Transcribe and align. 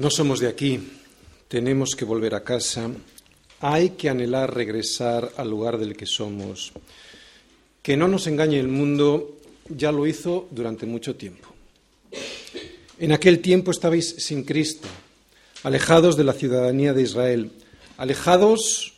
No 0.00 0.08
somos 0.08 0.40
de 0.40 0.48
aquí, 0.48 0.80
tenemos 1.46 1.94
que 1.94 2.06
volver 2.06 2.34
a 2.34 2.42
casa, 2.42 2.90
hay 3.60 3.90
que 3.90 4.08
anhelar 4.08 4.54
regresar 4.54 5.30
al 5.36 5.50
lugar 5.50 5.76
del 5.76 5.94
que 5.94 6.06
somos. 6.06 6.72
Que 7.82 7.98
no 7.98 8.08
nos 8.08 8.26
engañe 8.26 8.58
el 8.58 8.68
mundo, 8.68 9.36
ya 9.68 9.92
lo 9.92 10.06
hizo 10.06 10.48
durante 10.52 10.86
mucho 10.86 11.16
tiempo. 11.16 11.48
En 12.98 13.12
aquel 13.12 13.40
tiempo 13.40 13.72
estabais 13.72 14.14
sin 14.24 14.44
Cristo, 14.44 14.88
alejados 15.64 16.16
de 16.16 16.24
la 16.24 16.32
ciudadanía 16.32 16.94
de 16.94 17.02
Israel, 17.02 17.50
alejados 17.98 18.94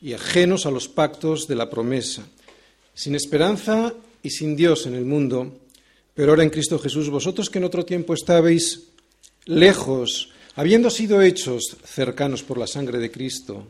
y 0.00 0.12
ajenos 0.12 0.64
a 0.64 0.70
los 0.70 0.86
pactos 0.86 1.48
de 1.48 1.56
la 1.56 1.68
promesa, 1.68 2.22
sin 2.94 3.16
esperanza 3.16 3.94
y 4.22 4.30
sin 4.30 4.54
Dios 4.54 4.86
en 4.86 4.94
el 4.94 5.06
mundo, 5.06 5.58
pero 6.14 6.30
ahora 6.30 6.44
en 6.44 6.50
Cristo 6.50 6.78
Jesús, 6.78 7.10
vosotros 7.10 7.50
que 7.50 7.58
en 7.58 7.64
otro 7.64 7.84
tiempo 7.84 8.14
estabais 8.14 8.84
lejos, 9.44 10.30
Habiendo 10.58 10.88
sido 10.88 11.20
hechos 11.20 11.76
cercanos 11.84 12.42
por 12.42 12.56
la 12.56 12.66
sangre 12.66 12.98
de 12.98 13.10
Cristo, 13.10 13.66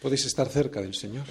podéis 0.00 0.24
estar 0.26 0.48
cerca 0.48 0.80
del 0.80 0.94
Señor. 0.94 1.24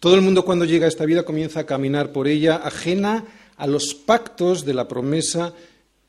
Todo 0.00 0.16
el 0.16 0.22
mundo 0.22 0.44
cuando 0.44 0.64
llega 0.64 0.86
a 0.86 0.88
esta 0.88 1.06
vida 1.06 1.22
comienza 1.22 1.60
a 1.60 1.66
caminar 1.66 2.10
por 2.10 2.26
ella 2.26 2.56
ajena 2.56 3.24
a 3.56 3.68
los 3.68 3.94
pactos 3.94 4.64
de 4.64 4.74
la 4.74 4.88
promesa, 4.88 5.54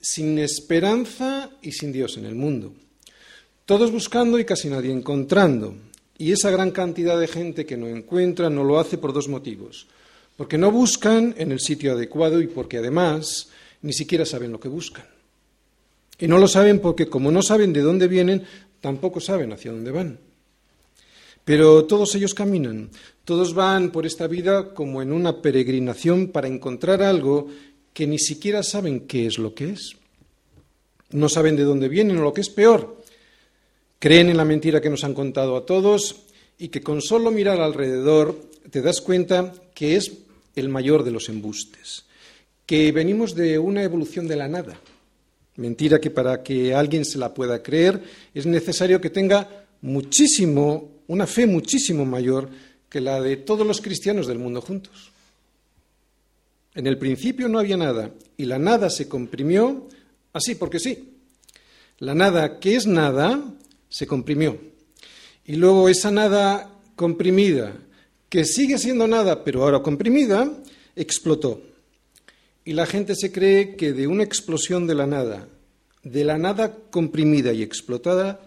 sin 0.02 0.40
esperanza 0.40 1.52
y 1.62 1.72
sin 1.72 1.92
Dios 1.92 2.18
en 2.18 2.26
el 2.26 2.34
mundo. 2.34 2.74
Todos 3.66 3.92
buscando 3.92 4.40
y 4.40 4.46
casi 4.46 4.68
nadie 4.68 4.92
encontrando. 4.92 5.76
Y 6.18 6.32
esa 6.32 6.50
gran 6.50 6.72
cantidad 6.72 7.20
de 7.20 7.28
gente 7.28 7.68
que 7.68 7.78
no 7.78 7.86
encuentra 7.88 8.50
no 8.50 8.64
lo 8.64 8.80
hace 8.80 8.98
por 8.98 9.14
dos 9.14 9.28
motivos. 9.28 9.86
Porque 10.36 10.58
no 10.58 10.72
buscan 10.72 11.36
en 11.38 11.52
el 11.52 11.60
sitio 11.60 11.92
adecuado 11.92 12.42
y 12.42 12.48
porque 12.48 12.80
además 12.80 13.50
ni 13.84 13.94
siquiera 13.94 14.26
saben 14.26 14.52
lo 14.52 14.60
que 14.60 14.68
buscan. 14.68 15.06
Y 16.20 16.28
no 16.28 16.38
lo 16.38 16.48
saben 16.48 16.80
porque 16.80 17.08
como 17.08 17.32
no 17.32 17.42
saben 17.42 17.72
de 17.72 17.82
dónde 17.82 18.08
vienen, 18.10 18.44
tampoco 18.82 19.22
saben 19.22 19.54
hacia 19.54 19.72
dónde 19.72 19.92
van. 19.92 20.20
Pero 21.46 21.86
todos 21.86 22.14
ellos 22.16 22.34
caminan, 22.34 22.92
todos 23.24 23.54
van 23.54 23.90
por 23.92 24.06
esta 24.06 24.28
vida 24.28 24.74
como 24.74 25.02
en 25.02 25.14
una 25.14 25.42
peregrinación 25.42 26.28
para 26.28 26.48
encontrar 26.48 27.02
algo 27.02 27.48
que 27.94 28.06
ni 28.06 28.20
siquiera 28.20 28.62
saben 28.64 29.08
qué 29.08 29.26
es 29.26 29.40
lo 29.40 29.56
que 29.56 29.70
es. 29.70 29.96
No 31.12 31.30
saben 31.30 31.56
de 31.56 31.64
dónde 31.64 31.88
vienen 31.88 32.18
o 32.18 32.22
lo 32.22 32.34
que 32.34 32.42
es 32.42 32.50
peor. 32.50 33.02
Creen 33.98 34.30
en 34.30 34.38
la 34.38 34.46
mentira 34.46 34.82
que 34.82 34.90
nos 34.90 35.04
han 35.04 35.14
contado 35.14 35.56
a 35.56 35.66
todos 35.66 36.18
y 36.58 36.68
que 36.68 36.82
con 36.82 37.02
solo 37.02 37.32
mirar 37.32 37.62
alrededor 37.62 38.36
te 38.70 38.82
das 38.82 39.02
cuenta 39.02 39.54
que 39.74 39.96
es 39.96 40.12
el 40.56 40.70
mayor 40.70 41.04
de 41.04 41.12
los 41.12 41.30
embustes, 41.30 42.06
que 42.66 42.92
venimos 42.92 43.34
de 43.34 43.58
una 43.58 43.82
evolución 43.84 44.28
de 44.28 44.36
la 44.36 44.48
nada 44.48 44.80
Mentira 45.60 46.00
que 46.00 46.10
para 46.10 46.42
que 46.42 46.74
alguien 46.74 47.04
se 47.04 47.18
la 47.18 47.34
pueda 47.34 47.62
creer 47.62 48.02
es 48.34 48.46
necesario 48.46 49.02
que 49.02 49.10
tenga 49.10 49.66
muchísimo, 49.82 51.02
una 51.08 51.28
fe 51.28 51.46
muchísimo 51.46 52.06
mayor 52.06 52.50
que 52.88 53.02
la 53.02 53.20
de 53.20 53.36
todos 53.36 53.68
los 53.68 53.82
cristianos 53.82 54.26
del 54.26 54.40
mundo 54.40 54.62
juntos. 54.62 55.12
En 56.76 56.88
el 56.88 56.98
principio 56.98 57.50
no 57.50 57.60
había 57.60 57.76
nada 57.76 58.12
y 58.38 58.46
la 58.46 58.58
nada 58.58 58.90
se 58.90 59.10
comprimió 59.10 59.86
así 60.32 60.56
porque 60.56 60.80
sí. 60.80 61.16
La 61.98 62.16
nada 62.16 62.62
que 62.62 62.78
es 62.78 62.88
nada 62.88 63.44
se 63.90 64.08
comprimió. 64.08 64.58
Y 65.46 65.58
luego 65.58 65.90
esa 65.90 66.10
nada 66.10 66.72
comprimida, 66.96 67.76
que 68.30 68.46
sigue 68.46 68.78
siendo 68.78 69.10
nada 69.10 69.44
pero 69.44 69.64
ahora 69.64 69.82
comprimida, 69.82 70.50
explotó. 70.96 71.69
Y 72.70 72.74
la 72.74 72.86
gente 72.86 73.16
se 73.16 73.32
cree 73.32 73.76
que 73.76 73.94
de 73.94 74.06
una 74.06 74.22
explosión 74.22 74.86
de 74.86 74.94
la 74.94 75.08
nada, 75.08 75.48
de 76.04 76.24
la 76.24 76.38
nada 76.38 76.72
comprimida 76.92 77.52
y 77.52 77.64
explotada, 77.64 78.42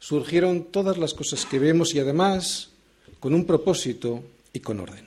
surgieron 0.00 0.72
todas 0.72 0.98
las 0.98 1.14
cosas 1.14 1.46
que 1.46 1.60
vemos 1.60 1.94
y 1.94 2.00
además 2.00 2.70
con 3.20 3.32
un 3.32 3.44
propósito 3.44 4.24
y 4.52 4.58
con 4.58 4.80
orden. 4.80 5.06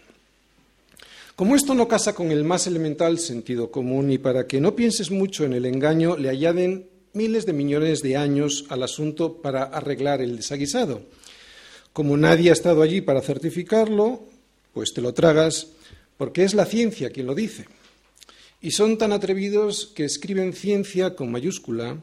Como 1.35 1.57
esto 1.57 1.75
no 1.75 1.89
casa 1.89 2.15
con 2.15 2.31
el 2.31 2.45
más 2.45 2.65
elemental 2.65 3.19
sentido 3.19 3.69
común 3.69 4.09
y 4.13 4.17
para 4.17 4.47
que 4.47 4.61
no 4.61 4.77
pienses 4.77 5.11
mucho 5.11 5.43
en 5.43 5.51
el 5.51 5.65
engaño, 5.65 6.15
le 6.15 6.29
añaden 6.29 6.87
miles 7.11 7.45
de 7.45 7.51
millones 7.51 7.99
de 7.99 8.15
años 8.15 8.63
al 8.69 8.83
asunto 8.83 9.41
para 9.41 9.63
arreglar 9.63 10.21
el 10.21 10.37
desaguisado. 10.37 11.01
Como 11.91 12.15
nadie 12.15 12.49
ha 12.49 12.53
estado 12.53 12.81
allí 12.81 13.01
para 13.01 13.19
certificarlo, 13.19 14.23
pues 14.73 14.93
te 14.93 15.01
lo 15.01 15.13
tragas 15.13 15.67
porque 16.15 16.45
es 16.45 16.53
la 16.53 16.65
ciencia 16.65 17.09
quien 17.09 17.27
lo 17.27 17.35
dice. 17.35 17.65
Y 18.63 18.71
son 18.71 18.97
tan 18.97 19.11
atrevidos 19.11 19.91
que 19.93 20.05
escriben 20.05 20.53
ciencia 20.53 21.15
con 21.15 21.29
mayúscula 21.29 22.01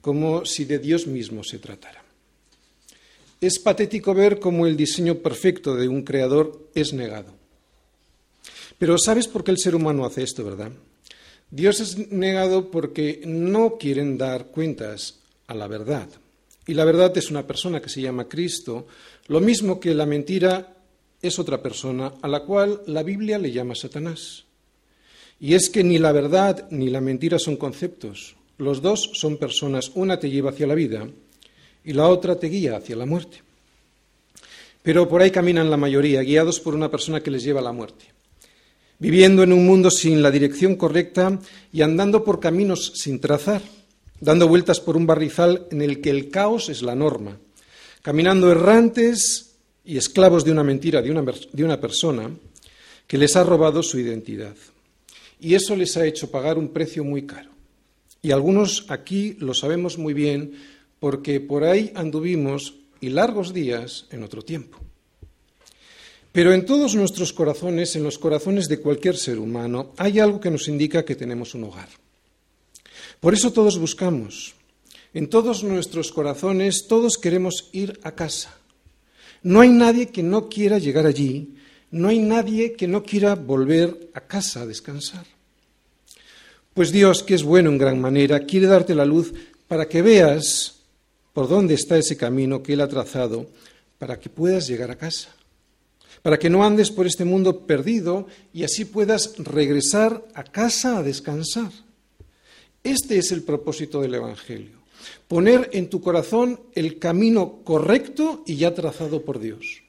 como 0.00 0.46
si 0.46 0.64
de 0.64 0.78
Dios 0.78 1.06
mismo 1.06 1.44
se 1.44 1.58
tratara. 1.58 2.02
Es 3.38 3.58
patético 3.58 4.14
ver 4.14 4.40
cómo 4.40 4.66
el 4.66 4.78
diseño 4.78 5.16
perfecto 5.16 5.76
de 5.76 5.88
un 5.88 6.02
creador 6.02 6.70
es 6.74 6.94
negado. 6.94 7.34
Pero 8.78 8.96
¿sabes 8.96 9.28
por 9.28 9.44
qué 9.44 9.50
el 9.50 9.58
ser 9.58 9.74
humano 9.74 10.06
hace 10.06 10.22
esto, 10.22 10.42
verdad? 10.42 10.72
Dios 11.50 11.80
es 11.80 12.10
negado 12.10 12.70
porque 12.70 13.20
no 13.26 13.76
quieren 13.76 14.16
dar 14.16 14.46
cuentas 14.46 15.18
a 15.48 15.54
la 15.54 15.66
verdad. 15.66 16.08
Y 16.66 16.72
la 16.72 16.86
verdad 16.86 17.14
es 17.18 17.30
una 17.30 17.46
persona 17.46 17.82
que 17.82 17.90
se 17.90 18.00
llama 18.00 18.26
Cristo, 18.26 18.86
lo 19.26 19.40
mismo 19.40 19.78
que 19.78 19.92
la 19.92 20.06
mentira 20.06 20.78
es 21.20 21.38
otra 21.38 21.60
persona 21.62 22.14
a 22.22 22.28
la 22.28 22.40
cual 22.40 22.80
la 22.86 23.02
Biblia 23.02 23.38
le 23.38 23.52
llama 23.52 23.74
Satanás. 23.74 24.46
Y 25.40 25.54
es 25.54 25.70
que 25.70 25.82
ni 25.82 25.98
la 25.98 26.12
verdad 26.12 26.68
ni 26.70 26.90
la 26.90 27.00
mentira 27.00 27.38
son 27.38 27.56
conceptos. 27.56 28.36
Los 28.58 28.82
dos 28.82 29.10
son 29.14 29.38
personas. 29.38 29.90
Una 29.94 30.20
te 30.20 30.28
lleva 30.28 30.50
hacia 30.50 30.66
la 30.66 30.74
vida 30.74 31.08
y 31.82 31.94
la 31.94 32.08
otra 32.08 32.38
te 32.38 32.48
guía 32.48 32.76
hacia 32.76 32.94
la 32.94 33.06
muerte. 33.06 33.42
Pero 34.82 35.08
por 35.08 35.22
ahí 35.22 35.30
caminan 35.30 35.70
la 35.70 35.78
mayoría, 35.78 36.22
guiados 36.22 36.60
por 36.60 36.74
una 36.74 36.90
persona 36.90 37.22
que 37.22 37.30
les 37.30 37.42
lleva 37.42 37.60
a 37.60 37.64
la 37.64 37.72
muerte. 37.72 38.04
Viviendo 38.98 39.42
en 39.42 39.52
un 39.54 39.66
mundo 39.66 39.90
sin 39.90 40.22
la 40.22 40.30
dirección 40.30 40.76
correcta 40.76 41.38
y 41.72 41.80
andando 41.80 42.22
por 42.22 42.38
caminos 42.38 42.92
sin 42.96 43.18
trazar, 43.18 43.62
dando 44.20 44.46
vueltas 44.46 44.80
por 44.80 44.96
un 44.96 45.06
barrizal 45.06 45.66
en 45.70 45.80
el 45.80 46.02
que 46.02 46.10
el 46.10 46.28
caos 46.28 46.68
es 46.68 46.82
la 46.82 46.94
norma, 46.94 47.38
caminando 48.02 48.52
errantes 48.52 49.52
y 49.86 49.96
esclavos 49.96 50.44
de 50.44 50.52
una 50.52 50.64
mentira 50.64 51.00
de 51.00 51.10
una, 51.10 51.22
de 51.22 51.64
una 51.64 51.80
persona 51.80 52.30
que 53.06 53.16
les 53.16 53.36
ha 53.36 53.44
robado 53.44 53.82
su 53.82 53.98
identidad. 53.98 54.54
Y 55.40 55.54
eso 55.54 55.74
les 55.74 55.96
ha 55.96 56.06
hecho 56.06 56.30
pagar 56.30 56.58
un 56.58 56.68
precio 56.68 57.02
muy 57.02 57.26
caro. 57.26 57.50
Y 58.22 58.32
algunos 58.32 58.84
aquí 58.88 59.36
lo 59.38 59.54
sabemos 59.54 59.96
muy 59.96 60.12
bien 60.12 60.52
porque 60.98 61.40
por 61.40 61.64
ahí 61.64 61.90
anduvimos 61.94 62.74
y 63.00 63.08
largos 63.08 63.54
días 63.54 64.06
en 64.10 64.22
otro 64.22 64.42
tiempo. 64.42 64.78
Pero 66.32 66.52
en 66.52 66.64
todos 66.64 66.94
nuestros 66.94 67.32
corazones, 67.32 67.96
en 67.96 68.04
los 68.04 68.18
corazones 68.18 68.68
de 68.68 68.78
cualquier 68.78 69.16
ser 69.16 69.38
humano, 69.38 69.92
hay 69.96 70.20
algo 70.20 70.38
que 70.38 70.50
nos 70.50 70.68
indica 70.68 71.04
que 71.04 71.16
tenemos 71.16 71.54
un 71.54 71.64
hogar. 71.64 71.88
Por 73.18 73.34
eso 73.34 73.52
todos 73.52 73.78
buscamos. 73.78 74.54
En 75.12 75.28
todos 75.28 75.64
nuestros 75.64 76.12
corazones, 76.12 76.86
todos 76.86 77.18
queremos 77.18 77.68
ir 77.72 77.98
a 78.04 78.12
casa. 78.12 78.56
No 79.42 79.60
hay 79.60 79.70
nadie 79.70 80.10
que 80.10 80.22
no 80.22 80.48
quiera 80.48 80.78
llegar 80.78 81.06
allí 81.06 81.56
no 81.90 82.08
hay 82.08 82.20
nadie 82.20 82.74
que 82.74 82.86
no 82.86 83.02
quiera 83.02 83.34
volver 83.34 84.10
a 84.14 84.20
casa 84.20 84.62
a 84.62 84.66
descansar. 84.66 85.26
Pues 86.74 86.92
Dios, 86.92 87.22
que 87.22 87.34
es 87.34 87.42
bueno 87.42 87.70
en 87.70 87.78
gran 87.78 88.00
manera, 88.00 88.40
quiere 88.40 88.66
darte 88.66 88.94
la 88.94 89.04
luz 89.04 89.32
para 89.66 89.88
que 89.88 90.02
veas 90.02 90.80
por 91.32 91.48
dónde 91.48 91.74
está 91.74 91.98
ese 91.98 92.16
camino 92.16 92.62
que 92.62 92.74
Él 92.74 92.80
ha 92.80 92.88
trazado 92.88 93.50
para 93.98 94.18
que 94.18 94.30
puedas 94.30 94.66
llegar 94.66 94.90
a 94.90 94.96
casa, 94.96 95.28
para 96.22 96.38
que 96.38 96.48
no 96.48 96.64
andes 96.64 96.90
por 96.90 97.06
este 97.06 97.24
mundo 97.24 97.66
perdido 97.66 98.26
y 98.52 98.64
así 98.64 98.86
puedas 98.86 99.34
regresar 99.36 100.26
a 100.34 100.42
casa 100.44 100.98
a 100.98 101.02
descansar. 101.02 101.70
Este 102.82 103.18
es 103.18 103.30
el 103.30 103.42
propósito 103.42 104.00
del 104.00 104.14
Evangelio, 104.14 104.78
poner 105.28 105.68
en 105.74 105.90
tu 105.90 106.00
corazón 106.00 106.60
el 106.74 106.98
camino 106.98 107.62
correcto 107.62 108.42
y 108.46 108.56
ya 108.56 108.74
trazado 108.74 109.22
por 109.22 109.38
Dios. 109.38 109.82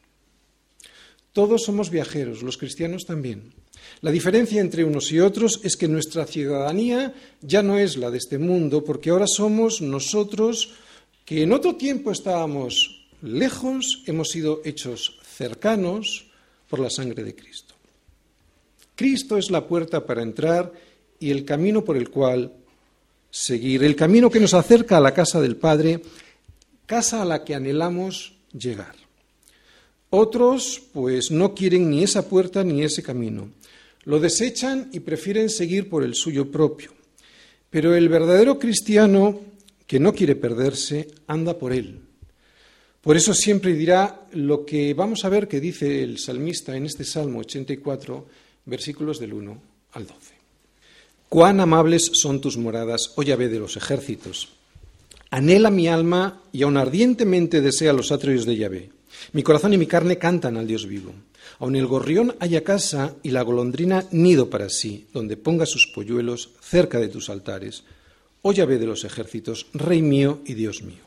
Todos 1.33 1.63
somos 1.63 1.89
viajeros, 1.89 2.43
los 2.43 2.57
cristianos 2.57 3.05
también. 3.05 3.53
La 4.01 4.11
diferencia 4.11 4.59
entre 4.59 4.83
unos 4.83 5.11
y 5.11 5.19
otros 5.19 5.61
es 5.63 5.77
que 5.77 5.87
nuestra 5.87 6.25
ciudadanía 6.25 7.13
ya 7.41 7.63
no 7.63 7.77
es 7.77 7.95
la 7.97 8.11
de 8.11 8.17
este 8.17 8.37
mundo, 8.37 8.83
porque 8.83 9.11
ahora 9.11 9.27
somos 9.27 9.81
nosotros 9.81 10.73
que 11.23 11.43
en 11.43 11.53
otro 11.53 11.75
tiempo 11.75 12.11
estábamos 12.11 13.07
lejos, 13.21 14.03
hemos 14.07 14.29
sido 14.29 14.61
hechos 14.65 15.19
cercanos 15.23 16.25
por 16.69 16.79
la 16.79 16.89
sangre 16.89 17.23
de 17.23 17.35
Cristo. 17.35 17.75
Cristo 18.95 19.37
es 19.37 19.49
la 19.51 19.67
puerta 19.67 20.05
para 20.05 20.23
entrar 20.23 20.71
y 21.19 21.31
el 21.31 21.45
camino 21.45 21.83
por 21.83 21.95
el 21.95 22.09
cual 22.09 22.51
seguir, 23.29 23.83
el 23.83 23.95
camino 23.95 24.29
que 24.29 24.39
nos 24.39 24.53
acerca 24.53 24.97
a 24.97 25.01
la 25.01 25.13
casa 25.13 25.39
del 25.39 25.55
Padre, 25.55 26.01
casa 26.85 27.21
a 27.21 27.25
la 27.25 27.43
que 27.43 27.55
anhelamos 27.55 28.33
llegar. 28.51 29.00
Otros, 30.11 30.81
pues, 30.93 31.31
no 31.31 31.55
quieren 31.55 31.89
ni 31.89 32.03
esa 32.03 32.27
puerta 32.27 32.63
ni 32.63 32.83
ese 32.83 33.01
camino. 33.01 33.49
Lo 34.03 34.19
desechan 34.19 34.89
y 34.91 34.99
prefieren 34.99 35.49
seguir 35.49 35.89
por 35.89 36.03
el 36.03 36.15
suyo 36.15 36.51
propio. 36.51 36.91
Pero 37.69 37.95
el 37.95 38.09
verdadero 38.09 38.59
cristiano 38.59 39.39
que 39.87 39.99
no 39.99 40.13
quiere 40.13 40.35
perderse, 40.35 41.07
anda 41.27 41.57
por 41.57 41.73
él. 41.73 41.99
Por 43.01 43.17
eso 43.17 43.33
siempre 43.33 43.73
dirá 43.73 44.27
lo 44.31 44.65
que 44.65 44.93
vamos 44.93 45.25
a 45.25 45.29
ver 45.29 45.47
que 45.47 45.59
dice 45.59 46.03
el 46.03 46.17
salmista 46.17 46.77
en 46.77 46.85
este 46.85 47.03
Salmo 47.03 47.39
84, 47.39 48.25
versículos 48.65 49.19
del 49.19 49.33
1 49.33 49.61
al 49.91 50.07
12. 50.07 50.15
Cuán 51.27 51.59
amables 51.59 52.09
son 52.13 52.39
tus 52.39 52.57
moradas, 52.57 53.11
oh 53.15 53.23
Yahvé 53.23 53.49
de 53.49 53.59
los 53.59 53.75
ejércitos. 53.75 54.49
Anhela 55.29 55.71
mi 55.71 55.87
alma 55.87 56.41
y 56.51 56.63
aun 56.63 56.77
ardientemente 56.77 57.59
desea 57.59 57.91
los 57.91 58.11
atrios 58.11 58.45
de 58.45 58.57
Yahvé. 58.57 58.89
Mi 59.33 59.43
corazón 59.43 59.73
y 59.73 59.77
mi 59.77 59.87
carne 59.87 60.17
cantan 60.17 60.57
al 60.57 60.67
Dios 60.67 60.85
vivo. 60.87 61.13
Aun 61.59 61.75
el 61.75 61.87
gorrión 61.87 62.35
haya 62.39 62.63
casa 62.63 63.15
y 63.23 63.31
la 63.31 63.41
golondrina 63.41 64.05
nido 64.11 64.49
para 64.49 64.69
sí, 64.69 65.07
donde 65.13 65.37
ponga 65.37 65.65
sus 65.65 65.87
polluelos 65.87 66.51
cerca 66.61 66.99
de 66.99 67.07
tus 67.07 67.29
altares. 67.29 67.83
Oh 68.41 68.51
Yahvé 68.51 68.79
de 68.79 68.87
los 68.87 69.03
ejércitos, 69.03 69.67
Rey 69.73 70.01
mío 70.01 70.39
y 70.45 70.55
Dios 70.55 70.81
mío. 70.81 71.03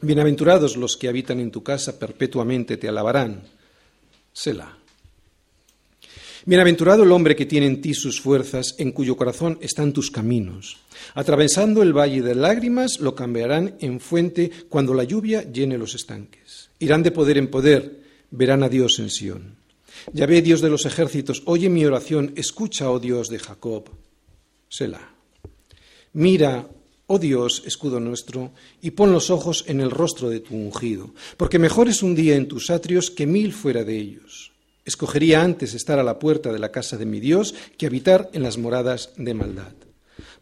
Bienaventurados 0.00 0.76
los 0.76 0.96
que 0.96 1.08
habitan 1.08 1.40
en 1.40 1.50
tu 1.50 1.62
casa, 1.62 1.98
perpetuamente 1.98 2.76
te 2.76 2.88
alabarán. 2.88 3.42
Selah. 4.32 4.78
Bienaventurado 6.46 7.04
el 7.04 7.12
hombre 7.12 7.34
que 7.34 7.46
tiene 7.46 7.66
en 7.66 7.80
ti 7.80 7.94
sus 7.94 8.20
fuerzas, 8.20 8.74
en 8.76 8.92
cuyo 8.92 9.16
corazón 9.16 9.56
están 9.62 9.94
tus 9.94 10.10
caminos. 10.10 10.76
Atravesando 11.14 11.82
el 11.82 11.96
valle 11.96 12.20
de 12.20 12.34
lágrimas, 12.34 13.00
lo 13.00 13.14
cambiarán 13.14 13.76
en 13.80 13.98
fuente 13.98 14.50
cuando 14.68 14.92
la 14.92 15.04
lluvia 15.04 15.50
llene 15.50 15.78
los 15.78 15.94
estanques. 15.94 16.43
Irán 16.78 17.02
de 17.02 17.10
poder 17.10 17.38
en 17.38 17.48
poder, 17.48 18.02
verán 18.30 18.62
a 18.62 18.68
Dios 18.68 18.98
en 18.98 19.10
Sión. 19.10 19.56
Ya 20.12 20.26
ve 20.26 20.42
Dios 20.42 20.60
de 20.60 20.70
los 20.70 20.86
ejércitos, 20.86 21.42
oye 21.46 21.68
mi 21.68 21.84
oración, 21.84 22.32
escucha, 22.36 22.90
oh 22.90 22.98
Dios 22.98 23.28
de 23.28 23.38
Jacob. 23.38 23.90
Selah. 24.68 25.14
Mira, 26.14 26.68
oh 27.06 27.18
Dios, 27.18 27.62
escudo 27.66 28.00
nuestro, 28.00 28.52
y 28.82 28.90
pon 28.90 29.12
los 29.12 29.30
ojos 29.30 29.64
en 29.68 29.80
el 29.80 29.90
rostro 29.90 30.28
de 30.28 30.40
tu 30.40 30.54
ungido, 30.54 31.14
porque 31.36 31.58
mejor 31.58 31.88
es 31.88 32.02
un 32.02 32.14
día 32.14 32.36
en 32.36 32.48
tus 32.48 32.70
atrios 32.70 33.10
que 33.10 33.26
mil 33.26 33.52
fuera 33.52 33.84
de 33.84 33.96
ellos. 33.96 34.52
Escogería 34.84 35.42
antes 35.42 35.74
estar 35.74 35.98
a 35.98 36.04
la 36.04 36.18
puerta 36.18 36.52
de 36.52 36.58
la 36.58 36.70
casa 36.70 36.98
de 36.98 37.06
mi 37.06 37.18
Dios 37.18 37.54
que 37.78 37.86
habitar 37.86 38.30
en 38.34 38.42
las 38.42 38.58
moradas 38.58 39.12
de 39.16 39.32
maldad. 39.32 39.72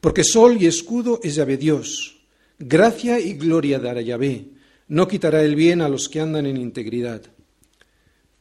Porque 0.01 0.25
sol 0.25 0.61
y 0.61 0.67
escudo 0.67 1.21
es 1.23 1.37
Yahvé 1.37 1.57
Dios. 1.57 2.17
Gracia 2.59 3.21
y 3.21 3.35
gloria 3.35 3.79
dará 3.79 4.01
Yahvé. 4.01 4.49
No 4.89 5.09
quitará 5.09 5.43
el 5.43 5.55
bien 5.55 5.81
a 5.81 5.89
los 5.89 6.09
que 6.09 6.21
andan 6.21 6.47
en 6.47 6.57
integridad. 6.57 7.23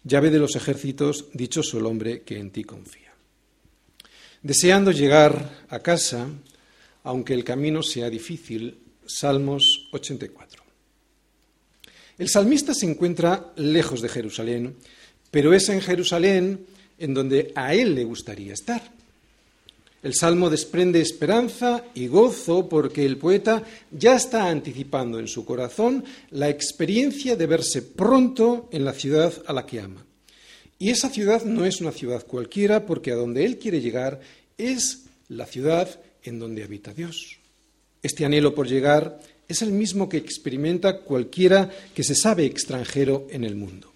Yahvé 0.04 0.32
de 0.32 0.40
los 0.40 0.56
ejércitos, 0.56 1.28
dichoso 1.34 1.78
el 1.78 1.86
hombre 1.86 2.22
que 2.22 2.40
en 2.40 2.52
ti 2.52 2.64
confía. 2.64 3.14
Deseando 4.42 4.92
llegar 4.92 5.66
a 5.70 5.80
casa, 5.80 6.28
aunque 7.04 7.34
el 7.34 7.44
camino 7.44 7.84
sea 7.84 8.10
difícil, 8.10 8.80
Salmos 9.06 9.90
84. 9.92 10.64
El 12.18 12.30
salmista 12.30 12.74
se 12.74 12.86
encuentra 12.86 13.54
lejos 13.56 14.02
de 14.02 14.10
Jerusalén 14.10 14.76
pero 15.32 15.54
es 15.54 15.70
en 15.70 15.82
Jerusalén 15.82 16.66
en 17.00 17.14
donde 17.14 17.52
a 17.56 17.74
él 17.74 17.96
le 17.96 18.04
gustaría 18.04 18.54
estar. 18.54 18.84
El 20.04 20.16
salmo 20.16 20.50
desprende 20.50 21.00
esperanza 21.00 21.84
y 21.94 22.08
gozo 22.08 22.68
porque 22.68 23.06
el 23.06 23.18
poeta 23.18 23.64
ya 23.92 24.16
está 24.16 24.50
anticipando 24.50 25.20
en 25.20 25.28
su 25.28 25.46
corazón 25.46 26.04
la 26.32 26.50
experiencia 26.50 27.36
de 27.36 27.46
verse 27.46 27.84
pronto 27.84 28.68
en 28.72 28.84
la 28.84 28.94
ciudad 28.94 29.34
a 29.46 29.54
la 29.54 29.66
que 29.66 29.80
ama. 29.80 30.04
Y 30.80 30.90
esa 30.90 31.10
ciudad 31.10 31.44
no 31.44 31.66
es 31.66 31.82
una 31.82 31.92
ciudad 31.92 32.26
cualquiera 32.26 32.86
porque 32.88 33.12
a 33.12 33.16
donde 33.16 33.46
él 33.46 33.60
quiere 33.60 33.80
llegar 33.80 34.20
es 34.58 35.04
la 35.28 35.46
ciudad 35.46 35.88
en 36.24 36.40
donde 36.40 36.64
habita 36.64 36.94
Dios. 36.94 37.38
Este 38.02 38.26
anhelo 38.26 38.56
por 38.56 38.68
llegar 38.68 39.22
es 39.48 39.62
el 39.62 39.72
mismo 39.72 40.10
que 40.10 40.18
experimenta 40.18 41.02
cualquiera 41.02 41.70
que 41.94 42.04
se 42.04 42.16
sabe 42.16 42.46
extranjero 42.46 43.28
en 43.30 43.44
el 43.44 43.56
mundo 43.56 43.92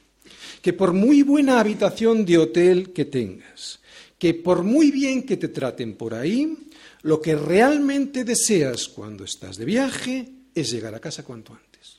que 0.65 0.73
por 0.73 0.93
muy 0.93 1.21
buena 1.21 1.59
habitación 1.59 2.25
de 2.25 2.39
hotel 2.39 2.91
que 2.91 3.05
tengas, 3.05 3.77
que 4.17 4.33
por 4.33 4.63
muy 4.63 4.91
bien 4.91 5.23
que 5.23 5.37
te 5.37 5.49
traten 5.49 5.95
por 5.95 6.13
ahí, 6.13 6.57
lo 7.01 7.21
que 7.21 7.35
realmente 7.35 8.23
deseas 8.23 8.87
cuando 8.87 9.23
estás 9.23 9.57
de 9.57 9.65
viaje 9.65 10.29
es 10.53 10.71
llegar 10.71 10.95
a 10.95 10.99
casa 10.99 11.23
cuanto 11.23 11.53
antes. 11.53 11.97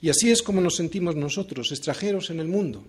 Y 0.00 0.08
así 0.08 0.30
es 0.30 0.42
como 0.42 0.60
nos 0.60 0.76
sentimos 0.76 1.14
nosotros, 1.16 1.70
extranjeros 1.72 2.30
en 2.30 2.40
el 2.40 2.48
mundo. 2.48 2.84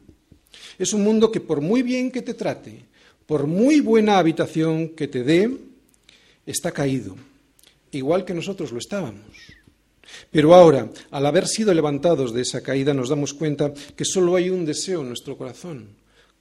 Es 0.79 0.93
un 0.93 1.03
mundo 1.03 1.31
que 1.31 1.41
por 1.41 1.61
muy 1.61 1.83
bien 1.83 2.11
que 2.11 2.21
te 2.21 2.33
trate, 2.33 2.85
por 3.25 3.47
muy 3.47 3.79
buena 3.79 4.17
habitación 4.17 4.89
que 4.89 5.07
te 5.07 5.23
dé, 5.23 5.49
está 6.45 6.71
caído, 6.71 7.15
igual 7.91 8.25
que 8.25 8.33
nosotros 8.33 8.71
lo 8.71 8.79
estábamos. 8.79 9.37
Pero 10.29 10.53
ahora, 10.53 10.89
al 11.11 11.25
haber 11.25 11.47
sido 11.47 11.73
levantados 11.73 12.33
de 12.33 12.41
esa 12.41 12.61
caída, 12.61 12.93
nos 12.93 13.09
damos 13.09 13.33
cuenta 13.33 13.73
que 13.95 14.05
solo 14.05 14.35
hay 14.35 14.49
un 14.49 14.65
deseo 14.65 15.01
en 15.01 15.09
nuestro 15.09 15.37
corazón, 15.37 15.89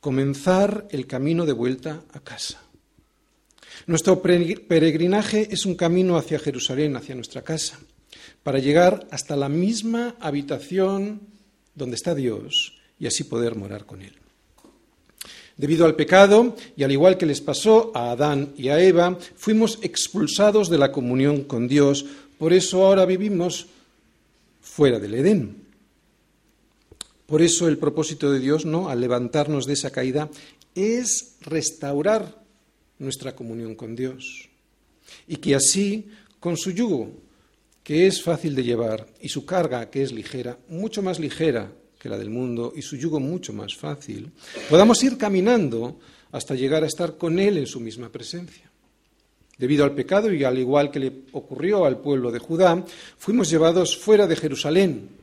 comenzar 0.00 0.86
el 0.90 1.06
camino 1.06 1.46
de 1.46 1.52
vuelta 1.52 2.02
a 2.12 2.20
casa. 2.20 2.60
Nuestro 3.86 4.22
peregrinaje 4.22 5.48
es 5.50 5.66
un 5.66 5.74
camino 5.74 6.16
hacia 6.16 6.38
Jerusalén, 6.38 6.96
hacia 6.96 7.14
nuestra 7.14 7.42
casa, 7.42 7.78
para 8.42 8.58
llegar 8.58 9.06
hasta 9.10 9.36
la 9.36 9.48
misma 9.48 10.16
habitación 10.20 11.20
donde 11.74 11.96
está 11.96 12.14
Dios 12.14 12.74
y 12.98 13.06
así 13.06 13.24
poder 13.24 13.56
morar 13.56 13.86
con 13.86 14.02
Él. 14.02 14.14
Debido 15.56 15.84
al 15.84 15.94
pecado, 15.94 16.56
y 16.76 16.84
al 16.84 16.92
igual 16.92 17.18
que 17.18 17.26
les 17.26 17.40
pasó 17.40 17.92
a 17.94 18.12
Adán 18.12 18.54
y 18.56 18.68
a 18.68 18.80
Eva, 18.80 19.18
fuimos 19.36 19.78
expulsados 19.82 20.70
de 20.70 20.78
la 20.78 20.90
comunión 20.90 21.44
con 21.44 21.68
Dios 21.68 22.06
por 22.40 22.54
eso 22.54 22.86
ahora 22.86 23.04
vivimos 23.04 23.66
fuera 24.62 24.98
del 24.98 25.12
Edén. 25.12 25.56
Por 27.30 27.42
eso 27.42 27.68
el 27.68 27.78
propósito 27.78 28.32
de 28.32 28.40
Dios, 28.40 28.66
¿no? 28.66 28.88
Al 28.88 29.00
levantarnos 29.00 29.64
de 29.64 29.74
esa 29.74 29.92
caída, 29.92 30.28
es 30.74 31.36
restaurar 31.42 32.42
nuestra 32.98 33.36
comunión 33.36 33.76
con 33.76 33.94
Dios. 33.94 34.48
Y 35.28 35.36
que 35.36 35.54
así, 35.54 36.08
con 36.40 36.56
su 36.56 36.72
yugo, 36.72 37.12
que 37.84 38.08
es 38.08 38.20
fácil 38.20 38.56
de 38.56 38.64
llevar, 38.64 39.06
y 39.20 39.28
su 39.28 39.46
carga, 39.46 39.88
que 39.90 40.02
es 40.02 40.10
ligera, 40.10 40.58
mucho 40.68 41.02
más 41.02 41.20
ligera 41.20 41.70
que 42.00 42.08
la 42.08 42.18
del 42.18 42.30
mundo, 42.30 42.72
y 42.74 42.82
su 42.82 42.96
yugo 42.96 43.20
mucho 43.20 43.52
más 43.52 43.76
fácil, 43.76 44.32
podamos 44.68 45.00
ir 45.04 45.16
caminando 45.16 46.00
hasta 46.32 46.56
llegar 46.56 46.82
a 46.82 46.88
estar 46.88 47.16
con 47.16 47.38
Él 47.38 47.58
en 47.58 47.66
su 47.68 47.78
misma 47.78 48.08
presencia. 48.08 48.68
Debido 49.56 49.84
al 49.84 49.94
pecado 49.94 50.32
y 50.32 50.42
al 50.42 50.58
igual 50.58 50.90
que 50.90 50.98
le 50.98 51.12
ocurrió 51.30 51.84
al 51.84 51.98
pueblo 51.98 52.32
de 52.32 52.40
Judá, 52.40 52.84
fuimos 53.18 53.48
llevados 53.48 53.96
fuera 53.96 54.26
de 54.26 54.34
Jerusalén, 54.34 55.19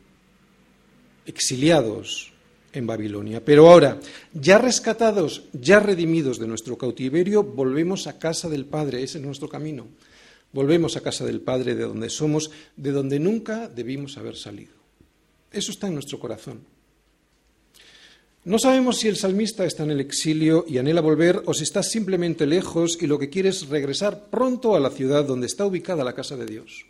exiliados 1.28 2.34
en 2.74 2.88
Babilonia. 2.88 3.44
Pero 3.44 3.70
ahora, 3.70 4.00
ya 4.34 4.58
rescatados, 4.58 5.44
ya 5.54 5.80
redimidos 5.80 6.40
de 6.40 6.48
nuestro 6.48 6.78
cautiverio, 6.78 7.44
volvemos 7.44 8.08
a 8.08 8.18
casa 8.18 8.50
del 8.50 8.66
Padre, 8.66 9.04
ese 9.04 9.20
es 9.20 9.24
nuestro 9.24 9.50
camino. 9.50 9.88
Volvemos 10.54 10.96
a 10.96 11.02
casa 11.02 11.26
del 11.26 11.42
Padre 11.42 11.76
de 11.76 11.84
donde 11.84 12.10
somos, 12.10 12.50
de 12.76 12.92
donde 12.92 13.20
nunca 13.20 13.68
debimos 13.68 14.18
haber 14.18 14.36
salido. 14.36 14.74
Eso 15.52 15.72
está 15.72 15.88
en 15.88 15.94
nuestro 15.94 16.20
corazón. 16.20 16.62
No 18.46 18.60
sabemos 18.60 19.00
si 19.00 19.10
el 19.10 19.18
salmista 19.18 19.66
está 19.66 19.84
en 19.84 19.92
el 19.92 20.00
exilio 20.00 20.64
y 20.70 20.78
anhela 20.78 21.02
volver 21.02 21.44
o 21.46 21.54
si 21.54 21.64
está 21.64 21.84
simplemente 21.84 22.46
lejos 22.46 22.98
y 23.02 23.08
lo 23.08 23.20
que 23.20 23.30
quiere 23.30 23.50
es 23.50 23.68
regresar 23.68 24.30
pronto 24.30 24.74
a 24.74 24.80
la 24.80 24.90
ciudad 24.90 25.26
donde 25.26 25.48
está 25.48 25.66
ubicada 25.66 26.06
la 26.06 26.16
casa 26.16 26.38
de 26.38 26.46
Dios. 26.46 26.86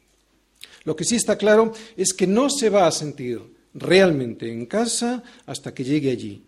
Lo 0.84 0.96
que 0.96 1.04
sí 1.04 1.16
está 1.16 1.36
claro 1.36 1.74
es 1.96 2.14
que 2.14 2.28
no 2.28 2.52
se 2.52 2.70
va 2.70 2.86
a 2.86 2.92
sentir 2.92 3.57
realmente 3.74 4.52
en 4.52 4.66
casa 4.66 5.24
hasta 5.46 5.74
que 5.74 5.84
llegue 5.84 6.12
allí. 6.12 6.44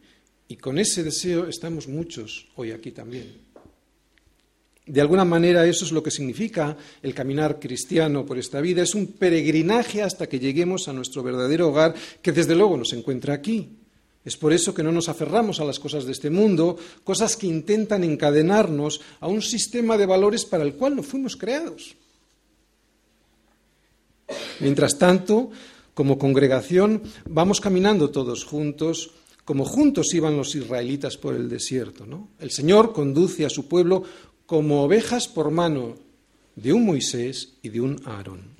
Y 0.48 0.58
con 0.58 0.80
ese 0.80 1.04
deseo 1.04 1.48
estamos 1.48 1.88
muchos 1.88 2.48
hoy 2.56 2.72
aquí 2.72 2.92
también. 2.92 3.50
De 4.86 5.02
alguna 5.02 5.24
manera 5.24 5.68
eso 5.68 5.86
es 5.86 5.92
lo 5.92 6.02
que 6.02 6.10
significa 6.10 6.76
el 7.04 7.14
caminar 7.14 7.60
cristiano 7.60 8.26
por 8.26 8.40
esta 8.40 8.60
vida. 8.60 8.82
Es 8.82 8.96
un 8.96 9.08
peregrinaje 9.08 10.02
hasta 10.02 10.28
que 10.28 10.40
lleguemos 10.40 10.88
a 10.88 10.94
nuestro 10.94 11.22
verdadero 11.22 11.70
hogar, 11.70 11.94
que 12.22 12.32
desde 12.32 12.56
luego 12.56 12.76
nos 12.76 12.94
encuentra 12.94 13.36
aquí, 13.36 13.80
es 14.26 14.36
por 14.36 14.52
eso 14.52 14.74
que 14.74 14.84
no 14.84 14.92
nos 14.92 15.10
aferramos 15.10 15.60
a 15.60 15.66
las 15.66 15.80
cosas 15.80 16.06
de 16.06 16.12
este 16.12 16.30
mundo, 16.30 16.78
cosas 17.04 17.38
que 17.38 17.48
intentan 17.48 18.04
encadenarnos 18.04 19.02
a 19.20 19.28
un 19.28 19.42
sistema 19.42 19.98
de 19.98 20.06
valores 20.06 20.46
para 20.46 20.64
el 20.64 20.76
cual 20.76 20.96
no 20.96 21.04
fuimos 21.04 21.36
creados. 21.36 21.96
Mientras 24.60 24.98
tanto, 24.98 25.52
como 26.00 26.18
congregación, 26.18 27.04
vamos 27.28 27.60
caminando 27.60 28.10
todos 28.10 28.46
juntos, 28.46 29.12
como 29.44 29.66
juntos 29.66 30.14
iban 30.14 30.38
los 30.38 30.56
israelitas 30.56 31.18
por 31.18 31.36
el 31.36 31.50
desierto. 31.50 32.08
El 32.40 32.52
Señor 32.52 32.94
conduce 32.94 33.44
a 33.46 33.50
su 33.50 33.68
pueblo 33.68 34.04
como 34.46 34.84
ovejas 34.86 35.28
por 35.28 35.52
mano 35.52 35.98
de 36.56 36.72
un 36.72 36.86
Moisés 36.86 37.56
y 37.62 37.68
de 37.68 37.82
un 37.82 38.00
Aarón, 38.06 38.56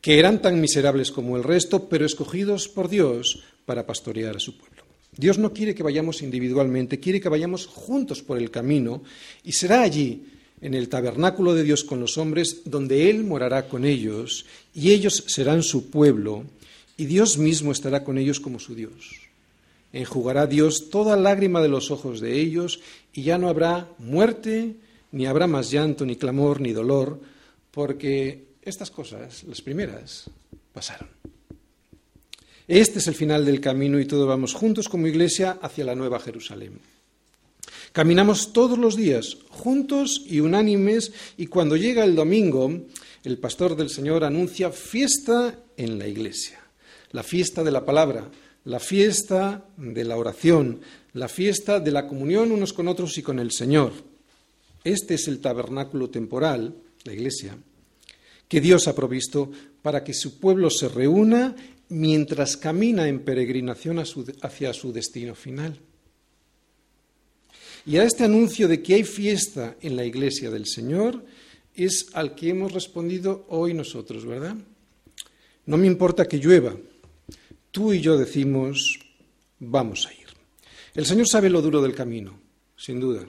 que 0.00 0.18
eran 0.18 0.42
tan 0.42 0.60
miserables 0.60 1.12
como 1.12 1.36
el 1.36 1.44
resto, 1.44 1.88
pero 1.88 2.04
escogidos 2.04 2.66
por 2.66 2.88
Dios 2.88 3.44
para 3.64 3.86
pastorear 3.86 4.34
a 4.34 4.40
su 4.40 4.58
pueblo. 4.58 4.82
Dios 5.16 5.38
no 5.38 5.52
quiere 5.52 5.72
que 5.72 5.84
vayamos 5.84 6.20
individualmente, 6.20 6.98
quiere 6.98 7.20
que 7.20 7.28
vayamos 7.28 7.68
juntos 7.68 8.24
por 8.24 8.38
el 8.38 8.50
camino 8.50 9.04
y 9.44 9.52
será 9.52 9.82
allí, 9.82 10.26
en 10.60 10.74
el 10.74 10.88
tabernáculo 10.88 11.54
de 11.54 11.64
Dios 11.64 11.84
con 11.84 12.00
los 12.00 12.18
hombres, 12.18 12.62
donde 12.64 13.08
Él 13.08 13.24
morará 13.24 13.68
con 13.68 13.84
ellos, 13.84 14.44
y 14.74 14.92
ellos 14.92 15.24
serán 15.26 15.62
su 15.62 15.90
pueblo, 15.90 16.44
y 16.96 17.06
Dios 17.06 17.38
mismo 17.38 17.72
estará 17.72 18.04
con 18.04 18.18
ellos 18.18 18.40
como 18.40 18.58
su 18.58 18.74
Dios. 18.74 19.30
Enjugará 19.92 20.46
Dios 20.46 20.90
toda 20.90 21.16
lágrima 21.16 21.60
de 21.60 21.68
los 21.68 21.90
ojos 21.90 22.20
de 22.20 22.40
ellos, 22.40 22.80
y 23.12 23.22
ya 23.22 23.38
no 23.38 23.48
habrá 23.48 23.88
muerte, 23.98 24.76
ni 25.12 25.26
habrá 25.26 25.46
más 25.46 25.70
llanto, 25.70 26.06
ni 26.06 26.16
clamor, 26.16 26.60
ni 26.60 26.72
dolor, 26.72 27.20
porque 27.70 28.44
estas 28.62 28.90
cosas, 28.90 29.44
las 29.44 29.62
primeras, 29.62 30.30
pasaron. 30.72 31.08
Este 32.68 33.00
es 33.00 33.08
el 33.08 33.14
final 33.14 33.44
del 33.44 33.60
camino 33.60 33.98
y 33.98 34.04
todos 34.04 34.28
vamos 34.28 34.54
juntos 34.54 34.88
como 34.88 35.08
iglesia 35.08 35.58
hacia 35.60 35.84
la 35.84 35.96
nueva 35.96 36.20
Jerusalén. 36.20 36.78
Caminamos 37.92 38.52
todos 38.52 38.78
los 38.78 38.94
días, 38.94 39.38
juntos 39.48 40.22
y 40.24 40.38
unánimes, 40.38 41.12
y 41.36 41.46
cuando 41.46 41.76
llega 41.76 42.04
el 42.04 42.14
domingo, 42.14 42.72
el 43.24 43.38
pastor 43.38 43.76
del 43.76 43.90
Señor 43.90 44.24
anuncia 44.24 44.70
fiesta 44.70 45.58
en 45.76 45.98
la 45.98 46.06
iglesia, 46.06 46.60
la 47.12 47.22
fiesta 47.22 47.62
de 47.62 47.70
la 47.70 47.84
palabra, 47.84 48.30
la 48.64 48.80
fiesta 48.80 49.64
de 49.76 50.04
la 50.04 50.16
oración, 50.16 50.80
la 51.12 51.28
fiesta 51.28 51.80
de 51.80 51.90
la 51.90 52.06
comunión 52.06 52.52
unos 52.52 52.72
con 52.72 52.88
otros 52.88 53.16
y 53.18 53.22
con 53.22 53.38
el 53.38 53.50
Señor. 53.50 53.92
Este 54.84 55.14
es 55.14 55.28
el 55.28 55.40
tabernáculo 55.40 56.08
temporal, 56.08 56.74
la 57.04 57.12
iglesia, 57.12 57.56
que 58.48 58.60
Dios 58.60 58.88
ha 58.88 58.94
provisto 58.94 59.50
para 59.82 60.02
que 60.04 60.14
su 60.14 60.38
pueblo 60.38 60.70
se 60.70 60.88
reúna 60.88 61.54
mientras 61.88 62.56
camina 62.56 63.08
en 63.08 63.20
peregrinación 63.20 63.98
hacia 63.98 64.72
su 64.72 64.92
destino 64.92 65.34
final. 65.34 65.78
Y 67.86 67.96
a 67.96 68.04
este 68.04 68.24
anuncio 68.24 68.68
de 68.68 68.82
que 68.82 68.94
hay 68.94 69.04
fiesta 69.04 69.76
en 69.80 69.96
la 69.96 70.04
iglesia 70.04 70.50
del 70.50 70.66
Señor 70.66 71.24
es 71.74 72.08
al 72.14 72.34
que 72.34 72.50
hemos 72.50 72.72
respondido 72.72 73.46
hoy 73.48 73.74
nosotros, 73.74 74.24
¿verdad? 74.26 74.56
No 75.66 75.76
me 75.76 75.86
importa 75.86 76.26
que 76.26 76.38
llueva. 76.38 76.74
Tú 77.70 77.92
y 77.92 78.00
yo 78.00 78.18
decimos, 78.18 78.98
vamos 79.58 80.06
a 80.06 80.12
ir. 80.12 80.26
El 80.94 81.06
Señor 81.06 81.28
sabe 81.28 81.50
lo 81.50 81.62
duro 81.62 81.80
del 81.80 81.94
camino, 81.94 82.38
sin 82.76 82.98
duda, 82.98 83.24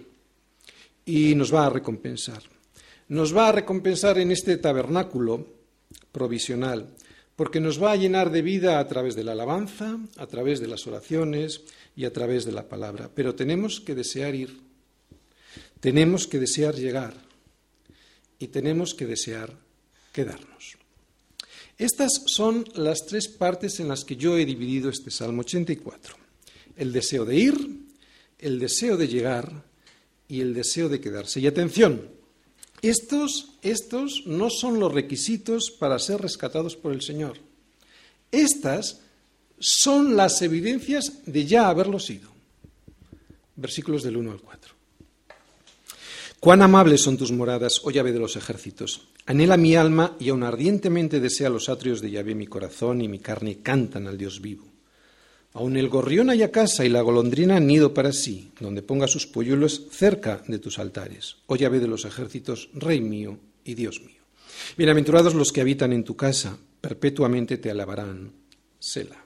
y 1.06 1.36
nos 1.36 1.54
va 1.54 1.68
a 1.68 1.70
recompensar. 1.70 2.42
Nos 3.10 3.36
va 3.36 3.50
a 3.50 3.52
recompensar 3.52 4.18
en 4.18 4.32
este 4.32 4.58
tabernáculo 4.58 5.46
provisional, 6.12 6.96
porque 7.36 7.60
nos 7.60 7.82
va 7.82 7.92
a 7.92 7.96
llenar 7.96 8.32
de 8.32 8.42
vida 8.42 8.80
a 8.80 8.88
través 8.88 9.16
de 9.16 9.24
la 9.24 9.34
alabanza, 9.34 10.00
a 10.18 10.28
través 10.28 10.60
de 10.60 10.68
las 10.68 10.88
oraciones, 10.88 11.62
y 11.96 12.06
a 12.06 12.14
través 12.14 12.46
de 12.46 12.52
la 12.52 12.68
palabra. 12.68 13.10
Pero 13.14 13.36
tenemos 13.36 13.80
que 13.82 13.96
desear 13.96 14.36
ir, 14.36 14.60
tenemos 15.80 16.28
que 16.28 16.40
desear 16.40 16.76
llegar 16.76 17.31
y 18.42 18.48
tenemos 18.48 18.96
que 18.96 19.06
desear 19.06 19.56
quedarnos. 20.12 20.78
Estas 21.78 22.24
son 22.26 22.66
las 22.76 23.06
tres 23.06 23.28
partes 23.28 23.80
en 23.80 23.88
las 23.88 24.04
que 24.04 24.16
yo 24.16 24.38
he 24.38 24.46
dividido 24.46 24.90
este 24.90 25.12
Salmo 25.12 25.42
84. 25.42 26.16
El 26.76 26.92
deseo 26.92 27.24
de 27.24 27.36
ir, 27.38 27.86
el 28.40 28.60
deseo 28.60 28.98
de 28.98 29.08
llegar 29.08 29.64
y 30.28 30.42
el 30.42 30.54
deseo 30.54 30.90
de 30.90 31.00
quedarse. 31.00 31.40
Y 31.40 31.48
atención, 31.48 32.10
estos, 32.82 33.54
estos 33.62 34.24
no 34.26 34.50
son 34.50 34.80
los 34.80 34.92
requisitos 34.92 35.70
para 35.72 36.00
ser 36.00 36.20
rescatados 36.20 36.76
por 36.76 36.94
el 36.94 37.02
Señor. 37.02 37.38
Estas 38.32 39.02
son 39.60 40.16
las 40.16 40.42
evidencias 40.42 41.22
de 41.26 41.46
ya 41.46 41.70
haberlo 41.70 42.00
sido. 42.00 42.32
Versículos 43.56 44.02
del 44.02 44.18
1 44.18 44.32
al 44.32 44.42
4. 44.42 44.81
Cuán 46.42 46.64
amables 46.64 47.04
son 47.04 47.18
tus 47.18 47.32
moradas, 47.32 47.82
oh 47.84 47.92
llave 47.92 48.12
de 48.12 48.18
los 48.18 48.36
ejércitos. 48.36 49.02
Anhela 49.28 49.58
mi 49.58 49.76
alma 49.76 50.18
y 50.20 50.30
aun 50.30 50.42
ardientemente 50.42 51.20
desea 51.20 51.52
los 51.52 51.70
atrios 51.70 52.02
de 52.02 52.10
llave 52.10 52.34
mi 52.34 52.48
corazón 52.48 53.00
y 53.02 53.08
mi 53.08 53.20
carne 53.20 53.62
cantan 53.62 54.08
al 54.08 54.18
Dios 54.18 54.42
vivo. 54.42 54.66
Aun 55.54 55.78
el 55.78 55.88
gorrión 55.88 56.32
haya 56.32 56.50
casa 56.50 56.84
y 56.84 56.90
la 56.90 57.02
golondrina 57.02 57.60
nido 57.60 57.94
para 57.94 58.12
sí, 58.12 58.50
donde 58.60 58.82
ponga 58.82 59.08
sus 59.08 59.28
polluelos 59.28 59.86
cerca 59.92 60.42
de 60.48 60.58
tus 60.58 60.80
altares. 60.80 61.36
Oh 61.46 61.58
llave 61.58 61.80
de 61.80 61.88
los 61.88 62.06
ejércitos, 62.06 62.70
Rey 62.74 63.02
mío 63.02 63.38
y 63.64 63.76
Dios 63.76 64.02
mío. 64.02 64.24
Bienaventurados 64.76 65.36
los 65.36 65.52
que 65.52 65.62
habitan 65.62 65.94
en 65.94 66.04
tu 66.04 66.16
casa, 66.16 66.58
perpetuamente 66.82 67.60
te 67.60 67.70
alabarán. 67.70 68.32
Sela. 68.80 69.24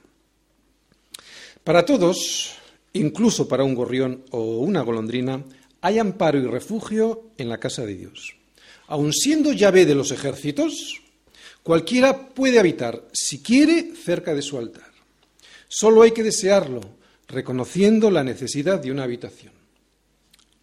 Para 1.64 1.86
todos, 1.86 2.56
incluso 2.92 3.48
para 3.48 3.64
un 3.64 3.74
gorrión 3.74 4.22
o 4.32 4.58
una 4.58 4.82
golondrina, 4.82 5.42
hay 5.86 6.00
amparo 6.00 6.40
y 6.40 6.46
refugio 6.46 7.30
en 7.38 7.48
la 7.48 7.58
casa 7.58 7.86
de 7.86 7.94
Dios. 7.94 8.34
Aun 8.88 9.12
siendo 9.12 9.52
llave 9.52 9.86
de 9.86 9.94
los 9.94 10.10
ejércitos, 10.10 11.00
cualquiera 11.62 12.30
puede 12.30 12.58
habitar, 12.58 13.04
si 13.12 13.40
quiere, 13.40 13.94
cerca 13.94 14.34
de 14.34 14.42
su 14.42 14.58
altar. 14.58 14.90
Solo 15.68 16.02
hay 16.02 16.10
que 16.10 16.24
desearlo, 16.24 16.80
reconociendo 17.28 18.10
la 18.10 18.24
necesidad 18.24 18.80
de 18.80 18.90
una 18.90 19.04
habitación. 19.04 19.52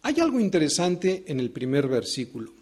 Hay 0.02 0.20
algo 0.20 0.38
interesante 0.40 1.24
en 1.26 1.40
el 1.40 1.50
primer 1.50 1.88
versículo. 1.88 2.52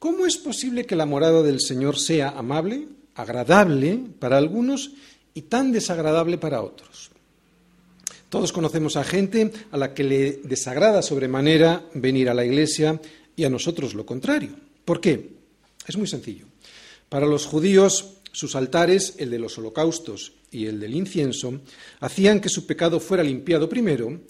¿Cómo 0.00 0.26
es 0.26 0.38
posible 0.38 0.86
que 0.86 0.96
la 0.96 1.06
morada 1.06 1.44
del 1.44 1.60
Señor 1.60 2.00
sea 2.00 2.30
amable, 2.30 2.88
agradable 3.14 4.00
para 4.18 4.38
algunos 4.38 4.90
y 5.34 5.42
tan 5.42 5.70
desagradable 5.70 6.36
para 6.36 6.62
otros? 6.62 7.12
Todos 8.36 8.52
conocemos 8.52 8.96
a 8.96 9.02
gente 9.02 9.50
a 9.70 9.78
la 9.78 9.94
que 9.94 10.04
le 10.04 10.32
desagrada 10.44 11.00
sobremanera 11.00 11.86
venir 11.94 12.28
a 12.28 12.34
la 12.34 12.44
iglesia 12.44 13.00
y 13.34 13.44
a 13.44 13.48
nosotros 13.48 13.94
lo 13.94 14.04
contrario. 14.04 14.50
¿Por 14.84 15.00
qué? 15.00 15.30
Es 15.88 15.96
muy 15.96 16.06
sencillo. 16.06 16.44
Para 17.08 17.24
los 17.24 17.46
judíos, 17.46 18.18
sus 18.32 18.54
altares, 18.54 19.14
el 19.16 19.30
de 19.30 19.38
los 19.38 19.56
holocaustos 19.56 20.34
y 20.50 20.66
el 20.66 20.80
del 20.80 20.94
incienso, 20.94 21.62
hacían 22.00 22.42
que 22.42 22.50
su 22.50 22.66
pecado 22.66 23.00
fuera 23.00 23.24
limpiado 23.24 23.70
primero 23.70 24.20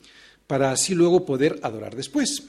para 0.47 0.71
así 0.71 0.95
luego 0.95 1.27
poder 1.27 1.59
adorar 1.65 1.97
después. 1.97 2.45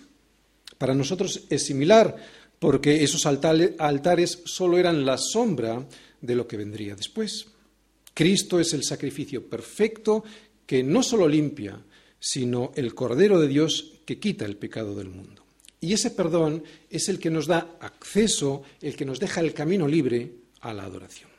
Para 0.78 0.94
nosotros 0.94 1.46
es 1.50 1.66
similar, 1.66 2.18
porque 2.60 3.04
esos 3.04 3.26
altares 3.26 4.44
solo 4.46 4.78
eran 4.78 5.08
la 5.08 5.18
sombra 5.18 5.88
de 6.22 6.36
lo 6.36 6.48
que 6.48 6.58
vendría 6.58 6.96
después. 6.96 7.48
Cristo 8.18 8.60
es 8.60 8.74
el 8.74 8.84
sacrificio 8.84 9.48
perfecto 9.48 10.24
que 10.68 10.84
no 10.84 11.02
solo 11.02 11.28
limpia, 11.28 11.80
sino 12.20 12.72
el 12.76 12.94
Cordero 12.94 13.40
de 13.40 13.48
Dios 13.48 13.94
que 14.06 14.20
quita 14.20 14.46
el 14.46 14.58
pecado 14.58 14.94
del 14.94 15.10
mundo. 15.10 15.44
Y 15.82 15.94
ese 15.94 16.12
perdón 16.12 16.64
es 16.90 17.10
el 17.10 17.18
que 17.18 17.32
nos 17.32 17.48
da 17.48 17.78
acceso, 17.80 18.62
el 18.82 18.96
que 18.96 19.06
nos 19.06 19.20
deja 19.20 19.42
el 19.42 19.54
camino 19.54 19.88
libre 19.88 20.32
a 20.62 20.74
la 20.74 20.84
adoración. 20.84 21.30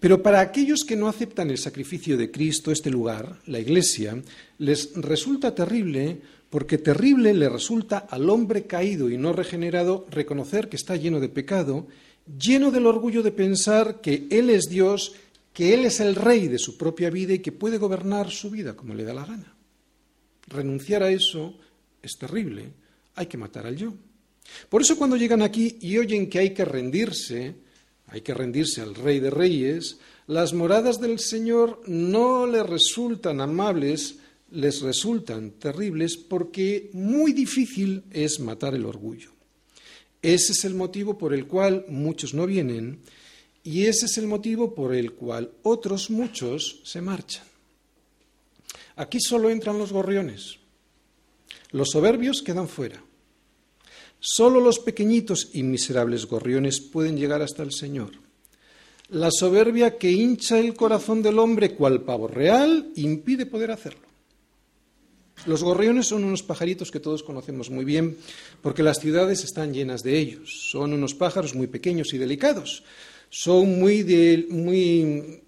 Pero 0.00 0.22
para 0.22 0.40
aquellos 0.40 0.84
que 0.84 0.96
no 0.96 1.08
aceptan 1.08 1.50
el 1.50 1.58
sacrificio 1.58 2.16
de 2.16 2.30
Cristo, 2.30 2.72
este 2.72 2.90
lugar, 2.90 3.40
la 3.46 3.60
Iglesia, 3.60 4.20
les 4.58 4.92
resulta 4.94 5.54
terrible 5.54 6.18
porque 6.50 6.78
terrible 6.78 7.34
le 7.34 7.48
resulta 7.48 7.98
al 7.98 8.30
hombre 8.30 8.64
caído 8.64 9.10
y 9.10 9.18
no 9.18 9.32
regenerado 9.32 10.06
reconocer 10.10 10.68
que 10.68 10.76
está 10.76 10.96
lleno 10.96 11.20
de 11.20 11.28
pecado, 11.28 11.86
lleno 12.38 12.70
del 12.70 12.86
orgullo 12.86 13.22
de 13.22 13.32
pensar 13.32 14.00
que 14.00 14.26
Él 14.30 14.50
es 14.50 14.64
Dios 14.68 15.14
que 15.54 15.72
Él 15.72 15.86
es 15.86 16.00
el 16.00 16.16
rey 16.16 16.48
de 16.48 16.58
su 16.58 16.76
propia 16.76 17.08
vida 17.08 17.32
y 17.32 17.38
que 17.38 17.52
puede 17.52 17.78
gobernar 17.78 18.30
su 18.30 18.50
vida 18.50 18.74
como 18.74 18.92
le 18.92 19.04
da 19.04 19.14
la 19.14 19.24
gana. 19.24 19.56
Renunciar 20.48 21.02
a 21.04 21.10
eso 21.10 21.54
es 22.02 22.18
terrible, 22.18 22.72
hay 23.14 23.26
que 23.26 23.38
matar 23.38 23.66
al 23.66 23.76
yo. 23.76 23.94
Por 24.68 24.82
eso 24.82 24.98
cuando 24.98 25.16
llegan 25.16 25.40
aquí 25.40 25.78
y 25.80 25.96
oyen 25.96 26.28
que 26.28 26.40
hay 26.40 26.52
que 26.52 26.64
rendirse, 26.64 27.54
hay 28.08 28.20
que 28.20 28.34
rendirse 28.34 28.82
al 28.82 28.96
rey 28.96 29.20
de 29.20 29.30
reyes, 29.30 29.98
las 30.26 30.52
moradas 30.52 31.00
del 31.00 31.20
Señor 31.20 31.80
no 31.86 32.46
les 32.46 32.66
resultan 32.66 33.40
amables, 33.40 34.16
les 34.50 34.82
resultan 34.82 35.52
terribles 35.52 36.16
porque 36.16 36.90
muy 36.92 37.32
difícil 37.32 38.02
es 38.10 38.40
matar 38.40 38.74
el 38.74 38.86
orgullo. 38.86 39.30
Ese 40.20 40.52
es 40.52 40.64
el 40.64 40.74
motivo 40.74 41.16
por 41.16 41.32
el 41.32 41.46
cual 41.46 41.84
muchos 41.88 42.34
no 42.34 42.46
vienen 42.46 43.00
y 43.64 43.86
ese 43.86 44.06
es 44.06 44.18
el 44.18 44.26
motivo 44.26 44.74
por 44.74 44.94
el 44.94 45.12
cual 45.12 45.50
otros 45.62 46.10
muchos 46.10 46.80
se 46.84 47.00
marchan. 47.00 47.44
Aquí 48.96 49.18
solo 49.20 49.50
entran 49.50 49.78
los 49.78 49.92
gorriones. 49.92 50.58
Los 51.72 51.90
soberbios 51.90 52.42
quedan 52.42 52.68
fuera. 52.68 53.02
Solo 54.20 54.60
los 54.60 54.78
pequeñitos 54.78 55.50
y 55.54 55.62
miserables 55.62 56.26
gorriones 56.26 56.80
pueden 56.80 57.16
llegar 57.16 57.42
hasta 57.42 57.62
el 57.62 57.72
Señor. 57.72 58.12
La 59.08 59.30
soberbia 59.30 59.98
que 59.98 60.12
hincha 60.12 60.58
el 60.58 60.74
corazón 60.74 61.22
del 61.22 61.38
hombre 61.38 61.74
cual 61.74 62.02
pavo 62.02 62.28
real 62.28 62.90
impide 62.96 63.46
poder 63.46 63.70
hacerlo. 63.70 64.04
Los 65.46 65.62
gorriones 65.62 66.06
son 66.06 66.24
unos 66.24 66.42
pajaritos 66.42 66.90
que 66.90 67.00
todos 67.00 67.22
conocemos 67.22 67.68
muy 67.68 67.84
bien 67.84 68.16
porque 68.62 68.82
las 68.82 68.98
ciudades 68.98 69.44
están 69.44 69.74
llenas 69.74 70.02
de 70.02 70.18
ellos. 70.18 70.68
Son 70.70 70.92
unos 70.92 71.14
pájaros 71.14 71.54
muy 71.54 71.66
pequeños 71.66 72.14
y 72.14 72.18
delicados, 72.18 72.82
son 73.30 73.78
muy, 73.78 74.46
muy 74.50 75.42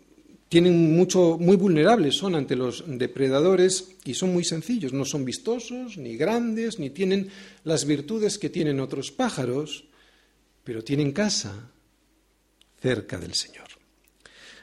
tienen 0.48 0.94
mucho, 0.94 1.38
muy 1.38 1.56
vulnerables 1.56 2.16
son 2.16 2.34
ante 2.34 2.56
los 2.56 2.84
depredadores 2.86 3.96
y 4.04 4.14
son 4.14 4.32
muy 4.32 4.44
sencillos, 4.44 4.92
no 4.92 5.04
son 5.04 5.24
vistosos, 5.24 5.98
ni 5.98 6.16
grandes, 6.16 6.78
ni 6.78 6.90
tienen 6.90 7.28
las 7.64 7.84
virtudes 7.84 8.38
que 8.38 8.50
tienen 8.50 8.80
otros 8.80 9.10
pájaros, 9.10 9.84
pero 10.62 10.84
tienen 10.84 11.12
casa 11.12 11.70
cerca 12.80 13.18
del 13.18 13.34
Señor. 13.34 13.66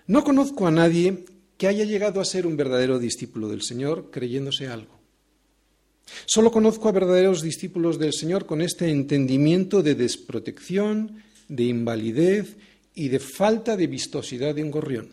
No 0.07 0.23
conozco 0.23 0.67
a 0.67 0.71
nadie 0.71 1.25
que 1.57 1.67
haya 1.67 1.85
llegado 1.85 2.21
a 2.21 2.25
ser 2.25 2.47
un 2.47 2.57
verdadero 2.57 2.99
discípulo 2.99 3.49
del 3.49 3.61
Señor 3.61 4.09
creyéndose 4.11 4.67
algo. 4.67 4.99
Solo 6.25 6.51
conozco 6.51 6.89
a 6.89 6.91
verdaderos 6.91 7.41
discípulos 7.41 7.99
del 7.99 8.13
Señor 8.13 8.45
con 8.45 8.61
este 8.61 8.89
entendimiento 8.89 9.81
de 9.81 9.95
desprotección, 9.95 11.23
de 11.47 11.63
invalidez 11.63 12.57
y 12.95 13.09
de 13.09 13.19
falta 13.19 13.75
de 13.75 13.87
vistosidad 13.87 14.55
de 14.55 14.63
un 14.63 14.71
gorrión. 14.71 15.09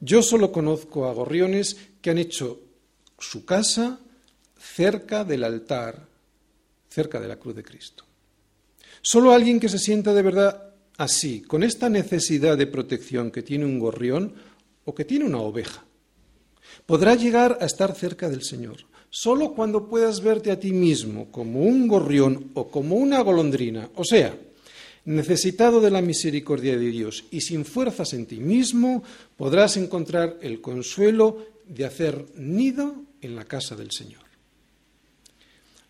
Yo 0.00 0.22
solo 0.22 0.52
conozco 0.52 1.06
a 1.06 1.12
gorriones 1.12 1.76
que 2.00 2.10
han 2.10 2.18
hecho 2.18 2.60
su 3.18 3.44
casa 3.44 4.00
cerca 4.58 5.24
del 5.24 5.44
altar, 5.44 6.06
cerca 6.88 7.20
de 7.20 7.28
la 7.28 7.36
cruz 7.36 7.54
de 7.54 7.62
Cristo. 7.62 8.04
Solo 9.02 9.32
alguien 9.32 9.60
que 9.60 9.68
se 9.68 9.78
sienta 9.78 10.14
de 10.14 10.22
verdad 10.22 10.74
así, 10.96 11.42
con 11.42 11.62
esta 11.62 11.88
necesidad 11.88 12.56
de 12.56 12.66
protección 12.66 13.30
que 13.30 13.42
tiene 13.42 13.64
un 13.64 13.78
gorrión 13.78 14.34
o 14.84 14.94
que 14.94 15.04
tiene 15.04 15.24
una 15.24 15.40
oveja, 15.40 15.84
podrá 16.86 17.14
llegar 17.14 17.58
a 17.60 17.66
estar 17.66 17.94
cerca 17.94 18.28
del 18.28 18.42
Señor. 18.42 18.76
Solo 19.10 19.54
cuando 19.54 19.88
puedas 19.88 20.20
verte 20.20 20.50
a 20.50 20.58
ti 20.58 20.72
mismo 20.72 21.30
como 21.30 21.60
un 21.60 21.86
gorrión 21.86 22.50
o 22.54 22.68
como 22.68 22.96
una 22.96 23.20
golondrina, 23.20 23.90
o 23.94 24.04
sea, 24.04 24.36
necesitado 25.04 25.80
de 25.80 25.90
la 25.90 26.00
misericordia 26.00 26.76
de 26.76 26.88
Dios 26.88 27.24
y 27.30 27.42
sin 27.42 27.64
fuerzas 27.64 28.12
en 28.14 28.26
ti 28.26 28.38
mismo, 28.38 29.02
podrás 29.36 29.76
encontrar 29.76 30.38
el 30.40 30.60
consuelo 30.60 31.46
de 31.68 31.84
hacer 31.84 32.26
nido 32.36 32.96
en 33.20 33.36
la 33.36 33.44
casa 33.44 33.76
del 33.76 33.90
Señor. 33.90 34.22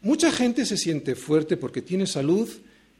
Mucha 0.03 0.31
gente 0.31 0.67
se 0.67 0.77
siente 0.77 1.15
fuerte 1.15 1.57
porque 1.57 1.83
tiene 1.83 2.07
salud, 2.07 2.49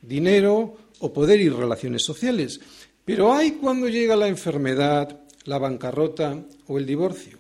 dinero 0.01 0.77
o 1.01 1.13
poder 1.13 1.41
y 1.41 1.49
relaciones 1.49 2.03
sociales, 2.03 2.61
pero 3.05 3.35
hay 3.35 3.53
cuando 3.53 3.89
llega 3.89 4.17
la 4.17 4.29
enfermedad, 4.29 5.21
la 5.45 5.59
bancarrota 5.59 6.43
o 6.67 6.79
el 6.79 6.87
divorcio. 6.87 7.39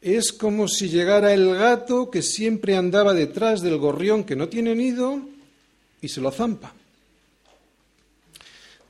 Es 0.00 0.32
como 0.32 0.66
si 0.66 0.88
llegara 0.88 1.34
el 1.34 1.54
gato 1.54 2.10
que 2.10 2.22
siempre 2.22 2.76
andaba 2.76 3.12
detrás 3.12 3.60
del 3.60 3.76
gorrión 3.76 4.24
que 4.24 4.34
no 4.34 4.48
tiene 4.48 4.74
nido 4.74 5.20
y 6.00 6.08
se 6.08 6.20
lo 6.20 6.30
zampa. 6.30 6.74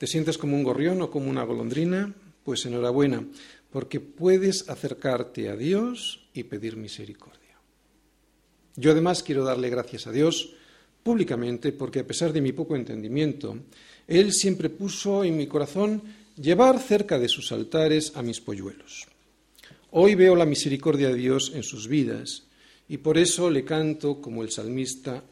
¿Te 0.00 0.06
sientes 0.06 0.38
como 0.38 0.56
un 0.56 0.64
gorrión 0.64 1.02
o 1.02 1.10
como 1.10 1.28
una 1.28 1.44
golondrina? 1.44 2.14
Pues 2.42 2.64
enhorabuena, 2.64 3.22
porque 3.68 4.00
puedes 4.00 4.66
acercarte 4.70 5.50
a 5.50 5.56
Dios 5.56 6.24
y 6.32 6.44
pedir 6.44 6.78
misericordia. 6.78 7.60
Yo 8.76 8.92
además 8.92 9.22
quiero 9.22 9.44
darle 9.44 9.68
gracias 9.68 10.06
a 10.06 10.12
Dios 10.12 10.54
públicamente 11.02 11.72
porque 11.72 12.00
a 12.00 12.06
pesar 12.06 12.32
de 12.32 12.40
mi 12.40 12.52
poco 12.52 12.76
entendimiento, 12.76 13.58
Él 14.08 14.32
siempre 14.32 14.70
puso 14.70 15.22
en 15.22 15.36
mi 15.36 15.46
corazón 15.46 16.00
llevar 16.34 16.78
cerca 16.78 17.18
de 17.18 17.28
sus 17.28 17.52
altares 17.52 18.12
a 18.14 18.22
mis 18.22 18.40
polluelos. 18.40 19.06
Hoy 19.90 20.14
veo 20.14 20.34
la 20.34 20.46
misericordia 20.46 21.08
de 21.08 21.16
Dios 21.16 21.52
en 21.54 21.62
sus 21.62 21.88
vidas 21.88 22.44
y 22.88 22.96
por 22.96 23.18
eso 23.18 23.50
le 23.50 23.66
canto 23.66 24.18
como 24.22 24.44
el 24.44 24.50
salmista, 24.50 25.22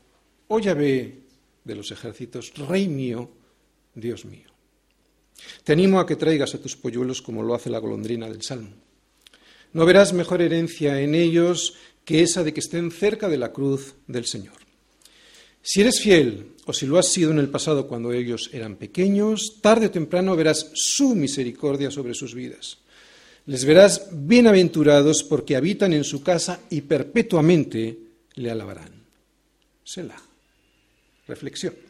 oh 0.48 0.60
ve 0.60 1.20
de 1.64 1.74
los 1.74 1.90
ejércitos, 1.90 2.52
Rey 2.68 2.86
mío, 2.86 3.30
Dios 3.94 4.26
mío. 4.26 4.57
Te 5.64 5.72
animo 5.72 6.00
a 6.00 6.06
que 6.06 6.16
traigas 6.16 6.54
a 6.54 6.60
tus 6.60 6.76
polluelos 6.76 7.22
como 7.22 7.42
lo 7.42 7.54
hace 7.54 7.70
la 7.70 7.78
golondrina 7.78 8.28
del 8.28 8.42
Salmo. 8.42 8.70
No 9.72 9.84
verás 9.84 10.12
mejor 10.12 10.42
herencia 10.42 11.00
en 11.00 11.14
ellos 11.14 11.74
que 12.04 12.22
esa 12.22 12.42
de 12.42 12.54
que 12.54 12.60
estén 12.60 12.90
cerca 12.90 13.28
de 13.28 13.38
la 13.38 13.52
cruz 13.52 13.94
del 14.06 14.24
Señor. 14.24 14.56
Si 15.62 15.82
eres 15.82 16.00
fiel, 16.00 16.52
o 16.64 16.72
si 16.72 16.86
lo 16.86 16.98
has 16.98 17.12
sido 17.12 17.30
en 17.30 17.38
el 17.38 17.50
pasado 17.50 17.86
cuando 17.86 18.12
ellos 18.12 18.50
eran 18.52 18.76
pequeños, 18.76 19.60
tarde 19.60 19.86
o 19.86 19.90
temprano 19.90 20.36
verás 20.36 20.70
su 20.74 21.14
misericordia 21.14 21.90
sobre 21.90 22.14
sus 22.14 22.34
vidas. 22.34 22.78
Les 23.46 23.64
verás 23.64 24.08
bienaventurados 24.12 25.22
porque 25.24 25.56
habitan 25.56 25.92
en 25.92 26.04
su 26.04 26.22
casa 26.22 26.60
y 26.70 26.82
perpetuamente 26.82 27.98
le 28.34 28.50
alabarán. 28.50 28.92
Selah. 29.84 30.20
Reflexión. 31.26 31.87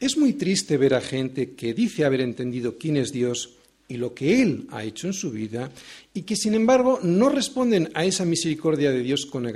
Es 0.00 0.16
muy 0.16 0.32
triste 0.32 0.78
ver 0.78 0.94
a 0.94 1.02
gente 1.02 1.52
que 1.52 1.74
dice 1.74 2.06
haber 2.06 2.22
entendido 2.22 2.78
quién 2.78 2.96
es 2.96 3.12
Dios 3.12 3.50
y 3.86 3.98
lo 3.98 4.14
que 4.14 4.40
Él 4.40 4.66
ha 4.70 4.82
hecho 4.82 5.06
en 5.06 5.12
su 5.12 5.30
vida 5.30 5.70
y 6.14 6.22
que 6.22 6.36
sin 6.36 6.54
embargo 6.54 7.00
no 7.02 7.28
responden 7.28 7.90
a 7.92 8.06
esa 8.06 8.24
misericordia 8.24 8.92
de 8.92 9.02
Dios 9.02 9.26
con 9.26 9.46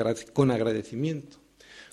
agradecimiento, 0.51 1.39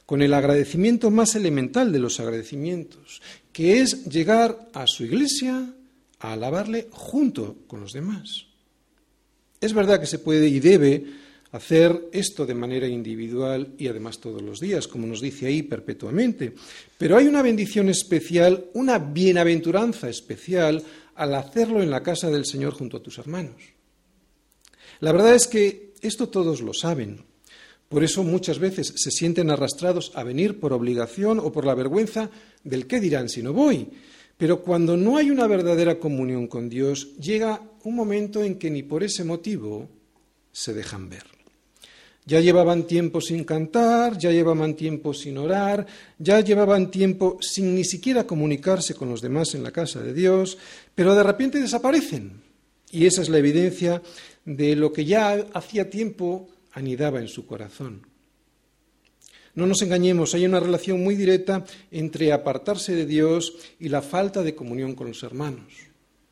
con 0.06 0.22
el 0.22 0.34
agradecimiento 0.34 1.12
más 1.12 1.36
elemental 1.36 1.94
de 1.94 2.00
los 2.00 2.20
agradecimientos, 2.20 3.22
que 3.54 3.80
es 3.80 4.04
llegar 4.06 4.68
a 4.74 4.86
su 4.86 5.06
iglesia 5.06 5.74
a 6.20 6.34
alabarle 6.34 6.90
junto 6.92 7.60
con 7.68 7.80
los 7.80 7.94
demás. 7.94 8.48
Es 9.62 9.74
verdad 9.74 10.02
que 10.02 10.08
se 10.08 10.20
puede 10.20 10.50
y 10.50 10.60
debe 10.60 11.06
hacer 11.52 12.10
esto 12.12 12.46
de 12.46 12.54
manera 12.54 12.88
individual 12.88 13.74
y 13.78 13.88
además 13.88 14.20
todos 14.20 14.42
los 14.42 14.60
días, 14.60 14.88
como 14.88 15.06
nos 15.06 15.22
dice 15.22 15.48
ahí 15.48 15.64
perpetuamente. 15.64 16.54
Pero 16.98 17.18
hay 17.18 17.28
una 17.28 17.42
bendición 17.42 17.90
especial, 17.90 18.66
una 18.74 19.00
bienaventuranza 19.00 20.10
especial 20.10 20.84
al 21.16 21.36
hacerlo 21.36 21.84
en 21.84 21.92
la 21.92 22.04
casa 22.04 22.30
del 22.30 22.46
Señor 22.46 22.74
junto 22.74 22.98
a 22.98 23.04
tus 23.04 23.18
hermanos. 23.18 23.62
La 25.02 25.12
verdad 25.12 25.36
es 25.36 25.48
que 25.48 25.94
esto 26.02 26.30
todos 26.30 26.62
lo 26.62 26.74
saben. 26.74 27.26
Por 27.90 28.04
eso 28.06 28.24
muchas 28.24 28.60
veces 28.60 28.94
se 28.96 29.12
sienten 29.12 29.50
arrastrados 29.50 30.14
a 30.16 30.24
venir 30.24 30.60
por 30.60 30.72
obligación 30.72 31.40
o 31.40 31.52
por 31.52 31.66
la 31.66 31.76
vergüenza 31.76 32.30
del 32.64 32.88
qué 32.88 33.02
dirán 33.02 33.28
si 33.28 33.44
no 33.44 33.52
voy. 33.52 33.90
Pero 34.38 34.62
cuando 34.62 34.96
no 34.96 35.18
hay 35.18 35.30
una 35.30 35.46
verdadera 35.46 36.00
comunión 36.00 36.48
con 36.48 36.70
Dios, 36.70 37.16
llega 37.18 37.62
un 37.84 37.96
momento 37.96 38.44
en 38.44 38.58
que 38.58 38.72
ni 38.72 38.82
por 38.82 39.04
ese 39.04 39.26
motivo 39.26 39.90
se 40.52 40.74
dejan 40.74 41.10
ver. 41.10 41.41
Ya 42.32 42.40
llevaban 42.40 42.88
tiempo 42.88 43.20
sin 43.20 43.44
cantar, 43.44 44.18
ya 44.18 44.32
llevaban 44.32 44.74
tiempo 44.78 45.14
sin 45.14 45.38
orar, 45.38 45.86
ya 46.18 46.40
llevaban 46.40 46.90
tiempo 46.90 47.38
sin 47.42 47.76
ni 47.76 47.84
siquiera 47.84 48.26
comunicarse 48.26 48.96
con 48.96 49.10
los 49.10 49.20
demás 49.20 49.54
en 49.54 49.64
la 49.64 49.72
casa 49.72 50.00
de 50.00 50.14
Dios, 50.14 50.58
pero 50.96 51.14
de 51.14 51.24
repente 51.24 51.60
desaparecen. 51.60 52.42
Y 52.90 53.06
esa 53.06 53.22
es 53.22 53.28
la 53.28 53.40
evidencia 53.40 54.02
de 54.46 54.78
lo 54.78 54.94
que 54.94 55.04
ya 55.04 55.46
hacía 55.54 55.90
tiempo 55.90 56.48
anidaba 56.72 57.20
en 57.20 57.28
su 57.28 57.46
corazón. 57.46 58.08
No 59.54 59.68
nos 59.68 59.82
engañemos, 59.82 60.34
hay 60.34 60.46
una 60.46 60.62
relación 60.62 61.04
muy 61.04 61.16
directa 61.16 61.66
entre 61.92 62.32
apartarse 62.32 62.96
de 62.96 63.06
Dios 63.06 63.58
y 63.78 63.90
la 63.90 64.02
falta 64.02 64.42
de 64.42 64.56
comunión 64.56 64.96
con 64.96 65.10
los 65.10 65.22
hermanos. 65.24 65.74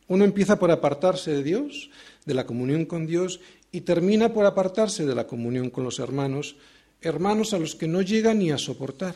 Uno 0.07 0.23
empieza 0.23 0.57
por 0.57 0.71
apartarse 0.71 1.31
de 1.31 1.43
Dios, 1.43 1.89
de 2.25 2.33
la 2.33 2.45
comunión 2.45 2.85
con 2.85 3.05
Dios, 3.05 3.41
y 3.71 3.81
termina 3.81 4.33
por 4.33 4.45
apartarse 4.45 5.05
de 5.05 5.15
la 5.15 5.27
comunión 5.27 5.69
con 5.69 5.83
los 5.83 5.99
hermanos, 5.99 6.55
hermanos 7.01 7.53
a 7.53 7.59
los 7.59 7.75
que 7.75 7.87
no 7.87 8.01
llega 8.01 8.33
ni 8.33 8.51
a 8.51 8.57
soportar. 8.57 9.15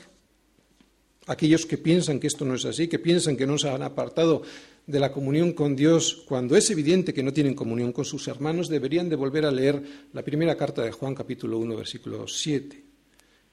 Aquellos 1.25 1.65
que 1.65 1.77
piensan 1.77 2.19
que 2.19 2.27
esto 2.27 2.45
no 2.45 2.55
es 2.55 2.65
así, 2.65 2.87
que 2.87 2.99
piensan 2.99 3.37
que 3.37 3.47
no 3.47 3.57
se 3.57 3.69
han 3.69 3.81
apartado 3.81 4.43
de 4.85 4.99
la 4.99 5.11
comunión 5.11 5.53
con 5.53 5.75
Dios, 5.75 6.23
cuando 6.27 6.57
es 6.57 6.69
evidente 6.69 7.13
que 7.13 7.23
no 7.23 7.31
tienen 7.31 7.55
comunión 7.55 7.93
con 7.93 8.03
sus 8.03 8.27
hermanos, 8.27 8.67
deberían 8.67 9.07
de 9.07 9.15
volver 9.15 9.45
a 9.45 9.51
leer 9.51 9.81
la 10.11 10.23
primera 10.23 10.57
carta 10.57 10.83
de 10.83 10.91
Juan 10.91 11.15
capítulo 11.15 11.57
1 11.57 11.77
versículo 11.77 12.27
7. 12.27 12.83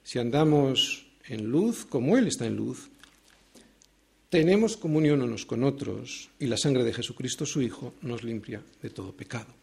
Si 0.02 0.18
andamos 0.18 1.06
en 1.28 1.44
luz 1.44 1.86
como 1.86 2.18
Él 2.18 2.26
está 2.26 2.46
en 2.46 2.56
luz, 2.56 2.90
tenemos 4.28 4.76
comunión 4.76 5.22
unos 5.22 5.46
con 5.46 5.62
otros 5.62 6.30
y 6.38 6.46
la 6.46 6.56
sangre 6.56 6.84
de 6.84 6.92
Jesucristo 6.92 7.46
su 7.46 7.62
Hijo 7.62 7.94
nos 8.02 8.24
limpia 8.24 8.62
de 8.82 8.90
todo 8.90 9.12
pecado. 9.12 9.59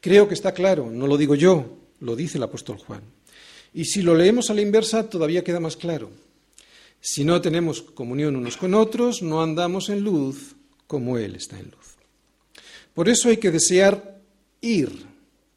Creo 0.00 0.28
que 0.28 0.34
está 0.34 0.52
claro, 0.52 0.90
no 0.90 1.06
lo 1.06 1.16
digo 1.16 1.34
yo, 1.34 1.78
lo 2.00 2.16
dice 2.16 2.38
el 2.38 2.44
apóstol 2.44 2.78
Juan. 2.78 3.02
Y 3.74 3.84
si 3.84 4.02
lo 4.02 4.14
leemos 4.14 4.50
a 4.50 4.54
la 4.54 4.62
inversa, 4.62 5.08
todavía 5.08 5.44
queda 5.44 5.60
más 5.60 5.76
claro. 5.76 6.10
Si 7.00 7.24
no 7.24 7.40
tenemos 7.40 7.82
comunión 7.82 8.36
unos 8.36 8.56
con 8.56 8.74
otros, 8.74 9.22
no 9.22 9.42
andamos 9.42 9.88
en 9.88 10.00
luz 10.00 10.56
como 10.86 11.18
Él 11.18 11.34
está 11.34 11.58
en 11.58 11.66
luz. 11.66 11.96
Por 12.94 13.08
eso 13.08 13.28
hay 13.28 13.36
que 13.36 13.50
desear 13.50 14.20
ir 14.60 14.90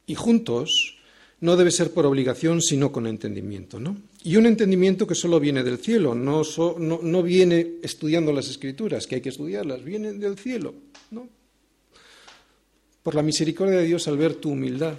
y 0.06 0.16
juntos 0.16 0.98
no 1.42 1.56
debe 1.56 1.72
ser 1.72 1.92
por 1.92 2.06
obligación, 2.06 2.62
sino 2.62 2.92
con 2.92 3.08
entendimiento. 3.08 3.80
¿no? 3.80 3.96
Y 4.24 4.36
un 4.36 4.46
entendimiento 4.46 5.08
que 5.08 5.16
solo 5.16 5.40
viene 5.40 5.64
del 5.64 5.78
cielo, 5.78 6.14
no, 6.14 6.42
no, 6.78 7.00
no 7.02 7.24
viene 7.24 7.76
estudiando 7.82 8.34
las 8.34 8.50
escrituras, 8.50 9.08
que 9.08 9.16
hay 9.16 9.22
que 9.22 9.30
estudiarlas, 9.30 9.84
viene 9.84 10.14
del 10.14 10.38
cielo. 10.38 10.74
¿no? 11.12 11.30
Por 13.10 13.16
la 13.16 13.24
misericordia 13.24 13.80
de 13.80 13.88
Dios 13.88 14.08
al 14.08 14.20
ver 14.20 14.36
tu 14.36 14.52
humildad. 14.52 14.94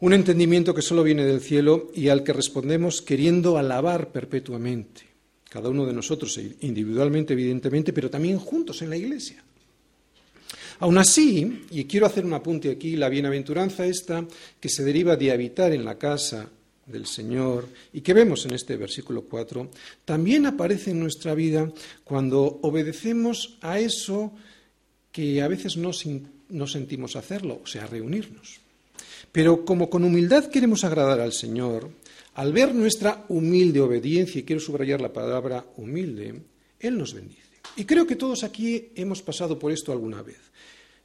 Un 0.00 0.14
entendimiento 0.14 0.72
que 0.72 0.80
solo 0.80 1.02
viene 1.02 1.22
del 1.26 1.42
cielo 1.42 1.90
y 1.94 2.08
al 2.08 2.24
que 2.24 2.32
respondemos 2.32 3.02
queriendo 3.02 3.58
alabar 3.58 4.10
perpetuamente, 4.10 5.02
cada 5.50 5.68
uno 5.68 5.84
de 5.84 5.92
nosotros 5.92 6.40
individualmente, 6.62 7.34
evidentemente, 7.34 7.92
pero 7.92 8.08
también 8.08 8.38
juntos 8.38 8.80
en 8.80 8.88
la 8.88 8.96
Iglesia. 8.96 9.44
Aún 10.78 10.96
así, 10.96 11.64
y 11.72 11.84
quiero 11.84 12.06
hacer 12.06 12.24
un 12.24 12.32
apunte 12.32 12.70
aquí, 12.70 12.96
la 12.96 13.10
bienaventuranza 13.10 13.84
esta 13.84 14.26
que 14.58 14.70
se 14.70 14.84
deriva 14.84 15.14
de 15.14 15.30
habitar 15.30 15.74
en 15.74 15.84
la 15.84 15.98
casa 15.98 16.48
del 16.86 17.04
Señor 17.04 17.68
y 17.92 18.00
que 18.00 18.14
vemos 18.14 18.46
en 18.46 18.54
este 18.54 18.78
versículo 18.78 19.24
4, 19.24 19.70
también 20.06 20.46
aparece 20.46 20.92
en 20.92 21.00
nuestra 21.00 21.34
vida 21.34 21.70
cuando 22.02 22.60
obedecemos 22.62 23.58
a 23.60 23.78
eso 23.78 24.32
que 25.12 25.42
a 25.42 25.48
veces 25.48 25.76
no, 25.76 25.92
sentimos 26.66 27.16
hacerlo, 27.16 27.60
o 27.62 27.66
sea, 27.66 27.86
reunirnos. 27.86 28.60
Pero 29.32 29.64
como 29.64 29.90
con 29.90 30.04
humildad 30.04 30.46
queremos 30.46 30.84
agradar 30.84 31.20
al 31.20 31.32
Señor, 31.32 31.90
al 32.34 32.52
ver 32.52 32.74
nuestra 32.74 33.24
humilde 33.28 33.80
obediencia, 33.80 34.40
y 34.40 34.44
quiero 34.44 34.60
subrayar 34.60 35.00
la 35.00 35.12
palabra 35.12 35.64
humilde, 35.76 36.40
Él 36.80 36.98
nos 36.98 37.14
bendice. 37.14 37.42
Y 37.76 37.84
creo 37.84 38.06
que 38.06 38.16
todos 38.16 38.44
aquí 38.44 38.90
hemos 38.94 39.22
pasado 39.22 39.58
por 39.58 39.72
esto 39.72 39.92
alguna 39.92 40.22
vez. 40.22 40.38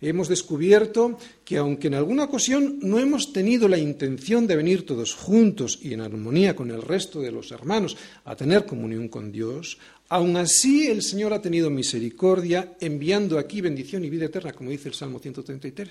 Hemos 0.02 0.28
descubierto 0.28 1.18
que 1.46 1.58
aunque 1.58 1.88
en 1.88 1.94
alguna 1.94 2.26
ocasión 2.26 2.80
no 2.82 3.00
hemos 3.00 3.32
tenido 3.32 3.70
la 3.70 3.78
intención 3.78 4.46
de 4.48 4.58
venir 4.58 4.86
todos 4.86 5.14
juntos 5.14 5.80
y 5.82 5.94
en 5.94 6.02
armonía 6.02 6.58
con 6.58 6.72
el 6.72 6.82
resto 6.82 7.22
de 7.22 7.32
los 7.32 7.52
hermanos 7.52 7.96
a 8.26 8.36
tener 8.36 8.66
comunión 8.66 9.08
con 9.08 9.32
Dios, 9.32 9.78
aún 10.14 10.38
así 10.38 10.86
el 10.86 11.02
Señor 11.02 11.34
ha 11.34 11.42
tenido 11.42 11.72
misericordia 11.72 12.78
enviando 12.80 13.40
aquí 13.40 13.62
bendición 13.62 14.06
y 14.06 14.12
vida 14.12 14.26
eterna, 14.26 14.54
como 14.54 14.70
dice 14.70 14.88
el 14.88 14.94
Salmo 14.94 15.18
133. 15.18 15.90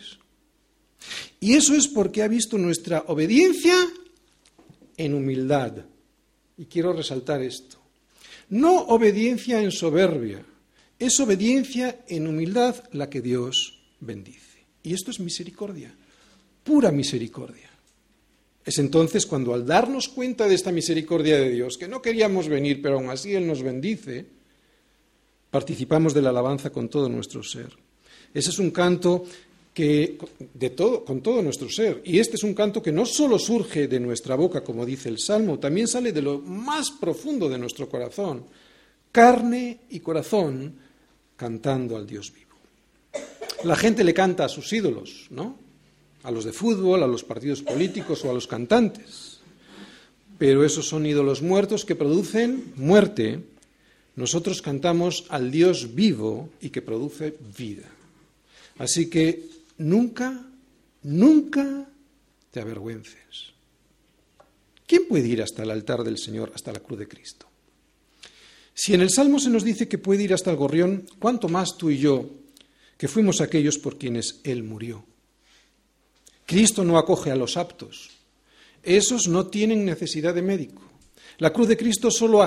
Y 1.41 1.55
eso 1.55 1.75
es 1.75 1.89
porque 1.89 2.23
ha 2.23 2.29
visto 2.29 2.57
nuestra 2.57 3.03
obediencia 3.09 3.75
en 4.97 5.15
humildad. 5.15 5.73
Y 6.57 6.67
quiero 6.67 6.93
resaltar 6.93 7.43
esto. 7.43 7.79
No 8.51 8.83
obediencia 8.83 9.61
en 9.61 9.73
soberbia, 9.73 10.47
es 11.01 11.19
obediencia 11.19 12.05
en 12.07 12.29
humildad 12.29 12.77
la 12.93 13.11
que 13.11 13.23
Dios 13.23 13.83
bendice. 13.99 14.67
Y 14.85 14.95
esto 14.95 15.11
es 15.11 15.19
misericordia, 15.19 15.93
pura 16.63 16.93
misericordia. 16.93 17.72
Es 18.65 18.79
entonces 18.79 19.27
cuando 19.27 19.55
al 19.55 19.67
darnos 19.67 20.09
cuenta 20.09 20.47
de 20.47 20.55
esta 20.55 20.71
misericordia 20.71 21.39
de 21.39 21.51
Dios, 21.51 21.77
que 21.77 21.89
no 21.89 22.01
queríamos 22.01 22.49
venir, 22.49 22.81
pero 22.81 22.97
aún 22.97 23.11
así 23.11 23.35
Él 23.35 23.47
nos 23.47 23.63
bendice, 23.63 24.25
participamos 25.51 26.15
de 26.15 26.23
la 26.23 26.31
alabanza 26.31 26.71
con 26.71 26.89
todo 26.89 27.09
nuestro 27.09 27.43
ser. 27.43 27.77
Ese 28.33 28.51
es 28.51 28.59
un 28.59 28.71
canto 28.71 29.25
que 29.75 30.19
de 30.55 30.71
todo, 30.71 31.05
con 31.05 31.23
todo 31.23 31.43
nuestro 31.43 31.69
ser. 31.69 32.03
Y 32.05 32.19
este 32.19 32.37
es 32.37 32.43
un 32.43 32.55
canto 32.55 32.83
que 32.83 32.93
no 32.93 33.07
solo 33.07 33.39
surge 33.39 33.89
de 33.89 34.01
nuestra 34.01 34.35
boca, 34.37 34.63
como 34.63 34.87
dice 34.87 35.09
el 35.09 35.19
Salmo, 35.19 35.59
también 35.59 35.89
sale 35.89 36.13
de 36.13 36.23
lo 36.23 36.39
más 36.39 36.91
profundo 36.91 37.49
de 37.49 37.59
nuestro 37.59 37.89
corazón. 37.89 38.45
Carne 39.11 39.81
y 39.91 40.01
corazón 40.01 40.75
cantando 41.37 41.97
al 41.97 42.07
Dios 42.07 42.33
vivo. 42.33 42.53
La 43.65 43.77
gente 43.77 44.05
le 44.05 44.15
canta 44.15 44.45
a 44.45 44.49
sus 44.49 44.73
ídolos, 44.73 45.27
¿no? 45.31 45.62
A 46.23 46.31
los 46.31 46.45
de 46.45 46.53
fútbol, 46.53 47.03
a 47.03 47.07
los 47.07 47.25
partidos 47.25 47.63
políticos 47.63 48.25
o 48.25 48.31
a 48.31 48.35
los 48.35 48.47
cantantes. 48.47 49.41
Pero 50.39 50.65
esos 50.65 50.89
son 50.89 51.07
ídolos 51.07 51.43
muertos 51.43 51.85
que 51.85 51.95
producen 51.95 52.73
muerte. 52.77 53.41
Nosotros 54.17 54.63
cantamos 54.63 55.27
al 55.29 55.51
Dios 55.51 55.95
vivo 55.95 56.51
y 56.61 56.71
que 56.71 56.83
produce 56.83 57.35
vida. 57.57 57.89
Así 58.79 59.09
que 59.09 59.49
nunca, 59.79 60.45
nunca 61.03 61.87
te 62.51 62.61
avergüences. 62.61 63.53
¿Quién 64.87 65.09
puede 65.09 65.29
ir 65.29 65.43
hasta 65.43 65.63
el 65.63 65.71
altar 65.71 66.05
del 66.05 66.19
Señor, 66.19 66.53
hasta 66.55 66.73
la 66.73 66.81
cruz 66.81 66.99
de 66.99 67.09
Cristo? 67.09 67.47
Si 68.75 68.95
en 68.95 69.01
el 69.01 69.11
Salmo 69.11 69.39
se 69.39 69.51
nos 69.51 69.65
dice 69.65 69.89
que 69.89 69.99
puede 69.99 70.23
ir 70.23 70.35
hasta 70.35 70.51
el 70.51 70.57
gorrión, 70.57 71.07
¿cuánto 71.19 71.49
más 71.49 71.77
tú 71.77 71.91
y 71.91 71.99
yo, 71.99 72.29
que 72.97 73.09
fuimos 73.09 73.41
aquellos 73.41 73.79
por 73.79 73.99
quienes 73.99 74.41
Él 74.45 74.63
murió? 74.63 75.05
Cristo 76.53 76.85
no 76.85 76.99
acoge 76.99 77.31
a 77.31 77.35
los 77.35 77.57
aptos. 77.57 78.11
Esos 78.83 79.27
no 79.27 79.47
tienen 79.47 79.87
necesidad 79.87 80.35
de 80.35 80.43
médico. 80.43 80.83
La 81.39 81.51
cruz 81.51 81.67
de 81.67 81.79
Cristo 81.79 82.11
solo, 82.11 82.43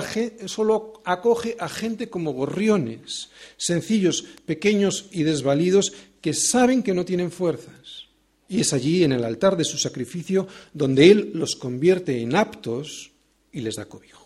acoge 1.04 1.56
a 1.58 1.68
gente 1.68 2.08
como 2.08 2.32
gorriones, 2.32 3.30
sencillos, 3.56 4.24
pequeños 4.44 5.06
y 5.10 5.24
desvalidos, 5.24 5.92
que 6.20 6.34
saben 6.34 6.84
que 6.84 6.94
no 6.94 7.04
tienen 7.04 7.32
fuerzas. 7.32 8.06
Y 8.48 8.60
es 8.60 8.72
allí, 8.72 9.02
en 9.02 9.10
el 9.10 9.24
altar 9.24 9.56
de 9.56 9.64
su 9.64 9.76
sacrificio, 9.76 10.46
donde 10.72 11.10
Él 11.10 11.32
los 11.34 11.56
convierte 11.56 12.20
en 12.20 12.36
aptos 12.36 13.10
y 13.50 13.60
les 13.60 13.74
da 13.74 13.86
cobijo. 13.86 14.24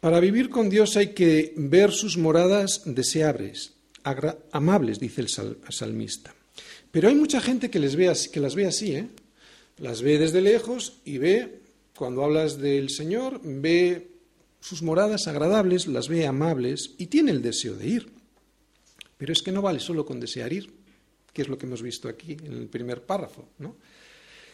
Para 0.00 0.20
vivir 0.20 0.50
con 0.50 0.68
Dios 0.68 0.98
hay 0.98 1.14
que 1.14 1.54
ver 1.56 1.90
sus 1.92 2.18
moradas 2.18 2.82
deseables, 2.84 3.72
amables, 4.52 5.00
dice 5.00 5.22
el 5.22 5.28
salmista. 5.70 6.34
Pero 6.98 7.10
hay 7.10 7.14
mucha 7.14 7.40
gente 7.40 7.70
que, 7.70 7.78
les 7.78 7.94
ve 7.94 8.12
que 8.32 8.40
las 8.40 8.56
ve 8.56 8.66
así, 8.66 8.96
¿eh? 8.96 9.06
las 9.76 10.02
ve 10.02 10.18
desde 10.18 10.40
lejos 10.40 10.94
y 11.04 11.18
ve, 11.18 11.60
cuando 11.94 12.24
hablas 12.24 12.58
del 12.58 12.90
Señor, 12.90 13.40
ve 13.44 14.08
sus 14.58 14.82
moradas 14.82 15.28
agradables, 15.28 15.86
las 15.86 16.08
ve 16.08 16.26
amables 16.26 16.96
y 16.98 17.06
tiene 17.06 17.30
el 17.30 17.40
deseo 17.40 17.76
de 17.76 17.86
ir. 17.86 18.08
Pero 19.16 19.32
es 19.32 19.42
que 19.42 19.52
no 19.52 19.62
vale 19.62 19.78
solo 19.78 20.04
con 20.04 20.18
desear 20.18 20.52
ir, 20.52 20.72
que 21.32 21.42
es 21.42 21.46
lo 21.46 21.56
que 21.56 21.66
hemos 21.66 21.82
visto 21.82 22.08
aquí 22.08 22.32
en 22.32 22.54
el 22.54 22.66
primer 22.66 23.02
párrafo, 23.02 23.48
¿no? 23.60 23.76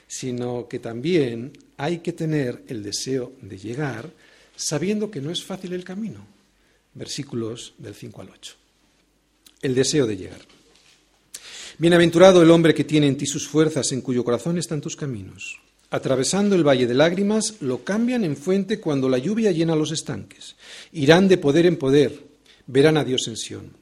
sino 0.07 0.69
que 0.69 0.81
también 0.81 1.51
hay 1.79 2.01
que 2.01 2.13
tener 2.13 2.63
el 2.69 2.83
deseo 2.83 3.33
de 3.41 3.57
llegar 3.57 4.13
sabiendo 4.55 5.11
que 5.11 5.23
no 5.23 5.31
es 5.31 5.43
fácil 5.43 5.73
el 5.73 5.83
camino. 5.83 6.27
Versículos 6.93 7.73
del 7.79 7.95
5 7.95 8.21
al 8.21 8.29
8. 8.29 8.55
El 9.63 9.75
deseo 9.75 10.07
de 10.07 10.19
llegar. 10.19 10.54
Bienaventurado 11.77 12.41
el 12.41 12.51
hombre 12.53 12.73
que 12.73 12.85
tiene 12.85 13.09
en 13.09 13.17
ti 13.17 13.27
sus 13.27 13.49
fuerzas, 13.49 13.91
en 13.91 14.01
cuyo 14.01 14.25
corazón 14.25 14.59
están 14.59 14.81
tus 14.81 14.95
caminos. 14.95 15.61
Atravesando 15.91 16.55
el 16.55 16.67
valle 16.67 16.87
de 16.87 16.95
lágrimas, 16.95 17.57
lo 17.61 17.83
cambian 17.83 18.25
en 18.25 18.37
fuente 18.37 18.79
cuando 18.79 19.09
la 19.09 19.19
lluvia 19.19 19.51
llena 19.51 19.75
los 19.75 19.91
estanques. 19.91 20.55
Irán 20.93 21.27
de 21.27 21.37
poder 21.37 21.67
en 21.67 21.77
poder, 21.77 22.21
verán 22.67 22.97
a 22.97 23.05
Dios 23.05 23.27
en 23.27 23.37
Sión. 23.37 23.73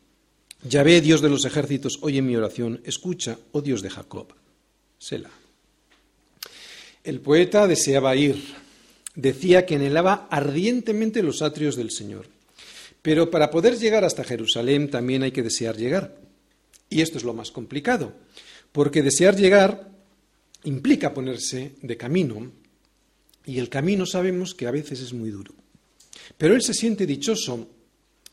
ve 0.63 1.01
Dios 1.03 1.21
de 1.21 1.29
los 1.29 1.45
ejércitos, 1.45 1.99
oye 2.01 2.23
mi 2.23 2.35
oración, 2.35 2.81
escucha, 2.85 3.39
oh 3.53 3.61
Dios 3.61 3.83
de 3.83 3.91
Jacob. 3.91 4.29
Sela. 4.99 5.31
El 7.05 7.21
poeta 7.21 7.67
deseaba 7.67 8.17
ir, 8.17 8.43
decía 9.15 9.67
que 9.67 9.75
anhelaba 9.75 10.29
ardientemente 10.31 11.23
los 11.23 11.43
atrios 11.43 11.77
del 11.77 11.91
Señor. 11.91 12.27
Pero 13.03 13.31
para 13.31 13.51
poder 13.51 13.77
llegar 13.77 14.05
hasta 14.05 14.25
Jerusalén 14.25 14.89
también 14.89 15.25
hay 15.25 15.33
que 15.33 15.43
desear 15.43 15.77
llegar. 15.77 16.22
Y 16.93 17.01
esto 17.01 17.17
es 17.17 17.25
lo 17.25 17.33
más 17.33 17.51
complicado, 17.51 18.13
porque 18.71 19.03
desear 19.03 19.35
llegar 19.35 19.91
implica 20.65 21.15
ponerse 21.15 21.75
de 21.81 21.97
camino, 21.97 22.53
y 23.47 23.59
el 23.59 23.71
camino 23.71 24.05
sabemos 24.05 24.55
que 24.55 24.67
a 24.67 24.71
veces 24.71 25.01
es 25.01 25.13
muy 25.15 25.31
duro. 25.31 25.55
Pero 26.37 26.55
él 26.55 26.63
se 26.63 26.75
siente 26.75 27.07
dichoso 27.07 27.69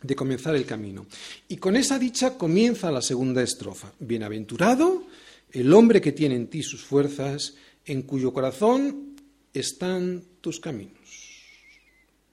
de 0.01 0.15
comenzar 0.15 0.55
el 0.55 0.65
camino. 0.65 1.07
Y 1.47 1.57
con 1.57 1.77
esa 1.77 1.97
dicha 1.97 2.37
comienza 2.37 2.91
la 2.91 3.01
segunda 3.01 3.41
estrofa. 3.41 3.93
Bienaventurado 3.99 5.07
el 5.51 5.73
hombre 5.73 6.01
que 6.01 6.11
tiene 6.11 6.35
en 6.35 6.47
ti 6.47 6.61
sus 6.61 6.83
fuerzas, 6.83 7.55
en 7.85 8.03
cuyo 8.03 8.33
corazón 8.33 9.15
están 9.53 10.23
tus 10.41 10.59
caminos. 10.59 10.99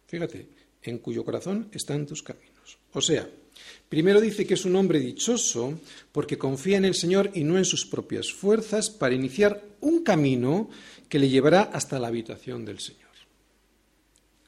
Fíjate, 0.06 0.48
en 0.82 0.98
cuyo 0.98 1.24
corazón 1.24 1.68
están 1.72 2.04
tus 2.04 2.22
caminos. 2.22 2.78
O 2.92 3.00
sea, 3.00 3.28
primero 3.88 4.20
dice 4.20 4.46
que 4.46 4.54
es 4.54 4.64
un 4.64 4.76
hombre 4.76 5.00
dichoso 5.00 5.78
porque 6.12 6.38
confía 6.38 6.76
en 6.76 6.84
el 6.84 6.94
Señor 6.94 7.30
y 7.34 7.44
no 7.44 7.58
en 7.58 7.64
sus 7.64 7.86
propias 7.86 8.32
fuerzas 8.32 8.90
para 8.90 9.14
iniciar 9.14 9.62
un 9.80 10.02
camino 10.02 10.68
que 11.08 11.18
le 11.18 11.28
llevará 11.28 11.62
hasta 11.62 11.98
la 11.98 12.08
habitación 12.08 12.64
del 12.64 12.80
Señor. 12.80 13.06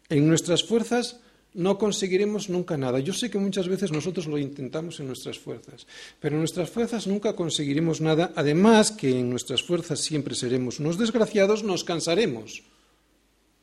En 0.09 0.27
nuestras 0.27 0.64
fuerzas 0.64 1.21
no 1.55 1.79
conseguiremos 1.79 2.49
nunca 2.49 2.77
nada. 2.77 3.01
Yo 3.01 3.12
sé 3.12 3.31
que 3.31 3.38
muchas 3.38 3.68
veces 3.68 3.90
nosotros 3.90 4.27
lo 4.27 4.38
intentamos 4.38 5.01
en 5.01 5.07
nuestras 5.07 5.38
fuerzas, 5.38 5.87
pero 6.21 6.37
en 6.37 6.40
nuestras 6.40 6.71
fuerzas 6.71 7.07
nunca 7.07 7.35
conseguiremos 7.35 8.01
nada. 8.01 8.33
Además 8.37 8.90
que 8.90 9.18
en 9.18 9.31
nuestras 9.31 9.62
fuerzas 9.62 10.01
siempre 10.01 10.35
seremos 10.35 10.79
unos 10.79 10.99
desgraciados, 10.99 11.64
nos 11.64 11.85
cansaremos 11.85 12.62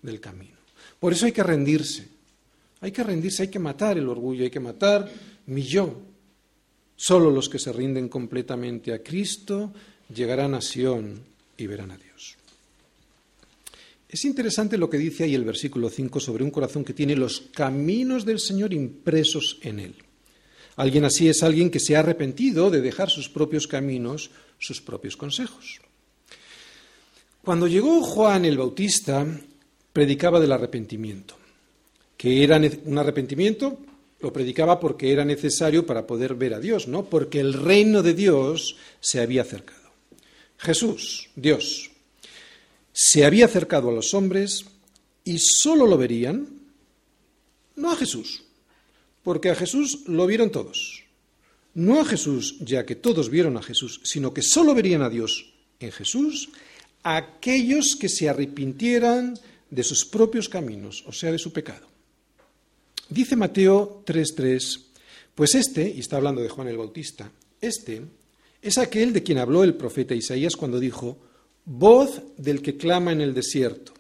del 0.02 0.20
camino. 0.20 0.58
Por 1.00 1.14
eso 1.14 1.26
hay 1.26 1.32
que 1.32 1.44
rendirse. 1.44 2.08
Hay 2.82 2.92
que 2.92 3.04
rendirse, 3.04 3.44
hay 3.44 3.50
que 3.50 3.60
matar 3.60 3.98
el 3.98 4.10
orgullo, 4.10 4.44
hay 4.44 4.52
que 4.52 4.60
matar 4.60 5.10
mi 5.48 5.64
yo. 5.64 6.02
Solo 6.96 7.30
los 7.30 7.50
que 7.50 7.60
se 7.60 7.74
rinden 7.74 8.08
completamente 8.08 8.94
a 8.94 9.04
Cristo 9.04 9.74
llegarán 10.14 10.54
a 10.54 10.62
Sión 10.62 11.20
y 11.58 11.68
verán 11.68 11.92
a 11.92 11.98
Dios. 11.98 12.38
Es 14.08 14.24
interesante 14.24 14.78
lo 14.78 14.90
que 14.90 14.98
dice 14.98 15.26
ahí 15.26 15.36
el 15.36 15.44
versículo 15.44 15.90
5 15.90 16.20
sobre 16.20 16.44
un 16.44 16.52
corazón 16.52 16.86
que 16.86 16.94
tiene 16.94 17.16
los 17.16 17.42
caminos 17.54 18.24
del 18.24 18.40
Señor 18.40 18.74
impresos 18.74 19.58
en 19.62 19.80
él. 19.80 19.96
Alguien 20.78 21.06
así 21.06 21.28
es 21.28 21.44
alguien 21.44 21.70
que 21.70 21.80
se 21.80 21.96
ha 21.96 22.00
arrepentido 22.00 22.70
de 22.70 22.82
dejar 22.82 23.10
sus 23.10 23.30
propios 23.30 23.68
caminos, 23.68 24.32
sus 24.60 24.82
propios 24.82 25.18
consejos. 25.18 25.82
Cuando 27.44 27.68
llegó 27.68 28.02
Juan 28.02 28.46
el 28.46 28.58
Bautista, 28.58 29.26
predicaba 29.92 30.40
del 30.40 30.52
arrepentimiento, 30.52 31.36
que 32.18 32.44
era 32.44 32.60
un 32.86 32.98
arrepentimiento 32.98 33.78
Lo 34.20 34.32
predicaba 34.32 34.80
porque 34.80 35.12
era 35.12 35.26
necesario 35.26 35.86
para 35.86 36.08
poder 36.08 36.36
ver 36.36 36.54
a 36.54 36.60
Dios, 36.60 36.88
¿no? 36.88 37.06
Porque 37.06 37.40
el 37.40 37.54
reino 37.54 38.02
de 38.02 38.14
Dios 38.14 38.78
se 39.00 39.20
había 39.20 39.42
acercado. 39.42 39.92
Jesús, 40.58 41.30
Dios, 41.36 41.92
se 42.94 43.26
había 43.26 43.46
acercado 43.46 43.90
a 43.90 43.94
los 43.94 44.14
hombres 44.14 44.66
y 45.24 45.38
solo 45.40 45.86
lo 45.86 45.98
verían, 45.98 46.48
no 47.76 47.92
a 47.92 47.96
Jesús, 47.96 48.44
porque 49.22 49.50
a 49.50 49.56
Jesús 49.56 50.04
lo 50.08 50.26
vieron 50.28 50.52
todos. 50.52 51.04
No 51.74 52.00
a 52.00 52.06
Jesús, 52.06 52.56
ya 52.62 52.86
que 52.86 52.96
todos 52.96 53.30
vieron 53.30 53.58
a 53.58 53.62
Jesús, 53.62 54.00
sino 54.06 54.34
que 54.34 54.42
solo 54.42 54.74
verían 54.74 55.02
a 55.02 55.10
Dios 55.10 55.54
en 55.80 55.92
Jesús 55.92 56.50
aquellos 57.04 57.98
que 58.00 58.10
se 58.10 58.30
arrepintieran 58.30 59.38
de 59.70 59.84
sus 59.84 60.06
propios 60.06 60.48
caminos, 60.48 61.04
o 61.06 61.12
sea, 61.12 61.32
de 61.32 61.38
su 61.38 61.52
pecado. 61.52 61.86
Dice 63.10 63.36
Mateo 63.36 64.04
3:3, 64.06 64.80
pues 65.36 65.56
este, 65.56 65.88
y 65.90 66.00
está 66.00 66.18
hablando 66.18 66.42
de 66.42 66.50
Juan 66.50 66.68
el 66.68 66.78
Bautista, 66.78 67.32
este 67.62 68.02
es 68.62 68.78
aquel 68.78 69.14
de 69.14 69.22
quien 69.22 69.38
habló 69.38 69.64
el 69.64 69.76
profeta 69.76 70.16
Isaías 70.16 70.56
cuando 70.56 70.80
dijo, 70.80 71.20
voz 71.66 72.22
del 72.38 72.62
que 72.62 72.78
clama 72.78 73.12
en 73.12 73.22
el 73.22 73.34
desierto, 73.34 73.94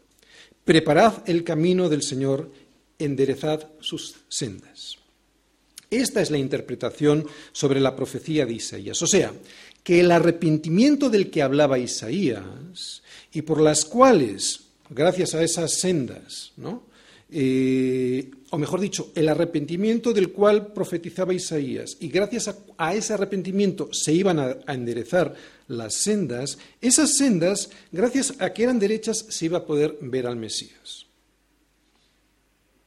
preparad 0.63 1.27
el 1.27 1.43
camino 1.43 1.87
del 1.87 2.01
Señor, 2.01 2.51
enderezad 2.97 3.69
sus 3.79 4.15
sendas. 4.27 4.97
Esta 5.91 6.21
es 6.21 6.31
la 6.31 6.37
interpretación 6.37 7.27
sobre 7.51 7.79
la 7.79 7.95
profecía 7.95 8.45
de 8.45 8.53
Isaías. 8.53 9.01
O 9.01 9.07
sea, 9.07 9.33
que 9.83 9.99
el 9.99 10.11
arrepentimiento 10.11 11.09
del 11.09 11.29
que 11.29 11.43
hablaba 11.43 11.77
Isaías 11.77 13.03
y 13.31 13.43
por 13.43 13.61
las 13.61 13.85
cuales, 13.85 14.61
gracias 14.89 15.35
a 15.35 15.43
esas 15.43 15.75
sendas, 15.79 16.53
¿no? 16.57 16.83
Eh, 17.29 18.31
o 18.51 18.57
mejor 18.57 18.79
dicho, 18.79 19.11
el 19.15 19.27
arrepentimiento 19.29 20.13
del 20.13 20.31
cual 20.31 20.73
profetizaba 20.73 21.33
Isaías, 21.33 21.97
y 21.99 22.09
gracias 22.09 22.53
a, 22.77 22.93
ese 22.93 23.13
arrepentimiento 23.13 23.89
se 23.91 24.13
iban 24.13 24.39
a, 24.39 24.57
a, 24.65 24.73
enderezar 24.73 25.33
las 25.67 25.95
sendas, 25.95 26.57
esas 26.81 27.17
sendas, 27.17 27.69
gracias 27.91 28.35
a 28.39 28.53
que 28.53 28.63
eran 28.63 28.79
derechas, 28.79 29.25
se 29.29 29.45
iba 29.45 29.59
a 29.59 29.65
poder 29.65 29.97
ver 30.01 30.27
al 30.27 30.35
Mesías. 30.35 31.05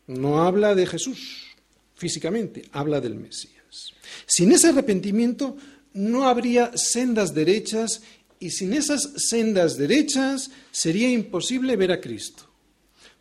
No 0.07 0.43
habla 0.43 0.75
de 0.75 0.87
Jesús 0.87 1.49
físicamente, 1.95 2.63
habla 2.73 3.01
del 3.01 3.17
Mesías. 3.17 3.93
Sin 4.27 4.53
ese 4.53 4.69
arrepentimiento 4.69 5.57
no 5.93 6.29
habría 6.29 6.73
sendas 6.77 7.35
derechas 7.35 8.03
y 8.41 8.51
sin 8.51 8.73
esas 8.73 9.11
sendas 9.17 9.77
derechas 9.77 10.51
sería 10.71 11.11
imposible 11.11 11.77
ver 11.77 11.93
a 11.93 12.01
Cristo. 12.01 12.45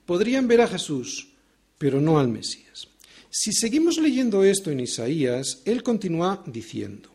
Podrían 0.06 0.47
ver 0.47 0.62
a 0.62 0.67
Jesús, 0.67 1.30
pero 1.78 2.02
no 2.02 2.20
al 2.20 2.28
Mesías. 2.28 2.88
Si 3.30 3.54
seguimos 3.54 3.98
leyendo 3.98 4.44
esto 4.44 4.72
en 4.72 4.80
Isaías, 4.80 5.62
él 5.66 5.84
continúa 5.84 6.44
diciendo, 6.48 7.10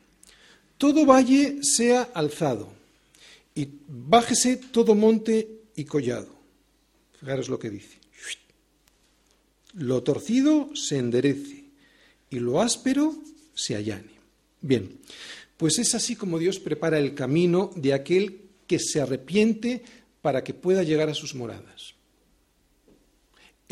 todo 0.79 1.07
valle 1.07 1.59
sea 1.62 2.03
alzado 2.14 2.72
y 3.55 3.68
bájese 3.88 4.57
todo 4.57 4.94
monte 4.94 5.62
y 5.77 5.85
collado. 5.85 6.35
Fijaros 7.18 7.48
lo 7.48 7.59
que 7.59 7.70
dice. 7.70 7.98
Lo 9.75 10.03
torcido 10.03 10.70
se 10.75 10.98
enderece 10.98 11.64
y 12.31 12.38
lo 12.38 12.61
áspero 12.61 13.14
se 13.55 13.77
allane. 13.77 14.12
Bien, 14.61 14.98
pues 15.57 15.79
es 15.79 15.94
así 15.94 16.16
como 16.16 16.38
Dios 16.38 16.59
prepara 16.59 16.98
el 16.98 17.14
camino 17.14 17.70
de 17.77 17.94
aquel 17.94 18.40
que 18.66 18.79
se 18.79 19.01
arrepiente 19.01 19.83
para 20.20 20.44
que 20.44 20.55
pueda 20.55 20.83
llegar 20.83 21.09
a 21.09 21.14
sus 21.14 21.35
moradas. 21.35 21.91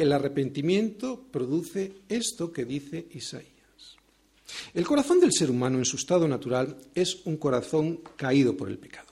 El 0.01 0.13
arrepentimiento 0.13 1.23
produce 1.31 1.93
esto 2.09 2.55
que 2.55 2.65
dice 2.65 3.07
Isaías. 3.13 3.45
El 4.73 4.87
corazón 4.87 5.21
del 5.21 5.31
ser 5.31 5.51
humano 5.51 5.77
en 5.77 5.85
su 5.85 5.97
estado 5.97 6.27
natural 6.27 6.79
es 6.95 7.19
un 7.27 7.37
corazón 7.37 8.01
caído 8.17 8.57
por 8.57 8.71
el 8.71 8.79
pecado. 8.79 9.09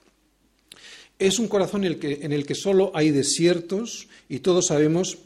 Es 1.19 1.39
un 1.39 1.47
corazón 1.47 1.85
en 1.85 2.33
el 2.33 2.47
que, 2.47 2.55
solo 2.55 2.91
hay 2.95 3.11
desiertos 3.11 4.09
y 4.31 4.39
todos 4.39 4.69
sabemos 4.69 5.19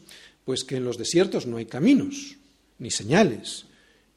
pues 0.43 0.65
que 0.65 0.75
en 0.75 0.83
los 0.83 0.97
desiertos 0.97 1.47
no 1.47 1.55
hay 1.55 1.65
caminos, 1.65 2.35
ni 2.77 2.91
señales, 2.91 3.63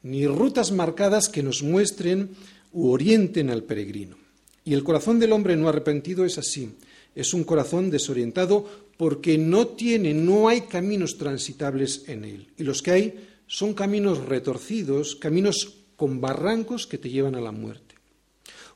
ni 0.03 0.27
rutas 0.27 0.73
marcadas 0.73 1.29
que 1.29 1.43
nos 1.43 1.63
muestren 1.63 2.31
u 2.73 2.89
orienten 2.89 3.51
al 3.51 3.63
peregrino. 3.63 4.17
Y 4.65 4.73
el 4.73 4.83
corazón 4.83 5.17
del 5.17 5.31
hombre 5.31 5.55
no 5.55 5.69
arrepentido 5.69 6.25
es 6.25 6.37
así, 6.37 6.73
es 7.17 7.33
un 7.33 7.43
corazón 7.43 7.89
desorientado 7.89 8.63
porque 8.95 9.39
no 9.39 9.69
tiene, 9.69 10.13
no 10.13 10.47
hay 10.47 10.61
caminos 10.61 11.17
transitables 11.17 12.03
en 12.07 12.23
él. 12.23 12.47
Y 12.59 12.63
los 12.63 12.83
que 12.83 12.91
hay 12.91 13.27
son 13.47 13.73
caminos 13.73 14.23
retorcidos, 14.25 15.15
caminos 15.15 15.77
con 15.95 16.21
barrancos 16.21 16.85
que 16.85 16.99
te 16.99 17.09
llevan 17.09 17.33
a 17.33 17.41
la 17.41 17.51
muerte. 17.51 17.95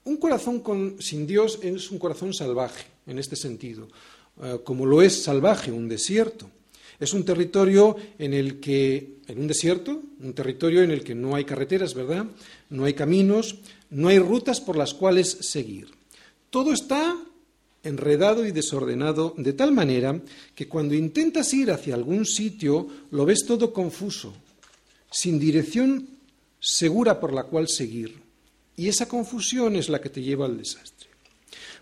Un 0.05 0.17
corazón 0.17 0.63
sin 0.99 1.27
Dios 1.27 1.59
es 1.61 1.91
un 1.91 1.99
corazón 1.99 2.33
salvaje, 2.33 2.85
en 3.05 3.19
este 3.19 3.35
sentido, 3.35 3.87
eh, 4.41 4.57
como 4.63 4.87
lo 4.87 5.03
es 5.03 5.21
salvaje 5.21 5.71
un 5.71 5.87
desierto. 5.87 6.49
Es 6.99 7.13
un 7.13 7.23
territorio 7.23 7.95
en 8.17 8.33
el 8.33 8.59
que, 8.59 9.19
en 9.27 9.39
un 9.39 9.47
desierto, 9.47 10.01
un 10.19 10.33
territorio 10.33 10.81
en 10.81 10.89
el 10.89 11.03
que 11.03 11.13
no 11.13 11.35
hay 11.35 11.45
carreteras, 11.45 11.93
¿verdad? 11.93 12.25
No 12.71 12.85
hay 12.85 12.95
caminos, 12.95 13.57
no 13.91 14.07
hay 14.07 14.17
rutas 14.17 14.59
por 14.59 14.77
las 14.77 14.95
cuales 14.95 15.29
seguir. 15.29 15.89
Todo 16.49 16.73
está 16.73 17.15
enredado 17.83 18.45
y 18.45 18.51
desordenado 18.51 19.33
de 19.37 19.53
tal 19.53 19.71
manera 19.71 20.21
que 20.55 20.67
cuando 20.67 20.93
intentas 20.93 21.53
ir 21.53 21.71
hacia 21.71 21.95
algún 21.95 22.25
sitio 22.25 22.87
lo 23.11 23.25
ves 23.25 23.45
todo 23.45 23.73
confuso, 23.73 24.33
sin 25.11 25.39
dirección 25.39 26.07
segura 26.59 27.19
por 27.19 27.33
la 27.33 27.43
cual 27.43 27.67
seguir. 27.67 28.19
Y 28.77 28.87
esa 28.87 29.07
confusión 29.07 29.75
es 29.75 29.89
la 29.89 29.99
que 29.99 30.09
te 30.09 30.21
lleva 30.21 30.45
al 30.45 30.57
desastre. 30.57 31.09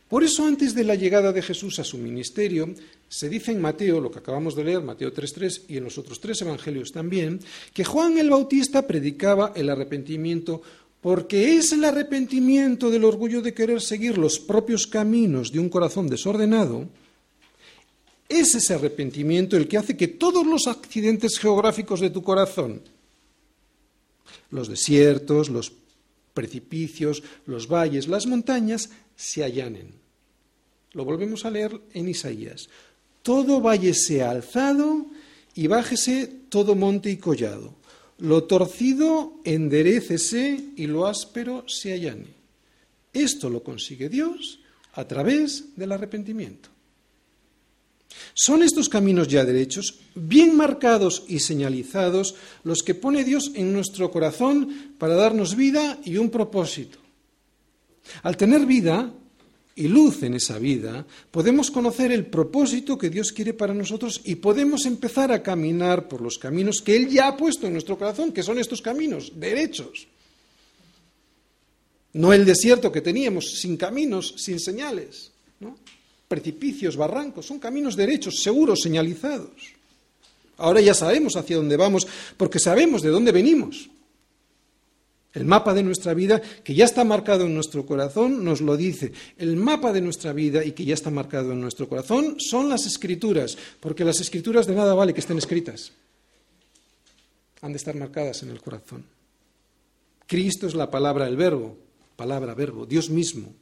Por 0.08 0.24
eso 0.24 0.44
antes 0.44 0.74
de 0.74 0.84
la 0.84 0.96
llegada 0.96 1.32
de 1.32 1.44
Jesús 1.44 1.78
a 1.78 1.84
su 1.84 2.00
ministerio, 2.00 2.74
se 3.08 3.30
dice 3.30 3.52
en 3.52 3.62
Mateo, 3.62 4.00
lo 4.00 4.10
que 4.10 4.18
acabamos 4.18 4.56
de 4.56 4.64
leer, 4.64 4.82
Mateo 4.82 5.14
3.3 5.14 5.66
y 5.68 5.78
en 5.78 5.84
los 5.84 6.00
otros 6.00 6.20
tres 6.20 6.42
evangelios 6.42 6.92
también, 6.92 7.40
que 7.74 7.84
Juan 7.84 8.18
el 8.18 8.32
Bautista 8.32 8.88
predicaba 8.88 9.54
el 9.56 9.70
arrepentimiento 9.70 10.64
porque 11.02 11.56
es 11.56 11.72
el 11.72 11.86
arrepentimiento 11.86 12.90
del 12.90 13.06
orgullo 13.06 13.42
de 13.42 13.54
querer 13.54 13.82
seguir 13.82 14.18
los 14.18 14.40
propios 14.40 14.86
caminos 14.86 15.52
de 15.52 15.60
un 15.60 15.70
corazón 15.70 16.08
desordenado, 16.08 16.90
es 18.28 18.54
ese 18.54 18.74
arrepentimiento 18.76 19.58
el 19.58 19.68
que 19.68 19.78
hace 19.78 19.98
que 19.98 20.08
todos 20.08 20.46
los 20.46 20.68
accidentes 20.68 21.40
geográficos 21.40 22.00
de 22.00 22.10
tu 22.10 22.22
corazón, 22.22 22.82
los 24.52 24.68
desiertos, 24.68 25.50
los 25.50 25.72
precipicios, 26.34 27.24
los 27.48 27.68
valles, 27.68 28.08
las 28.08 28.28
montañas, 28.28 28.90
se 29.16 29.44
allanen. 29.44 29.94
Lo 30.94 31.06
volvemos 31.06 31.46
a 31.46 31.52
leer 31.52 31.80
en 31.94 32.08
Isaías. 32.08 32.70
Todo 33.24 33.62
valle 33.62 33.94
sea 33.94 34.32
alzado 34.32 35.06
y 35.56 35.68
bájese 35.68 36.28
todo 36.50 36.76
monte 36.76 37.10
y 37.10 37.18
collado. 37.18 37.79
Lo 38.20 38.44
torcido 38.44 39.40
enderecese 39.44 40.60
y 40.76 40.88
lo 40.88 41.08
áspero 41.08 41.64
se 41.68 41.94
allane. 41.94 42.28
Esto 43.14 43.50
lo 43.50 43.64
consigue 43.64 44.10
Dios 44.10 44.60
a 44.94 45.06
través 45.08 45.76
del 45.76 45.92
arrepentimiento. 45.92 46.70
Son 48.34 48.64
estos 48.64 48.90
caminos 48.90 49.28
ya 49.28 49.46
derechos, 49.46 50.00
bien 50.16 50.56
marcados 50.56 51.24
y 51.28 51.40
señalizados, 51.40 52.36
los 52.64 52.82
que 52.84 52.96
pone 52.96 53.24
Dios 53.24 53.52
en 53.56 53.72
nuestro 53.72 54.12
corazón 54.12 54.94
para 54.98 55.16
darnos 55.16 55.56
vida 55.56 56.00
y 56.04 56.18
un 56.18 56.30
propósito. 56.30 57.00
Al 58.24 58.38
tener 58.38 58.66
vida, 58.66 59.14
y 59.80 59.88
luz 59.88 60.24
en 60.24 60.34
esa 60.34 60.60
vida, 60.60 61.06
podemos 61.32 61.72
conocer 61.72 62.12
el 62.12 62.26
propósito 62.26 62.98
que 62.98 63.10
Dios 63.10 63.32
quiere 63.32 63.54
para 63.54 63.74
nosotros 63.74 64.20
y 64.26 64.36
podemos 64.36 64.86
empezar 64.86 65.32
a 65.32 65.42
caminar 65.42 66.10
por 66.10 66.20
los 66.20 66.38
caminos 66.38 66.82
que 66.82 66.98
Él 66.98 67.08
ya 67.08 67.30
ha 67.30 67.38
puesto 67.38 67.66
en 67.66 67.74
nuestro 67.74 67.98
corazón, 67.98 68.34
que 68.34 68.44
son 68.44 68.60
estos 68.60 68.82
caminos 68.82 69.32
derechos. 69.40 70.08
No 72.12 72.34
el 72.34 72.44
desierto 72.44 72.92
que 72.92 73.00
teníamos, 73.00 73.60
sin 73.62 73.78
caminos, 73.78 74.36
sin 74.38 74.60
señales, 74.60 75.32
precipicios, 76.28 76.98
barrancos, 76.98 77.46
son 77.46 77.58
caminos 77.58 77.96
derechos, 77.96 78.44
seguros, 78.44 78.82
señalizados. 78.84 79.74
Ahora 80.58 80.82
ya 80.82 80.94
sabemos 80.94 81.38
hacia 81.38 81.56
dónde 81.56 81.78
vamos 81.78 82.06
porque 82.36 82.60
sabemos 82.60 83.02
de 83.02 83.10
dónde 83.10 83.32
venimos. 83.32 83.90
El 85.34 85.46
mapa 85.46 85.74
de 85.74 85.84
nuestra 85.84 86.14
vida, 86.16 86.42
que 86.64 86.74
ya 86.74 86.86
está 86.86 87.04
marcado 87.04 87.46
en 87.46 87.54
nuestro 87.54 87.86
corazón, 87.86 88.44
nos 88.44 88.62
lo 88.62 88.76
dice. 88.76 89.14
El 89.38 89.58
mapa 89.58 89.94
de 89.94 90.02
nuestra 90.02 90.34
vida 90.34 90.66
y 90.66 90.72
que 90.72 90.86
ya 90.86 90.96
está 90.96 91.12
marcado 91.12 91.52
en 91.52 91.62
nuestro 91.62 91.88
corazón 91.88 92.40
son 92.40 92.68
las 92.68 92.88
escrituras, 92.88 93.58
porque 93.80 94.04
las 94.04 94.20
escrituras 94.22 94.66
de 94.66 94.76
nada 94.76 94.96
vale 94.96 95.14
que 95.14 95.20
estén 95.20 95.38
escritas. 95.38 95.92
Han 97.62 97.74
de 97.74 97.78
estar 97.78 97.96
marcadas 97.96 98.42
en 98.42 98.50
el 98.50 98.62
corazón. 98.62 99.06
Cristo 100.26 100.66
es 100.66 100.74
la 100.74 100.90
palabra, 100.90 101.28
el 101.28 101.38
verbo, 101.38 101.78
palabra, 102.16 102.56
verbo, 102.56 102.86
Dios 102.86 103.10
mismo. 103.10 103.54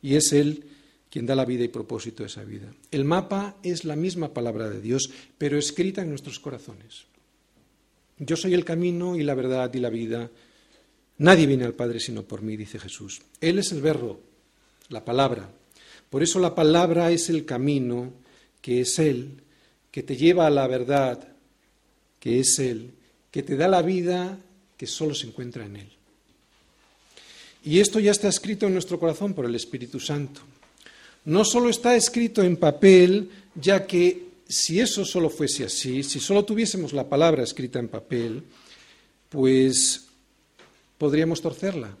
Y 0.00 0.14
es 0.14 0.32
Él 0.32 0.64
quien 1.10 1.26
da 1.26 1.34
la 1.34 1.44
vida 1.44 1.64
y 1.64 1.68
propósito 1.68 2.22
a 2.22 2.26
esa 2.26 2.44
vida. 2.44 2.72
El 2.90 3.04
mapa 3.04 3.56
es 3.62 3.84
la 3.84 3.96
misma 3.96 4.32
palabra 4.32 4.68
de 4.70 4.80
Dios, 4.80 5.10
pero 5.36 5.58
escrita 5.58 6.02
en 6.02 6.10
nuestros 6.10 6.38
corazones. 6.38 7.06
Yo 8.18 8.36
soy 8.36 8.54
el 8.54 8.64
camino 8.64 9.16
y 9.16 9.22
la 9.22 9.34
verdad 9.34 9.72
y 9.72 9.78
la 9.78 9.90
vida. 9.90 10.30
Nadie 11.18 11.46
viene 11.46 11.64
al 11.64 11.74
Padre 11.74 12.00
sino 12.00 12.22
por 12.22 12.42
mí, 12.42 12.56
dice 12.56 12.78
Jesús. 12.78 13.22
Él 13.40 13.58
es 13.58 13.72
el 13.72 13.80
verbo, 13.80 14.20
la 14.88 15.04
palabra. 15.04 15.50
Por 16.10 16.22
eso 16.22 16.38
la 16.38 16.54
palabra 16.54 17.10
es 17.10 17.28
el 17.28 17.44
camino, 17.44 18.12
que 18.60 18.80
es 18.80 18.98
Él, 18.98 19.42
que 19.90 20.02
te 20.02 20.16
lleva 20.16 20.46
a 20.46 20.50
la 20.50 20.66
verdad, 20.66 21.28
que 22.18 22.40
es 22.40 22.58
Él, 22.58 22.92
que 23.30 23.42
te 23.42 23.56
da 23.56 23.68
la 23.68 23.82
vida 23.82 24.38
que 24.76 24.86
solo 24.86 25.14
se 25.14 25.26
encuentra 25.26 25.66
en 25.66 25.76
Él. 25.76 25.90
Y 27.64 27.80
esto 27.80 28.00
ya 28.00 28.12
está 28.12 28.28
escrito 28.28 28.66
en 28.66 28.72
nuestro 28.72 28.98
corazón 28.98 29.34
por 29.34 29.44
el 29.44 29.54
Espíritu 29.54 30.00
Santo. 30.00 30.40
No 31.24 31.44
solo 31.44 31.68
está 31.68 31.94
escrito 31.96 32.42
en 32.42 32.56
papel, 32.56 33.30
ya 33.54 33.86
que 33.86 34.27
si 34.48 34.80
eso 34.80 35.04
solo 35.04 35.28
fuese 35.28 35.64
así, 35.64 36.02
si 36.02 36.20
solo 36.20 36.44
tuviésemos 36.44 36.92
la 36.92 37.08
palabra 37.08 37.42
escrita 37.42 37.78
en 37.78 37.88
papel, 37.88 38.42
pues 39.28 40.06
podríamos 40.96 41.42
torcerla. 41.42 41.96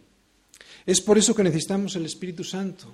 Es 0.86 1.02
por 1.02 1.18
eso 1.18 1.34
que 1.34 1.44
necesitamos 1.44 1.94
el 1.96 2.06
Espíritu 2.06 2.44
Santo, 2.44 2.86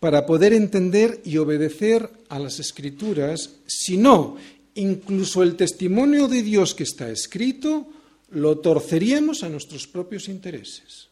para 0.00 0.24
poder 0.24 0.54
entender 0.54 1.20
y 1.24 1.36
obedecer 1.36 2.10
a 2.30 2.38
las 2.38 2.58
escrituras, 2.58 3.56
si 3.66 3.98
no, 3.98 4.36
incluso 4.74 5.42
el 5.42 5.54
testimonio 5.54 6.26
de 6.26 6.42
Dios 6.42 6.74
que 6.74 6.84
está 6.84 7.10
escrito, 7.10 7.86
lo 8.30 8.58
torceríamos 8.58 9.42
a 9.44 9.48
nuestros 9.48 9.86
propios 9.86 10.28
intereses. 10.28 11.08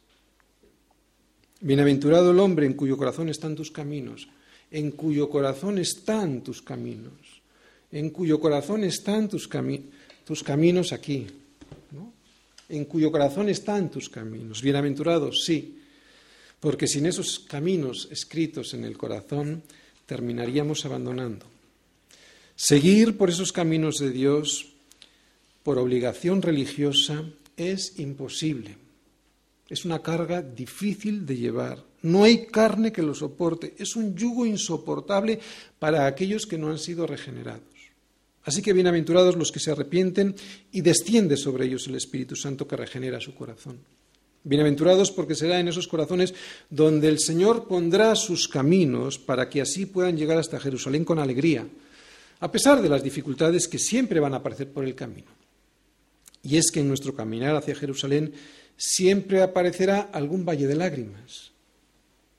Bienaventurado 1.61 2.31
el 2.31 2.41
hombre 2.41 2.67
en 2.67 2.75
cuyo 2.75 2.97
corazón 2.97 3.29
están 3.29 3.55
tus 3.55 3.71
caminos, 3.71 4.29
en 4.71 4.91
cuyo 4.93 5.29
corazón 5.29 5.79
están 5.79 6.43
tus 6.43 6.63
caminos, 6.63 7.42
en 7.93 8.09
cuyo 8.11 8.41
corazón 8.41 8.85
están 8.85 9.29
tus, 9.29 9.47
caminos 9.47 10.93
aquí, 10.93 11.27
en 12.69 12.85
cuyo 12.87 13.13
corazón 13.13 13.51
están 13.51 13.91
tus 13.91 14.09
caminos. 14.09 14.63
Bienaventurados, 14.63 15.45
sí, 15.45 15.79
porque 16.59 16.89
sin 16.89 17.05
esos 17.05 17.39
caminos 17.39 18.09
escritos 18.11 18.73
en 18.73 18.85
el 18.85 18.97
corazón 18.97 19.63
terminaríamos 20.07 20.87
abandonando. 20.87 21.47
Seguir 22.57 23.19
por 23.19 23.29
esos 23.29 23.53
caminos 23.53 23.99
de 23.99 24.11
Dios 24.11 24.73
por 25.63 25.79
obligación 25.79 26.41
religiosa 26.41 27.25
es 27.57 27.99
imposible. 27.99 28.77
Es 29.69 29.85
una 29.85 30.03
carga 30.03 30.43
difícil 30.43 31.25
de 31.27 31.37
llevar. 31.37 31.85
No 32.03 32.25
hay 32.25 32.47
carne 32.47 32.93
que 32.93 33.03
lo 33.03 33.15
soporte. 33.15 33.75
Es 33.79 33.97
un 33.97 34.15
yugo 34.17 34.45
insoportable 34.45 35.39
para 35.79 36.07
aquellos 36.07 36.47
que 36.47 36.59
no 36.59 36.71
han 36.71 36.79
sido 36.79 37.07
regenerados. 37.07 37.72
Así 38.45 38.61
que 38.61 38.73
bienaventurados 38.73 39.37
los 39.37 39.53
que 39.53 39.61
se 39.61 39.71
arrepienten 39.71 40.35
y 40.73 40.81
desciende 40.81 41.37
sobre 41.37 41.67
ellos 41.67 41.87
el 41.87 41.95
Espíritu 41.95 42.35
Santo 42.35 42.67
que 42.67 42.77
regenera 42.77 43.21
su 43.21 43.35
corazón. 43.35 43.79
Bienaventurados 44.45 45.13
porque 45.13 45.37
será 45.37 45.61
en 45.61 45.69
esos 45.69 45.87
corazones 45.87 46.35
donde 46.69 47.09
el 47.09 47.21
Señor 47.21 47.69
pondrá 47.69 48.17
sus 48.17 48.49
caminos 48.49 49.17
para 49.19 49.49
que 49.49 49.61
así 49.61 49.87
puedan 49.87 50.17
llegar 50.17 50.39
hasta 50.39 50.59
Jerusalén 50.59 51.05
con 51.05 51.21
alegría, 51.21 51.65
a 52.41 52.51
pesar 52.51 52.83
de 52.83 52.89
las 52.89 53.05
dificultades 53.05 53.69
que 53.69 53.79
siempre 53.79 54.19
van 54.19 54.35
a 54.35 54.39
aparecer 54.39 54.73
por 54.73 54.85
el 54.85 54.97
camino. 54.97 55.31
Y 56.43 56.57
es 56.57 56.73
que 56.73 56.81
en 56.81 56.89
nuestro 56.89 57.15
caminar 57.15 57.55
hacia 57.55 57.77
Jerusalén 57.77 58.35
siempre 58.77 59.43
aparecerá 59.43 60.11
algún 60.13 60.45
valle 60.45 60.67
de 60.67 60.75
lágrimas, 60.75 61.53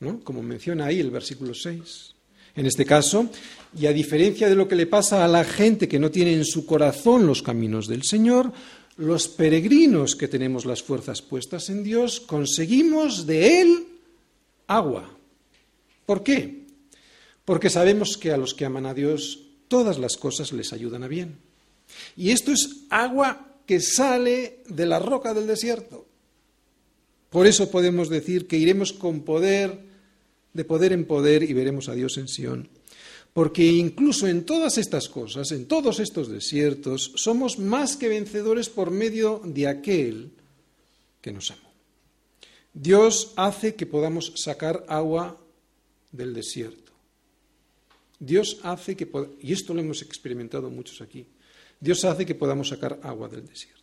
¿no? 0.01 0.19
como 0.19 0.43
menciona 0.43 0.87
ahí 0.87 0.99
el 0.99 1.09
versículo 1.09 1.53
6. 1.53 2.15
En 2.55 2.65
este 2.65 2.85
caso, 2.85 3.29
y 3.77 3.85
a 3.87 3.93
diferencia 3.93 4.49
de 4.49 4.55
lo 4.55 4.67
que 4.67 4.75
le 4.75 4.87
pasa 4.87 5.23
a 5.23 5.27
la 5.27 5.43
gente 5.43 5.87
que 5.87 5.99
no 5.99 6.11
tiene 6.11 6.33
en 6.33 6.45
su 6.45 6.65
corazón 6.65 7.25
los 7.25 7.41
caminos 7.41 7.87
del 7.87 8.03
Señor, 8.03 8.51
los 8.97 9.27
peregrinos 9.27 10.15
que 10.15 10.27
tenemos 10.27 10.65
las 10.65 10.83
fuerzas 10.83 11.21
puestas 11.21 11.69
en 11.69 11.83
Dios 11.83 12.19
conseguimos 12.19 13.25
de 13.25 13.61
Él 13.61 13.87
agua. 14.67 15.17
¿Por 16.05 16.23
qué? 16.23 16.65
Porque 17.45 17.69
sabemos 17.69 18.17
que 18.17 18.31
a 18.31 18.37
los 18.37 18.53
que 18.53 18.65
aman 18.65 18.85
a 18.85 18.93
Dios 18.93 19.39
todas 19.67 19.97
las 19.97 20.17
cosas 20.17 20.53
les 20.53 20.71
ayudan 20.73 21.03
a 21.03 21.07
bien. 21.07 21.37
Y 22.15 22.31
esto 22.31 22.51
es 22.51 22.85
agua 22.89 23.57
que 23.65 23.79
sale 23.79 24.59
de 24.67 24.85
la 24.85 24.99
roca 24.99 25.33
del 25.33 25.47
desierto. 25.47 26.05
Por 27.29 27.47
eso 27.47 27.71
podemos 27.71 28.09
decir 28.09 28.47
que 28.47 28.57
iremos 28.57 28.93
con 28.93 29.21
poder, 29.21 29.79
de 30.53 30.65
poder 30.65 30.93
en 30.93 31.05
poder, 31.05 31.41
y 31.41 31.53
veremos 31.53 31.89
a 31.89 31.95
Dios 31.95 32.17
en 32.17 32.27
Sión. 32.27 32.69
Porque 33.33 33.65
incluso 33.65 34.27
en 34.27 34.45
todas 34.45 34.77
estas 34.77 35.09
cosas, 35.09 35.51
en 35.51 35.65
todos 35.65 35.99
estos 35.99 36.29
desiertos, 36.29 37.11
somos 37.15 37.57
más 37.57 37.97
que 37.97 38.07
vencedores 38.07 38.69
por 38.69 38.91
medio 38.91 39.41
de 39.43 39.67
aquel 39.67 40.31
que 41.19 41.31
nos 41.31 41.49
amó. 41.49 41.73
Dios 42.73 43.33
hace 43.35 43.73
que 43.75 43.85
podamos 43.85 44.33
sacar 44.35 44.85
agua 44.87 45.39
del 46.11 46.33
desierto. 46.33 46.91
Dios 48.19 48.59
hace 48.63 48.95
que, 48.95 49.09
y 49.41 49.51
esto 49.51 49.73
lo 49.73 49.81
hemos 49.81 50.01
experimentado 50.01 50.69
muchos 50.69 51.01
aquí, 51.01 51.25
Dios 51.79 52.05
hace 52.05 52.25
que 52.25 52.35
podamos 52.35 52.69
sacar 52.69 52.99
agua 53.03 53.27
del 53.27 53.45
desierto. 53.45 53.81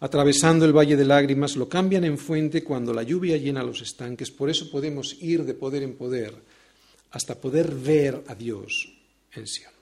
Atravesando 0.00 0.64
el 0.64 0.76
valle 0.76 0.96
de 0.96 1.04
lágrimas, 1.04 1.56
lo 1.56 1.68
cambian 1.68 2.04
en 2.04 2.18
fuente 2.18 2.62
cuando 2.62 2.92
la 2.92 3.02
lluvia 3.02 3.36
llena 3.36 3.62
los 3.62 3.80
estanques, 3.80 4.30
por 4.30 4.50
eso 4.50 4.70
podemos 4.70 5.16
ir 5.20 5.44
de 5.44 5.54
poder 5.54 5.82
en 5.82 5.94
poder 5.94 6.34
hasta 7.10 7.40
poder 7.40 7.74
ver 7.74 8.24
a 8.26 8.34
Dios 8.34 8.92
en 9.32 9.46
Sion. 9.46 9.72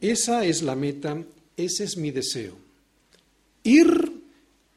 Esa 0.00 0.44
es 0.44 0.62
la 0.62 0.74
meta, 0.74 1.22
ese 1.56 1.84
es 1.84 1.96
mi 1.96 2.10
deseo. 2.10 2.56
Ir 3.62 4.22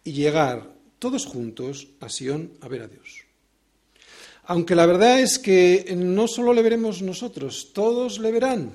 y 0.04 0.14
llegar 0.14 0.72
todos 1.00 1.26
juntos 1.26 1.88
a 2.00 2.10
Sion 2.10 2.52
a 2.62 2.68
ver 2.68 2.84
a 2.84 2.88
Dios. 2.88 3.28
Aunque 4.46 4.76
la 4.76 4.86
verdad 4.86 5.20
es 5.20 5.40
que 5.40 5.94
no 5.98 6.28
solo 6.28 6.54
le 6.54 6.62
veremos 6.62 7.02
nosotros, 7.02 7.72
todos 7.74 8.20
le 8.20 8.32
verán. 8.32 8.72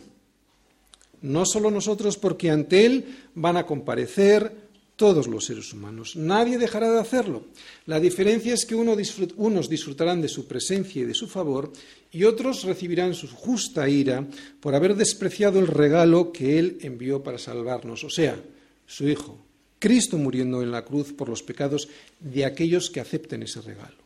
No 1.23 1.47
solo 1.47 1.71
nosotros, 1.71 2.18
porque 2.18 2.51
ante 2.51 2.85
Él 2.85 3.16
van 3.35 3.57
a 3.57 3.64
comparecer 3.64 4.53
todos 4.97 5.27
los 5.27 5.47
seres 5.47 5.73
humanos. 5.73 6.17
Nadie 6.17 6.59
dejará 6.59 6.91
de 6.91 7.01
hacerlo. 7.01 7.45
La 7.87 8.01
diferencia 8.01 8.55
es 8.55 8.65
que 8.65 8.75
unos 8.75 9.69
disfrutarán 9.69 10.21
de 10.21 10.29
su 10.29 10.47
presencia 10.47 11.03
y 11.03 11.07
de 11.07 11.15
su 11.15 11.27
favor 11.27 11.73
y 12.11 12.25
otros 12.25 12.65
recibirán 12.65 13.15
su 13.15 13.29
justa 13.29 13.89
ira 13.89 14.27
por 14.61 14.75
haber 14.75 14.95
despreciado 14.95 15.59
el 15.59 15.67
regalo 15.67 16.33
que 16.33 16.59
Él 16.59 16.79
envió 16.83 17.23
para 17.23 17.39
salvarnos, 17.39 18.05
o 18.05 18.11
sea, 18.11 18.41
su 18.87 19.09
Hijo, 19.09 19.39
Cristo 19.79 20.19
muriendo 20.19 20.63
en 20.63 20.71
la 20.71 20.85
cruz 20.85 21.13
por 21.13 21.29
los 21.29 21.43
pecados 21.43 21.89
de 22.21 22.45
aquellos 22.45 22.91
que 22.91 23.01
acepten 23.01 23.43
ese 23.43 23.61
regalo. 23.63 23.97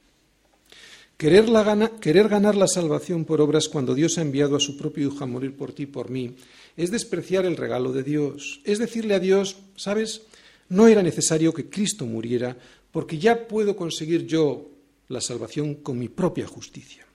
Querer, 1.17 1.47
querer 2.01 2.29
ganar 2.29 2.57
la 2.57 2.69
salvación 2.69 3.25
por 3.25 3.41
obras 3.41 3.69
cuando 3.69 3.95
Dios 3.95 4.19
ha 4.19 4.23
enviado 4.23 4.55
a 4.57 4.61
su 4.61 4.77
propio 4.77 5.09
Hijo 5.09 5.25
a 5.25 5.27
morir 5.27 5.57
por 5.57 5.73
ti 5.73 5.85
y 5.85 5.87
por 5.87 6.11
mí 6.11 6.37
es 6.77 6.91
despreciar 6.91 7.47
el 7.47 7.57
regalo 7.57 7.93
de 7.93 8.03
Dios. 8.03 8.61
Es 8.65 8.79
decirle 8.79 9.15
a 9.15 9.19
Dios, 9.19 9.57
¿sabes? 9.77 10.23
No 10.69 10.89
era 10.89 11.03
necesario 11.03 11.53
que 11.55 11.69
Cristo 11.69 12.07
muriera 12.07 12.57
porque 12.91 13.19
ya 13.19 13.47
puedo 13.47 13.77
conseguir 13.77 14.27
yo 14.27 14.71
la 15.09 15.21
salvación 15.21 15.77
con 15.77 15.99
mi 15.99 16.09
propia 16.09 16.47
justicia. 16.47 17.07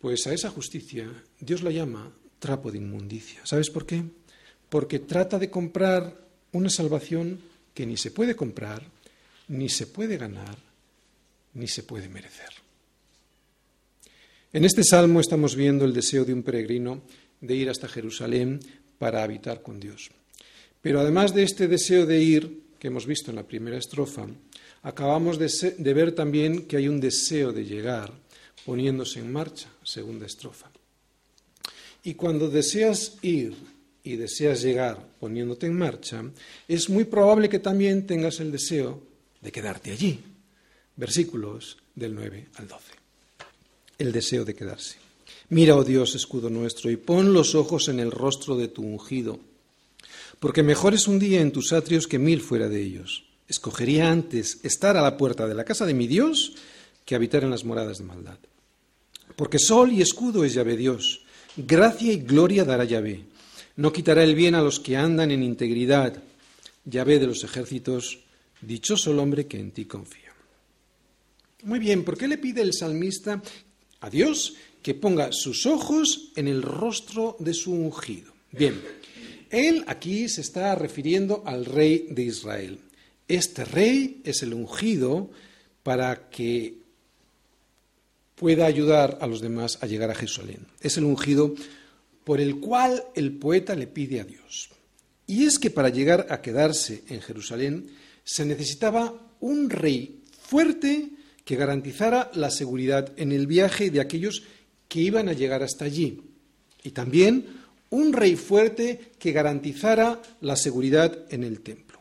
Pues 0.00 0.26
a 0.26 0.34
esa 0.34 0.50
justicia 0.50 1.10
Dios 1.40 1.62
la 1.62 1.70
llama 1.70 2.12
trapo 2.38 2.70
de 2.70 2.78
inmundicia. 2.78 3.40
¿Sabes 3.44 3.70
por 3.70 3.86
qué? 3.86 4.02
Porque 4.68 4.98
trata 4.98 5.38
de 5.38 5.50
comprar 5.50 6.20
una 6.52 6.70
salvación 6.70 7.40
que 7.72 7.86
ni 7.86 7.96
se 7.96 8.10
puede 8.10 8.36
comprar, 8.36 8.82
ni 9.48 9.68
se 9.68 9.86
puede 9.86 10.16
ganar, 10.16 10.56
ni 11.54 11.68
se 11.68 11.82
puede 11.82 12.08
merecer. 12.08 12.50
En 14.52 14.64
este 14.64 14.82
salmo 14.84 15.20
estamos 15.20 15.54
viendo 15.56 15.84
el 15.84 15.92
deseo 15.92 16.24
de 16.24 16.32
un 16.32 16.42
peregrino 16.42 17.02
de 17.40 17.54
ir 17.54 17.68
hasta 17.68 17.88
Jerusalén 17.88 18.60
para 18.98 19.22
habitar 19.22 19.62
con 19.62 19.78
Dios. 19.78 20.10
Pero 20.82 21.00
además 21.00 21.34
de 21.34 21.42
este 21.42 21.68
deseo 21.68 22.06
de 22.06 22.20
ir, 22.20 22.62
que 22.78 22.88
hemos 22.88 23.06
visto 23.06 23.30
en 23.30 23.36
la 23.36 23.46
primera 23.46 23.78
estrofa, 23.78 24.26
acabamos 24.82 25.38
de, 25.38 25.94
ver 25.94 26.12
también 26.12 26.66
que 26.66 26.76
hay 26.76 26.88
un 26.88 27.00
deseo 27.00 27.52
de 27.52 27.64
llegar 27.64 28.12
poniéndose 28.64 29.20
en 29.20 29.32
marcha, 29.32 29.68
segunda 29.82 30.26
estrofa. 30.26 30.70
Y 32.02 32.14
cuando 32.14 32.48
deseas 32.48 33.18
ir 33.22 33.54
y 34.04 34.16
deseas 34.16 34.62
llegar 34.62 35.04
poniéndote 35.18 35.66
en 35.66 35.76
marcha, 35.76 36.22
es 36.68 36.88
muy 36.88 37.04
probable 37.04 37.48
que 37.48 37.58
también 37.58 38.06
tengas 38.06 38.38
el 38.38 38.52
deseo 38.52 39.02
de 39.40 39.50
quedarte 39.50 39.90
allí. 39.90 40.20
Versículos 40.94 41.78
del 41.94 42.14
9 42.14 42.48
al 42.54 42.68
12. 42.68 42.84
El 43.98 44.12
deseo 44.12 44.44
de 44.44 44.54
quedarse. 44.54 44.96
Mira, 45.48 45.76
oh 45.76 45.84
Dios, 45.84 46.14
escudo 46.14 46.50
nuestro, 46.50 46.90
y 46.90 46.96
pon 46.96 47.32
los 47.32 47.54
ojos 47.54 47.88
en 47.88 48.00
el 48.00 48.10
rostro 48.10 48.56
de 48.56 48.68
tu 48.68 48.82
ungido 48.82 49.40
porque 50.40 50.62
mejor 50.62 50.94
es 50.94 51.08
un 51.08 51.18
día 51.18 51.40
en 51.40 51.52
tus 51.52 51.72
atrios 51.72 52.06
que 52.06 52.18
mil 52.18 52.40
fuera 52.40 52.68
de 52.68 52.82
ellos. 52.82 53.24
Escogería 53.48 54.10
antes 54.10 54.58
estar 54.62 54.96
a 54.96 55.02
la 55.02 55.16
puerta 55.16 55.46
de 55.46 55.54
la 55.54 55.64
casa 55.64 55.86
de 55.86 55.94
mi 55.94 56.06
Dios 56.06 56.54
que 57.04 57.14
habitar 57.14 57.44
en 57.44 57.50
las 57.50 57.64
moradas 57.64 57.98
de 57.98 58.04
maldad. 58.04 58.38
Porque 59.36 59.58
sol 59.58 59.92
y 59.92 60.02
escudo 60.02 60.44
es 60.44 60.54
Yahvé 60.54 60.76
Dios, 60.76 61.22
gracia 61.56 62.12
y 62.12 62.18
gloria 62.18 62.64
dará 62.64 62.84
Yahvé. 62.84 63.24
No 63.76 63.92
quitará 63.92 64.24
el 64.24 64.34
bien 64.34 64.54
a 64.54 64.62
los 64.62 64.80
que 64.80 64.96
andan 64.96 65.30
en 65.30 65.42
integridad. 65.42 66.22
Yahvé 66.84 67.18
de 67.18 67.26
los 67.26 67.44
ejércitos, 67.44 68.20
dichoso 68.60 69.12
el 69.12 69.18
hombre 69.18 69.46
que 69.46 69.60
en 69.60 69.70
ti 69.70 69.84
confía. 69.84 70.34
Muy 71.62 71.78
bien, 71.78 72.04
¿por 72.04 72.16
qué 72.16 72.28
le 72.28 72.38
pide 72.38 72.62
el 72.62 72.72
salmista 72.72 73.42
a 74.00 74.10
Dios 74.10 74.54
que 74.82 74.94
ponga 74.94 75.30
sus 75.32 75.66
ojos 75.66 76.32
en 76.36 76.48
el 76.48 76.62
rostro 76.62 77.36
de 77.38 77.54
su 77.54 77.72
ungido? 77.72 78.32
Bien, 78.52 78.80
él 79.50 79.84
aquí 79.86 80.28
se 80.28 80.40
está 80.40 80.74
refiriendo 80.74 81.42
al 81.46 81.64
rey 81.64 82.06
de 82.10 82.22
Israel. 82.22 82.78
Este 83.28 83.64
rey 83.64 84.20
es 84.24 84.42
el 84.42 84.54
ungido 84.54 85.30
para 85.82 86.28
que 86.30 86.78
pueda 88.34 88.66
ayudar 88.66 89.18
a 89.20 89.26
los 89.26 89.40
demás 89.40 89.78
a 89.80 89.86
llegar 89.86 90.10
a 90.10 90.14
Jerusalén. 90.14 90.66
Es 90.80 90.96
el 90.96 91.04
ungido 91.04 91.54
por 92.24 92.40
el 92.40 92.60
cual 92.60 93.04
el 93.14 93.32
poeta 93.32 93.74
le 93.74 93.86
pide 93.86 94.20
a 94.20 94.24
Dios. 94.24 94.70
Y 95.26 95.44
es 95.44 95.58
que 95.58 95.70
para 95.70 95.88
llegar 95.88 96.26
a 96.30 96.40
quedarse 96.40 97.02
en 97.08 97.20
Jerusalén 97.20 97.88
se 98.24 98.44
necesitaba 98.44 99.14
un 99.40 99.70
rey 99.70 100.22
fuerte 100.40 101.10
que 101.44 101.56
garantizara 101.56 102.30
la 102.34 102.50
seguridad 102.50 103.12
en 103.16 103.32
el 103.32 103.46
viaje 103.46 103.90
de 103.90 104.00
aquellos 104.00 104.42
que 104.88 105.00
iban 105.00 105.28
a 105.28 105.32
llegar 105.32 105.62
hasta 105.62 105.84
allí. 105.84 106.22
Y 106.82 106.90
también 106.90 107.46
un 107.90 108.12
rey 108.12 108.36
fuerte 108.36 109.12
que 109.18 109.32
garantizara 109.32 110.20
la 110.40 110.56
seguridad 110.56 111.16
en 111.30 111.44
el 111.44 111.60
templo. 111.60 112.00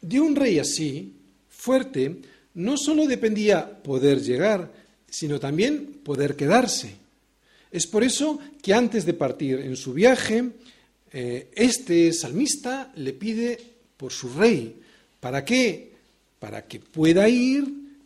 De 0.00 0.20
un 0.20 0.36
rey 0.36 0.58
así, 0.58 1.12
fuerte, 1.48 2.16
no 2.54 2.76
solo 2.76 3.06
dependía 3.06 3.82
poder 3.82 4.20
llegar, 4.22 4.72
sino 5.08 5.40
también 5.40 6.00
poder 6.04 6.36
quedarse. 6.36 6.94
Es 7.70 7.86
por 7.86 8.04
eso 8.04 8.38
que 8.62 8.74
antes 8.74 9.04
de 9.04 9.14
partir 9.14 9.60
en 9.60 9.76
su 9.76 9.92
viaje, 9.92 10.44
eh, 11.12 11.50
este 11.54 12.12
salmista 12.12 12.92
le 12.96 13.12
pide 13.12 13.58
por 13.96 14.12
su 14.12 14.28
rey. 14.28 14.76
¿Para 15.20 15.44
qué? 15.44 15.92
Para 16.38 16.66
que 16.66 16.78
pueda 16.80 17.28
ir, 17.28 17.64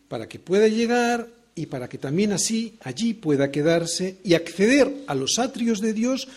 para 0.09 0.29
que 0.29 0.39
pueda 0.39 0.69
llegar 0.69 1.29
y 1.55 1.67
para 1.67 1.89
que 1.89 1.99
también 1.99 2.33
así 2.33 2.77
allí 2.81 3.15
pueda 3.15 3.51
quedarse 3.51 4.17
y 4.25 4.35
acceder 4.35 5.05
a 5.07 5.15
los 5.15 5.39
atrios 5.39 5.81
de 5.81 5.93
Dios 5.93 6.29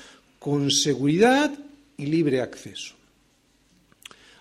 con 0.43 0.69
seguridad 0.69 1.57
y 1.95 2.05
libre 2.07 2.41
acceso. 2.41 2.95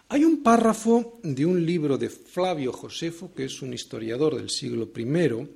Hay 0.08 0.24
un 0.24 0.42
párrafo 0.42 1.20
de 1.22 1.46
un 1.46 1.64
libro 1.64 1.96
de 1.96 2.10
Flavio 2.10 2.72
Josefo, 2.72 3.32
que 3.32 3.44
es 3.44 3.62
un 3.62 3.72
historiador 3.72 4.34
del 4.34 4.50
siglo 4.50 4.90
I, 4.96 5.46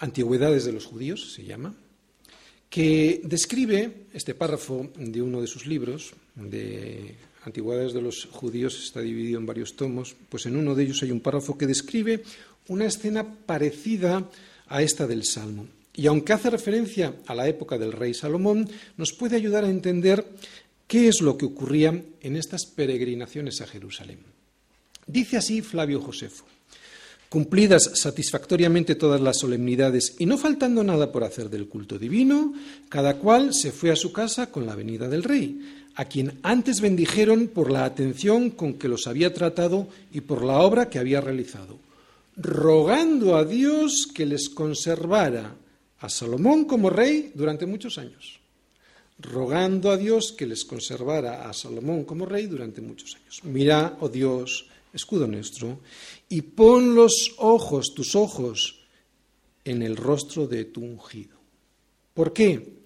Antigüedades 0.00 0.64
de 0.64 0.72
los 0.72 0.86
Judíos 0.86 1.34
se 1.34 1.44
llama, 1.44 1.72
que 2.68 3.20
describe 3.22 4.08
este 4.12 4.34
párrafo 4.34 4.90
de 4.96 5.22
uno 5.22 5.40
de 5.40 5.46
sus 5.46 5.66
libros, 5.66 6.14
de 6.34 7.14
Antigüedades 7.44 7.92
de 7.92 8.02
los 8.02 8.24
Judíos, 8.32 8.76
está 8.82 9.02
dividido 9.02 9.38
en 9.38 9.46
varios 9.46 9.76
tomos, 9.76 10.16
pues 10.28 10.46
en 10.46 10.56
uno 10.56 10.74
de 10.74 10.82
ellos 10.82 11.00
hay 11.04 11.12
un 11.12 11.20
párrafo 11.20 11.56
que 11.56 11.68
describe 11.68 12.24
una 12.66 12.86
escena 12.86 13.22
parecida 13.46 14.28
a 14.66 14.82
esta 14.82 15.06
del 15.06 15.24
Salmo. 15.24 15.77
Y 15.98 16.06
aunque 16.06 16.32
hace 16.32 16.48
referencia 16.48 17.12
a 17.26 17.34
la 17.34 17.48
época 17.48 17.76
del 17.76 17.90
rey 17.90 18.14
Salomón, 18.14 18.70
nos 18.96 19.12
puede 19.12 19.34
ayudar 19.34 19.64
a 19.64 19.68
entender 19.68 20.24
qué 20.86 21.08
es 21.08 21.20
lo 21.20 21.36
que 21.36 21.46
ocurría 21.46 22.00
en 22.20 22.36
estas 22.36 22.66
peregrinaciones 22.66 23.60
a 23.60 23.66
Jerusalén. 23.66 24.20
Dice 25.08 25.38
así 25.38 25.60
Flavio 25.60 26.00
Josefo. 26.00 26.44
Cumplidas 27.28 27.90
satisfactoriamente 27.94 28.94
todas 28.94 29.20
las 29.20 29.38
solemnidades 29.38 30.14
y 30.20 30.26
no 30.26 30.38
faltando 30.38 30.84
nada 30.84 31.10
por 31.10 31.24
hacer 31.24 31.50
del 31.50 31.66
culto 31.66 31.98
divino, 31.98 32.54
cada 32.88 33.14
cual 33.14 33.52
se 33.52 33.72
fue 33.72 33.90
a 33.90 33.96
su 33.96 34.12
casa 34.12 34.52
con 34.52 34.66
la 34.66 34.76
venida 34.76 35.08
del 35.08 35.24
rey, 35.24 35.60
a 35.96 36.04
quien 36.04 36.38
antes 36.44 36.80
bendijeron 36.80 37.48
por 37.48 37.72
la 37.72 37.84
atención 37.84 38.50
con 38.50 38.74
que 38.74 38.86
los 38.86 39.08
había 39.08 39.34
tratado 39.34 39.88
y 40.12 40.20
por 40.20 40.44
la 40.44 40.58
obra 40.58 40.88
que 40.88 41.00
había 41.00 41.20
realizado, 41.20 41.76
rogando 42.36 43.34
a 43.34 43.44
Dios 43.44 44.06
que 44.14 44.26
les 44.26 44.48
conservara 44.48 45.56
a 46.00 46.08
Salomón 46.08 46.64
como 46.64 46.90
rey 46.90 47.32
durante 47.34 47.66
muchos 47.66 47.98
años, 47.98 48.40
rogando 49.18 49.90
a 49.90 49.96
Dios 49.96 50.32
que 50.36 50.46
les 50.46 50.64
conservara 50.64 51.48
a 51.48 51.52
Salomón 51.52 52.04
como 52.04 52.26
rey 52.26 52.46
durante 52.46 52.80
muchos 52.80 53.16
años. 53.16 53.40
Mira, 53.44 53.96
oh 54.00 54.08
Dios, 54.08 54.68
escudo 54.92 55.26
nuestro, 55.26 55.80
y 56.28 56.42
pon 56.42 56.94
los 56.94 57.34
ojos, 57.38 57.94
tus 57.94 58.14
ojos, 58.14 58.78
en 59.64 59.82
el 59.82 59.96
rostro 59.96 60.46
de 60.46 60.64
tu 60.64 60.80
ungido. 60.80 61.36
¿Por 62.14 62.32
qué? 62.32 62.78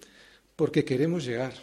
Porque 0.55 0.83
queremos 0.83 1.23
llegar. 1.23 1.53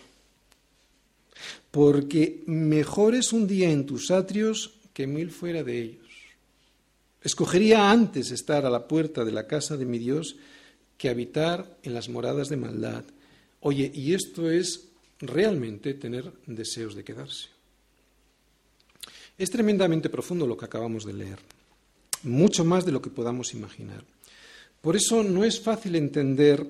Porque 1.70 2.42
mejor 2.46 3.14
es 3.14 3.32
un 3.32 3.46
día 3.46 3.70
en 3.70 3.86
tus 3.86 4.10
atrios 4.10 4.78
que 4.94 5.06
mil 5.06 5.30
fuera 5.30 5.62
de 5.62 5.82
ellos. 5.82 6.06
Escogería 7.22 7.90
antes 7.90 8.30
estar 8.30 8.64
a 8.64 8.70
la 8.70 8.88
puerta 8.88 9.24
de 9.24 9.32
la 9.32 9.46
casa 9.46 9.76
de 9.76 9.84
mi 9.84 9.98
Dios 9.98 10.36
que 11.00 11.08
habitar 11.08 11.78
en 11.82 11.94
las 11.94 12.10
moradas 12.10 12.50
de 12.50 12.58
maldad. 12.58 13.02
Oye, 13.60 13.90
y 13.94 14.12
esto 14.12 14.50
es 14.50 14.88
realmente 15.18 15.94
tener 15.94 16.30
deseos 16.46 16.94
de 16.94 17.04
quedarse. 17.04 17.48
Es 19.38 19.48
tremendamente 19.48 20.10
profundo 20.10 20.46
lo 20.46 20.58
que 20.58 20.66
acabamos 20.66 21.06
de 21.06 21.14
leer, 21.14 21.38
mucho 22.24 22.66
más 22.66 22.84
de 22.84 22.92
lo 22.92 23.00
que 23.00 23.08
podamos 23.08 23.54
imaginar. 23.54 24.04
Por 24.82 24.94
eso 24.94 25.22
no 25.22 25.42
es 25.42 25.58
fácil 25.58 25.96
entender 25.96 26.66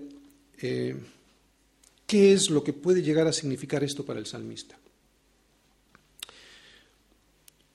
eh, 0.62 0.94
qué 2.06 2.32
es 2.32 2.50
lo 2.50 2.62
que 2.62 2.72
puede 2.72 3.02
llegar 3.02 3.26
a 3.26 3.32
significar 3.32 3.82
esto 3.82 4.04
para 4.04 4.20
el 4.20 4.26
salmista. 4.26 4.78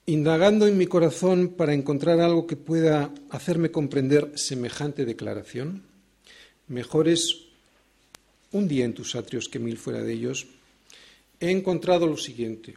Indagando 0.06 0.66
en 0.66 0.78
mi 0.78 0.86
corazón 0.86 1.48
para 1.48 1.74
encontrar 1.74 2.18
algo 2.18 2.46
que 2.46 2.56
pueda 2.56 3.12
hacerme 3.28 3.70
comprender 3.70 4.32
semejante 4.36 5.04
declaración, 5.04 5.82
Mejor 6.68 7.08
es 7.08 7.46
un 8.52 8.66
día 8.66 8.84
en 8.84 8.94
tus 8.94 9.14
atrios 9.14 9.48
que 9.48 9.58
mil 9.58 9.78
fuera 9.78 10.02
de 10.02 10.12
ellos. 10.12 10.46
He 11.38 11.50
encontrado 11.50 12.06
lo 12.06 12.16
siguiente. 12.16 12.74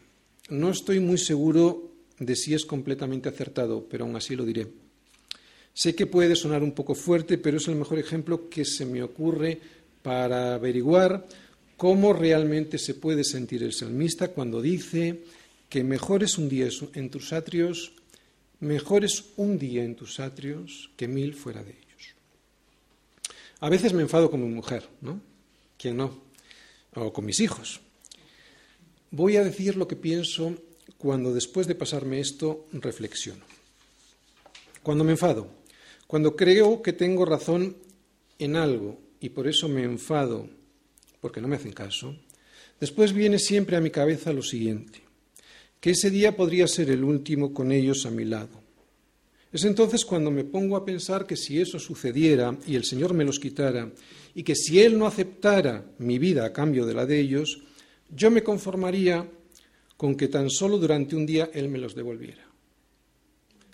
No 0.49 0.69
estoy 0.69 0.99
muy 0.99 1.17
seguro 1.17 1.91
de 2.19 2.35
si 2.35 2.53
es 2.53 2.65
completamente 2.65 3.29
acertado, 3.29 3.87
pero 3.89 4.05
aún 4.05 4.15
así 4.15 4.35
lo 4.35 4.45
diré. 4.45 4.67
Sé 5.73 5.95
que 5.95 6.05
puede 6.05 6.35
sonar 6.35 6.61
un 6.61 6.73
poco 6.73 6.93
fuerte, 6.93 7.37
pero 7.37 7.57
es 7.57 7.67
el 7.67 7.75
mejor 7.75 7.99
ejemplo 7.99 8.49
que 8.49 8.65
se 8.65 8.85
me 8.85 9.01
ocurre 9.01 9.59
para 10.01 10.55
averiguar 10.55 11.25
cómo 11.77 12.13
realmente 12.13 12.77
se 12.77 12.95
puede 12.95 13.23
sentir 13.23 13.63
el 13.63 13.73
salmista 13.73 14.29
cuando 14.29 14.61
dice 14.61 15.21
que 15.69 15.83
mejor 15.83 16.23
es 16.23 16.37
un 16.37 16.49
día 16.49 16.67
en 16.93 17.09
tus 17.09 17.31
atrios, 17.31 17.93
mejor 18.59 19.05
es 19.05 19.23
un 19.37 19.57
día 19.57 19.83
en 19.83 19.95
tus 19.95 20.19
atrios 20.19 20.91
que 20.97 21.07
mil 21.07 21.33
fuera 21.33 21.63
de 21.63 21.71
ellos. 21.71 21.88
A 23.61 23.69
veces 23.69 23.93
me 23.93 24.01
enfado 24.01 24.31
con 24.31 24.41
mi 24.41 24.53
mujer, 24.53 24.87
¿no? 25.01 25.19
¿Quién 25.77 25.97
no? 25.97 26.21
O 26.95 27.11
con 27.11 27.25
mis 27.25 27.39
hijos. 27.39 27.81
Voy 29.11 29.35
a 29.37 29.43
decir 29.43 29.75
lo 29.75 29.87
que 29.87 29.95
pienso 29.95 30.55
cuando 30.97 31.33
después 31.33 31.67
de 31.67 31.75
pasarme 31.75 32.19
esto 32.19 32.67
reflexiono. 32.71 33.43
Cuando 34.81 35.03
me 35.03 35.11
enfado, 35.11 35.47
cuando 36.07 36.35
creo 36.35 36.81
que 36.81 36.93
tengo 36.93 37.25
razón 37.25 37.75
en 38.37 38.55
algo 38.55 38.99
y 39.19 39.29
por 39.29 39.47
eso 39.47 39.67
me 39.67 39.83
enfado 39.83 40.47
porque 41.19 41.41
no 41.41 41.49
me 41.49 41.57
hacen 41.57 41.73
caso, 41.73 42.15
después 42.79 43.11
viene 43.11 43.39
siempre 43.39 43.75
a 43.75 43.81
mi 43.81 43.89
cabeza 43.89 44.31
lo 44.31 44.41
siguiente, 44.41 45.01
que 45.81 45.91
ese 45.91 46.09
día 46.09 46.37
podría 46.37 46.67
ser 46.67 46.89
el 46.89 47.03
último 47.03 47.53
con 47.53 47.73
ellos 47.73 48.05
a 48.05 48.11
mi 48.11 48.23
lado 48.23 48.68
es 49.51 49.63
entonces 49.65 50.05
cuando 50.05 50.29
me 50.29 50.43
pongo 50.43 50.75
a 50.75 50.85
pensar 50.85 51.25
que 51.25 51.35
si 51.35 51.59
eso 51.59 51.79
sucediera 51.79 52.55
y 52.67 52.75
el 52.75 52.83
Señor 52.83 53.13
me 53.13 53.25
los 53.25 53.39
quitara, 53.39 53.91
y 54.35 54.43
que 54.43 54.55
si 54.55 54.79
Él 54.79 54.97
no 54.97 55.07
aceptara 55.07 55.85
mi 55.97 56.19
vida 56.19 56.45
a 56.45 56.53
cambio 56.53 56.85
de 56.85 56.93
la 56.93 57.05
de 57.05 57.19
ellos, 57.19 57.61
yo 58.09 58.29
me 58.29 58.43
conformaría 58.43 59.29
con 59.97 60.15
que 60.15 60.27
tan 60.27 60.49
solo 60.49 60.77
durante 60.77 61.15
un 61.15 61.25
día 61.25 61.49
Él 61.53 61.67
me 61.69 61.79
los 61.79 61.95
devolviera. 61.95 62.47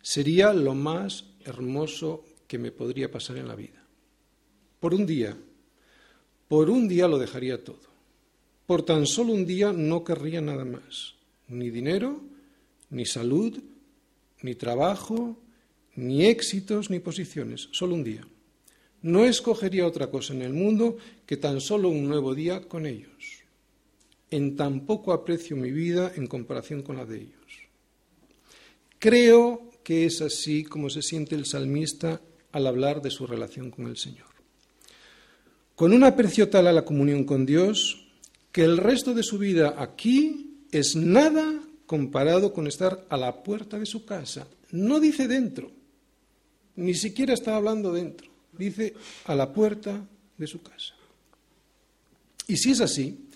Sería 0.01 0.53
lo 0.53 0.73
más 0.73 1.26
hermoso 1.43 2.23
que 2.47 2.57
me 2.57 2.71
podría 2.71 3.11
pasar 3.11 3.38
en 3.38 3.47
la 3.47 3.55
vida. 3.55 3.84
Por 4.80 4.93
un 4.93 5.05
día, 5.05 5.38
por 6.47 6.69
un 6.69 6.88
día 6.88 7.07
lo 7.07 7.17
dejaría 7.17 7.63
todo. 7.63 7.93
Por 8.65 8.84
tan 8.84 9.05
solo 9.05 9.34
un 9.34 9.45
día 9.45 9.73
no 9.73 10.03
querría 10.03 10.41
nada 10.41 10.65
más, 10.65 11.15
ni 11.47 11.69
dinero, 11.69 12.21
ni 12.89 13.05
salud, 13.05 13.59
ni 14.41 14.55
trabajo, 14.55 15.38
ni 15.96 16.26
éxitos 16.26 16.89
ni 16.89 17.00
posiciones, 17.00 17.70
solo 17.72 17.96
un 17.96 18.04
día. 18.04 18.28
No 19.02 19.26
escogería 19.26 19.86
otra 19.86 20.08
cosa 20.08 20.34
en 20.34 20.41
el 20.41 20.54
mundo 20.54 20.98
que 21.26 21.38
tan 21.38 21.62
solo 21.62 21.89
un 21.89 22.08
nuevo 22.08 22.34
día 22.34 22.62
con 22.62 22.86
ellos. 22.86 23.43
En 24.32 24.56
tan 24.56 24.86
poco 24.86 25.14
aprecio 25.14 25.56
mi 25.56 25.72
vida 25.72 26.12
en 26.16 26.28
comparación 26.28 26.82
con 26.82 26.98
la 26.98 27.06
de 27.06 27.18
ellos. 27.22 27.70
Creo 29.00 29.70
que 29.84 30.06
es 30.06 30.22
así 30.22 30.64
como 30.64 30.89
se 30.89 31.04
siente 31.04 31.36
el 31.36 31.46
salmista 31.46 32.22
al 32.52 32.66
hablar 32.66 33.02
de 33.02 33.12
su 33.12 33.28
relación 33.28 33.70
con 33.70 33.86
el 33.88 33.98
Señor. 33.98 34.28
Con 35.76 35.93
un 35.93 36.04
aprecio 36.04 36.50
tal 36.50 36.68
a 36.68 36.74
la 36.74 36.86
comunión 36.86 37.26
con 37.26 37.46
Dios 37.46 38.08
que 38.52 38.64
el 38.64 38.78
resto 38.78 39.14
de 39.14 39.24
su 39.24 39.38
vida 39.38 39.76
aquí 39.78 40.64
es 40.72 40.96
nada 40.96 41.62
comparado 41.86 42.54
con 42.54 42.66
estar 42.66 43.06
a 43.10 43.18
la 43.18 43.43
puerta 43.43 43.78
de 43.78 43.86
su 43.86 44.06
casa. 44.06 44.48
No 44.72 45.00
dice 45.00 45.28
dentro, 45.28 45.72
ni 46.76 46.93
siquiera 46.93 47.34
está 47.34 47.55
hablando 47.55 47.91
dentro, 47.93 48.28
dice 48.57 48.93
a 49.26 49.36
la 49.36 49.51
puerta 49.53 50.05
de 50.38 50.47
su 50.47 50.61
casa. 50.61 50.93
Y 52.47 52.57
si 52.57 52.71
es 52.71 52.82
así, 52.82 53.30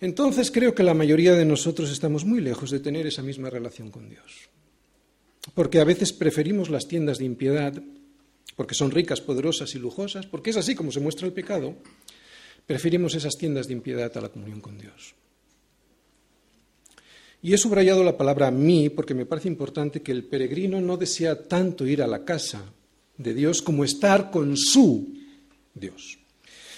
entonces 0.00 0.50
creo 0.50 0.74
que 0.74 0.82
la 0.82 0.94
mayoría 0.94 1.34
de 1.34 1.44
nosotros 1.44 1.90
estamos 1.90 2.24
muy 2.24 2.40
lejos 2.40 2.70
de 2.70 2.80
tener 2.80 3.06
esa 3.06 3.22
misma 3.22 3.50
relación 3.50 3.90
con 3.90 4.08
Dios. 4.08 4.48
Porque 5.54 5.78
a 5.78 5.84
veces 5.84 6.12
preferimos 6.12 6.70
las 6.70 6.88
tiendas 6.88 7.18
de 7.18 7.26
impiedad, 7.26 7.80
porque 8.56 8.74
son 8.74 8.90
ricas, 8.90 9.20
poderosas 9.20 9.74
y 9.74 9.78
lujosas, 9.78 10.26
porque 10.26 10.50
es 10.50 10.56
así 10.56 10.74
como 10.74 10.90
se 10.90 11.00
muestra 11.00 11.26
el 11.26 11.32
pecado, 11.32 11.76
preferimos 12.66 13.14
esas 13.14 13.36
tiendas 13.36 13.66
de 13.66 13.74
impiedad 13.74 14.16
a 14.16 14.20
la 14.20 14.30
comunión 14.30 14.60
con 14.60 14.78
Dios. 14.78 15.14
Y 17.44 17.52
he 17.52 17.58
subrayado 17.58 18.02
la 18.02 18.16
palabra 18.16 18.50
mí 18.50 18.88
porque 18.88 19.12
me 19.12 19.26
parece 19.26 19.48
importante 19.48 20.00
que 20.00 20.12
el 20.12 20.24
peregrino 20.24 20.80
no 20.80 20.96
desea 20.96 21.42
tanto 21.42 21.86
ir 21.86 22.00
a 22.00 22.06
la 22.06 22.24
casa 22.24 22.72
de 23.18 23.34
Dios 23.34 23.60
como 23.60 23.84
estar 23.84 24.30
con 24.30 24.56
su 24.56 25.12
Dios. 25.74 26.16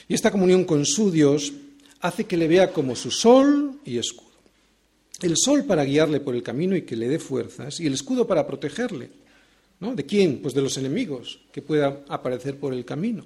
Y 0.09 0.15
esta 0.15 0.33
comunión 0.33 0.65
con 0.65 0.85
su 0.85 1.13
Dios 1.13 1.53
hace 2.01 2.25
que 2.25 2.37
le 2.37 2.49
vea 2.49 2.73
como 2.73 2.97
su 2.97 3.13
sol 3.13 3.79
y 3.85 3.99
escudo. 3.99 4.27
El 5.23 5.37
sol 5.37 5.67
para 5.67 5.85
guiarle 5.85 6.19
por 6.19 6.35
el 6.35 6.43
camino 6.43 6.75
y 6.75 6.83
que 6.83 6.97
le 6.97 7.07
dé 7.07 7.21
fuerzas, 7.21 7.79
y 7.79 7.87
el 7.87 7.95
escudo 7.95 8.27
para 8.27 8.45
protegerle. 8.45 9.11
¿no? 9.79 9.95
¿De 9.95 10.05
quién? 10.05 10.43
Pues 10.43 10.53
de 10.53 10.63
los 10.63 10.77
enemigos 10.79 11.43
que 11.53 11.63
puedan 11.63 12.01
aparecer 12.09 12.59
por 12.59 12.75
el 12.75 12.85
camino. 12.85 13.25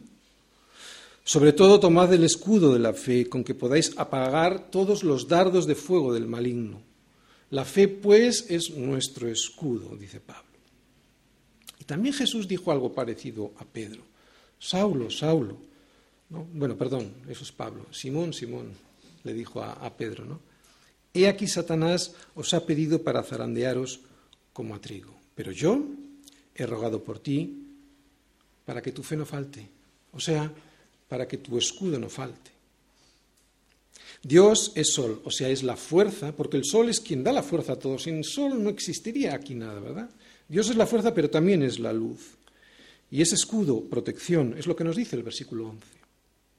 Sobre 1.25 1.55
todo 1.55 1.81
tomad 1.81 2.13
el 2.13 2.25
escudo 2.25 2.75
de 2.75 2.81
la 2.81 2.93
fe 2.93 3.31
con 3.31 3.45
que 3.45 3.55
podáis 3.55 3.95
apagar 3.97 4.71
todos 4.71 5.03
los 5.03 5.27
dardos 5.27 5.67
de 5.67 5.75
fuego 5.75 6.13
del 6.13 6.27
maligno. 6.27 6.90
La 7.51 7.65
fe, 7.65 7.89
pues, 7.89 8.47
es 8.49 8.71
nuestro 8.71 9.29
escudo, 9.29 9.97
dice 9.97 10.21
Pablo. 10.21 10.51
Y 11.79 11.85
también 11.85 12.15
Jesús 12.15 12.47
dijo 12.47 12.71
algo 12.71 12.93
parecido 12.93 13.53
a 13.59 13.65
Pedro. 13.65 14.03
Saulo, 14.59 15.11
Saulo. 15.11 15.59
Bueno, 16.29 16.77
perdón, 16.77 17.13
eso 17.29 17.43
es 17.43 17.51
Pablo. 17.51 17.87
Simón, 17.91 18.33
Simón, 18.33 18.73
le 19.25 19.35
dijo 19.35 19.63
a, 19.63 19.73
a 19.73 19.97
Pedro, 19.97 20.25
¿no? 20.25 20.41
He 21.13 21.27
aquí 21.27 21.49
Satanás 21.49 22.15
os 22.37 22.55
ha 22.55 22.65
pedido 22.65 23.03
para 23.03 23.25
zarandearos 23.25 24.01
como 24.53 24.75
a 24.75 24.81
trigo. 24.81 25.13
Pero 25.35 25.51
yo 25.51 25.83
he 26.55 26.67
rogado 26.67 27.03
por 27.03 27.19
ti 27.19 27.67
para 28.65 28.81
que 28.81 28.93
tu 28.93 29.03
fe 29.03 29.17
no 29.17 29.27
falte. 29.27 29.67
O 30.13 30.21
sea, 30.21 30.53
para 31.09 31.27
que 31.27 31.39
tu 31.39 31.59
escudo 31.59 31.99
no 31.99 32.09
falte. 32.09 32.53
Dios 34.23 34.73
es 34.75 34.93
sol, 34.93 35.23
o 35.25 35.31
sea, 35.31 35.49
es 35.49 35.63
la 35.63 35.77
fuerza, 35.77 36.33
porque 36.37 36.59
el 36.59 36.65
sol 36.65 36.89
es 36.89 37.01
quien 37.01 37.25
da 37.25 37.33
la 37.33 37.43
fuerza 37.43 37.73
a 37.73 37.79
todos. 37.79 38.03
Sin 38.03 38.23
sol 38.23 38.63
no 38.63 38.69
existiría 38.69 39.35
aquí 39.35 39.55
nada, 39.55 39.81
¿verdad? 39.81 40.11
Dios 40.49 40.69
es 40.69 40.77
la 40.77 40.87
fuerza, 40.87 41.15
pero 41.15 41.31
también 41.31 41.63
es 41.63 41.79
la 41.79 41.93
luz. 41.93 42.37
Y 43.11 43.23
ese 43.23 43.35
escudo, 43.35 43.83
protección, 43.85 44.55
es 44.59 44.67
lo 44.67 44.77
que 44.77 44.85
nos 44.85 44.97
dice 44.97 45.17
el 45.17 45.23
versículo 45.23 45.69
11. 45.69 45.87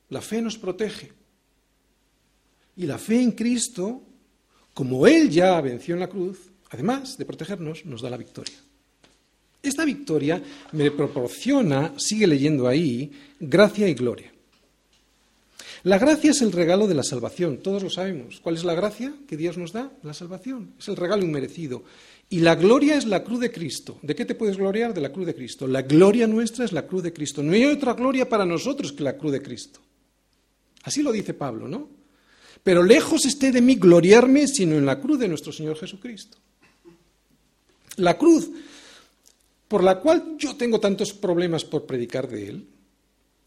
La 0.09 0.21
fe 0.21 0.41
nos 0.41 0.57
protege. 0.57 1.11
Y 2.75 2.85
la 2.85 2.97
fe 2.97 3.21
en 3.21 3.31
Cristo, 3.31 4.01
como 4.73 5.05
Él 5.05 5.29
ya 5.29 5.61
venció 5.61 5.93
en 5.93 5.99
la 5.99 6.09
cruz, 6.09 6.39
además 6.69 7.17
de 7.17 7.25
protegernos, 7.25 7.85
nos 7.85 8.01
da 8.01 8.09
la 8.09 8.17
victoria. 8.17 8.55
Esta 9.61 9.85
victoria 9.85 10.41
me 10.71 10.89
proporciona, 10.89 11.93
sigue 11.97 12.25
leyendo 12.25 12.67
ahí, 12.67 13.11
gracia 13.39 13.87
y 13.87 13.93
gloria. 13.93 14.30
La 15.83 15.97
gracia 15.97 16.31
es 16.31 16.41
el 16.41 16.51
regalo 16.51 16.87
de 16.87 16.93
la 16.93 17.03
salvación, 17.03 17.57
todos 17.57 17.81
lo 17.81 17.89
sabemos. 17.89 18.39
¿Cuál 18.39 18.55
es 18.55 18.63
la 18.63 18.75
gracia 18.75 19.13
que 19.27 19.37
Dios 19.37 19.57
nos 19.57 19.73
da? 19.73 19.91
La 20.03 20.13
salvación, 20.13 20.75
es 20.77 20.87
el 20.87 20.95
regalo 20.95 21.23
inmerecido. 21.23 21.83
Y 22.29 22.39
la 22.39 22.55
gloria 22.55 22.95
es 22.95 23.05
la 23.05 23.23
cruz 23.23 23.39
de 23.39 23.51
Cristo. 23.51 23.97
¿De 24.01 24.15
qué 24.15 24.23
te 24.23 24.35
puedes 24.35 24.57
gloriar? 24.57 24.93
De 24.93 25.01
la 25.01 25.11
cruz 25.11 25.25
de 25.25 25.35
Cristo. 25.35 25.67
La 25.67 25.81
gloria 25.81 26.27
nuestra 26.27 26.63
es 26.65 26.71
la 26.71 26.85
cruz 26.85 27.03
de 27.03 27.11
Cristo. 27.11 27.43
No 27.43 27.53
hay 27.53 27.65
otra 27.65 27.93
gloria 27.93 28.29
para 28.29 28.45
nosotros 28.45 28.93
que 28.93 29.03
la 29.03 29.17
cruz 29.17 29.33
de 29.33 29.41
Cristo. 29.41 29.79
Así 30.83 31.01
lo 31.01 31.11
dice 31.11 31.33
Pablo, 31.33 31.67
¿no? 31.67 31.89
Pero 32.63 32.83
lejos 32.83 33.25
esté 33.25 33.51
de 33.51 33.61
mí 33.61 33.75
gloriarme, 33.75 34.47
sino 34.47 34.75
en 34.75 34.85
la 34.85 34.99
cruz 34.99 35.19
de 35.19 35.27
nuestro 35.27 35.51
Señor 35.51 35.77
Jesucristo. 35.77 36.37
La 37.97 38.17
cruz 38.17 38.49
por 39.67 39.83
la 39.83 39.99
cual 39.99 40.35
yo 40.37 40.55
tengo 40.57 40.79
tantos 40.81 41.13
problemas 41.13 41.63
por 41.63 41.85
predicar 41.85 42.27
de 42.27 42.49
Él, 42.49 42.67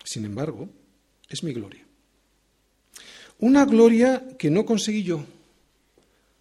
sin 0.02 0.24
embargo, 0.24 0.70
es 1.28 1.42
mi 1.44 1.52
gloria. 1.52 1.83
Una 3.38 3.64
gloria 3.64 4.36
que 4.38 4.50
no 4.50 4.64
conseguí 4.64 5.02
yo, 5.02 5.24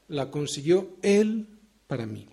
la 0.07 0.29
consiguió 0.29 0.95
Él 1.01 1.47
para 1.87 2.05
mí. 2.05 2.27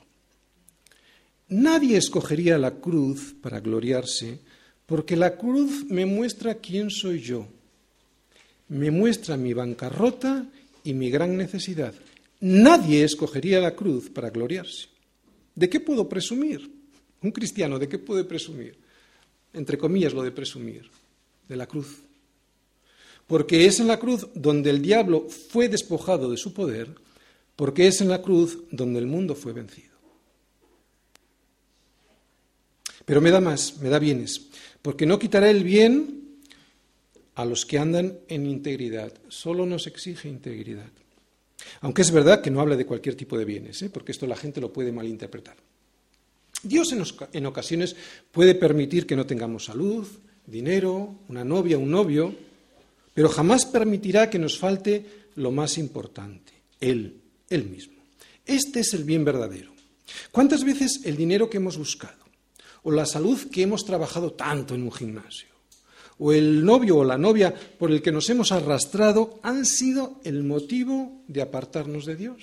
Nadie 1.48 1.96
escogería 1.96 2.58
la 2.58 2.76
cruz 2.76 3.34
para 3.40 3.60
gloriarse, 3.60 4.38
porque 4.86 5.16
la 5.16 5.36
cruz 5.36 5.84
me 5.88 6.06
muestra 6.06 6.56
quién 6.56 6.90
soy 6.90 7.20
yo, 7.20 7.46
me 8.68 8.90
muestra 8.90 9.36
mi 9.36 9.52
bancarrota 9.52 10.46
y 10.84 10.94
mi 10.94 11.10
gran 11.10 11.36
necesidad. 11.36 11.94
Nadie 12.40 13.04
escogería 13.04 13.60
la 13.60 13.74
cruz 13.74 14.08
para 14.10 14.30
gloriarse. 14.30 14.88
¿De 15.54 15.68
qué 15.68 15.80
puedo 15.80 16.08
presumir? 16.08 16.70
Un 17.22 17.32
cristiano, 17.32 17.78
¿de 17.78 17.88
qué 17.88 17.98
puede 17.98 18.24
presumir? 18.24 18.78
Entre 19.52 19.76
comillas 19.76 20.14
lo 20.14 20.22
de 20.22 20.30
presumir, 20.30 20.88
de 21.48 21.56
la 21.56 21.66
cruz 21.66 22.02
porque 23.30 23.64
es 23.64 23.78
en 23.78 23.86
la 23.86 24.00
cruz 24.00 24.26
donde 24.34 24.70
el 24.70 24.82
diablo 24.82 25.28
fue 25.28 25.68
despojado 25.68 26.32
de 26.32 26.36
su 26.36 26.52
poder, 26.52 26.92
porque 27.54 27.86
es 27.86 28.00
en 28.00 28.08
la 28.08 28.22
cruz 28.22 28.58
donde 28.72 28.98
el 28.98 29.06
mundo 29.06 29.36
fue 29.36 29.52
vencido. 29.52 29.94
Pero 33.04 33.20
me 33.20 33.30
da 33.30 33.40
más, 33.40 33.78
me 33.78 33.88
da 33.88 34.00
bienes, 34.00 34.48
porque 34.82 35.06
no 35.06 35.20
quitará 35.20 35.48
el 35.48 35.62
bien 35.62 36.40
a 37.36 37.44
los 37.44 37.64
que 37.64 37.78
andan 37.78 38.18
en 38.26 38.46
integridad, 38.46 39.12
solo 39.28 39.64
nos 39.64 39.86
exige 39.86 40.28
integridad. 40.28 40.90
Aunque 41.82 42.02
es 42.02 42.10
verdad 42.10 42.42
que 42.42 42.50
no 42.50 42.60
habla 42.60 42.74
de 42.74 42.84
cualquier 42.84 43.14
tipo 43.14 43.38
de 43.38 43.44
bienes, 43.44 43.80
¿eh? 43.82 43.90
porque 43.90 44.10
esto 44.10 44.26
la 44.26 44.34
gente 44.34 44.60
lo 44.60 44.72
puede 44.72 44.90
malinterpretar. 44.90 45.56
Dios 46.64 46.92
en 47.32 47.46
ocasiones 47.46 47.94
puede 48.32 48.56
permitir 48.56 49.06
que 49.06 49.14
no 49.14 49.24
tengamos 49.24 49.66
salud, 49.66 50.04
dinero, 50.46 51.14
una 51.28 51.44
novia, 51.44 51.78
un 51.78 51.92
novio, 51.92 52.49
pero 53.14 53.28
jamás 53.28 53.66
permitirá 53.66 54.30
que 54.30 54.38
nos 54.38 54.58
falte 54.58 55.28
lo 55.36 55.50
más 55.50 55.78
importante, 55.78 56.52
Él, 56.80 57.20
Él 57.48 57.64
mismo. 57.64 58.02
Este 58.46 58.80
es 58.80 58.94
el 58.94 59.04
bien 59.04 59.24
verdadero. 59.24 59.72
¿Cuántas 60.32 60.64
veces 60.64 61.00
el 61.04 61.16
dinero 61.16 61.48
que 61.48 61.58
hemos 61.58 61.78
buscado, 61.78 62.24
o 62.82 62.90
la 62.90 63.06
salud 63.06 63.38
que 63.50 63.62
hemos 63.62 63.84
trabajado 63.84 64.32
tanto 64.32 64.74
en 64.74 64.82
un 64.82 64.92
gimnasio, 64.92 65.48
o 66.18 66.32
el 66.32 66.64
novio 66.64 66.98
o 66.98 67.04
la 67.04 67.16
novia 67.16 67.54
por 67.78 67.90
el 67.90 68.02
que 68.02 68.12
nos 68.12 68.28
hemos 68.28 68.52
arrastrado 68.52 69.40
han 69.42 69.64
sido 69.64 70.20
el 70.24 70.42
motivo 70.44 71.22
de 71.28 71.42
apartarnos 71.42 72.04
de 72.06 72.16
Dios? 72.16 72.42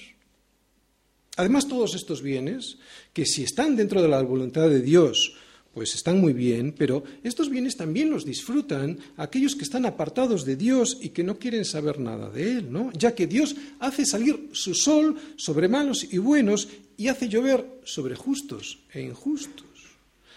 Además, 1.38 1.68
todos 1.68 1.93
estos 1.93 2.24
bienes, 2.24 2.78
que 3.13 3.26
si 3.26 3.43
están 3.43 3.76
dentro 3.76 4.01
de 4.01 4.07
la 4.07 4.22
voluntad 4.24 4.70
de 4.70 4.82
Dios, 4.82 5.36
pues 5.78 5.93
están 5.93 6.19
muy 6.19 6.34
bien, 6.34 6.73
pero 6.75 7.03
estos 7.21 7.51
bienes 7.51 7.78
también 7.78 8.09
los 8.09 8.25
disfrutan 8.25 8.97
aquellos 9.15 9.55
que 9.55 9.63
están 9.63 9.86
apartados 9.86 10.43
de 10.43 10.55
Dios 10.55 10.97
y 10.99 11.09
que 11.09 11.23
no 11.23 11.38
quieren 11.38 11.65
saber 11.65 11.99
nada 11.99 12.32
de 12.32 12.51
Él, 12.53 12.71
¿no? 12.71 12.91
Ya 12.93 13.13
que 13.13 13.28
Dios 13.28 13.55
hace 13.78 14.03
salir 14.03 14.49
su 14.53 14.73
sol 14.73 15.15
sobre 15.36 15.67
malos 15.67 16.11
y 16.11 16.17
buenos 16.17 16.67
y 16.97 17.09
hace 17.09 17.30
llover 17.30 17.63
sobre 17.84 18.15
justos 18.15 18.80
e 18.91 19.03
injustos. 19.03 19.67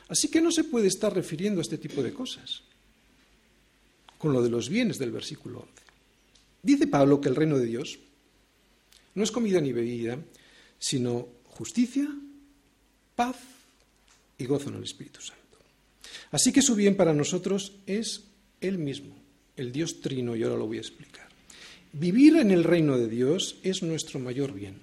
Así 0.08 0.28
que 0.28 0.42
no 0.42 0.52
se 0.52 0.64
puede 0.64 0.88
estar 0.88 1.14
refiriendo 1.14 1.60
a 1.60 1.62
este 1.62 1.78
tipo 1.78 2.02
de 2.02 2.12
cosas 2.12 2.60
con 4.18 4.34
lo 4.34 4.42
de 4.42 4.50
los 4.50 4.68
bienes 4.68 4.98
del 4.98 5.10
versículo 5.10 5.60
11. 5.60 5.72
Dice 6.62 6.86
Pablo 6.86 7.18
que 7.18 7.30
el 7.30 7.36
reino 7.36 7.56
de 7.56 7.64
Dios 7.64 7.98
no 9.14 9.24
es 9.24 9.30
comida 9.30 9.58
ni 9.58 9.72
bebida, 9.72 10.18
sino 10.78 11.28
justicia, 11.46 12.06
paz 13.16 13.59
y 14.40 14.46
gozo 14.46 14.70
en 14.70 14.76
el 14.76 14.84
Espíritu 14.84 15.20
Santo. 15.20 15.40
Así 16.30 16.52
que 16.52 16.62
su 16.62 16.74
bien 16.74 16.96
para 16.96 17.12
nosotros 17.12 17.72
es 17.86 18.24
Él 18.60 18.78
mismo, 18.78 19.14
el 19.56 19.72
Dios 19.72 20.00
trino, 20.00 20.34
y 20.34 20.42
ahora 20.42 20.56
lo 20.56 20.66
voy 20.66 20.78
a 20.78 20.80
explicar. 20.80 21.28
Vivir 21.92 22.36
en 22.36 22.50
el 22.50 22.64
reino 22.64 22.96
de 22.96 23.08
Dios 23.08 23.58
es 23.62 23.82
nuestro 23.82 24.20
mayor 24.20 24.52
bien. 24.52 24.76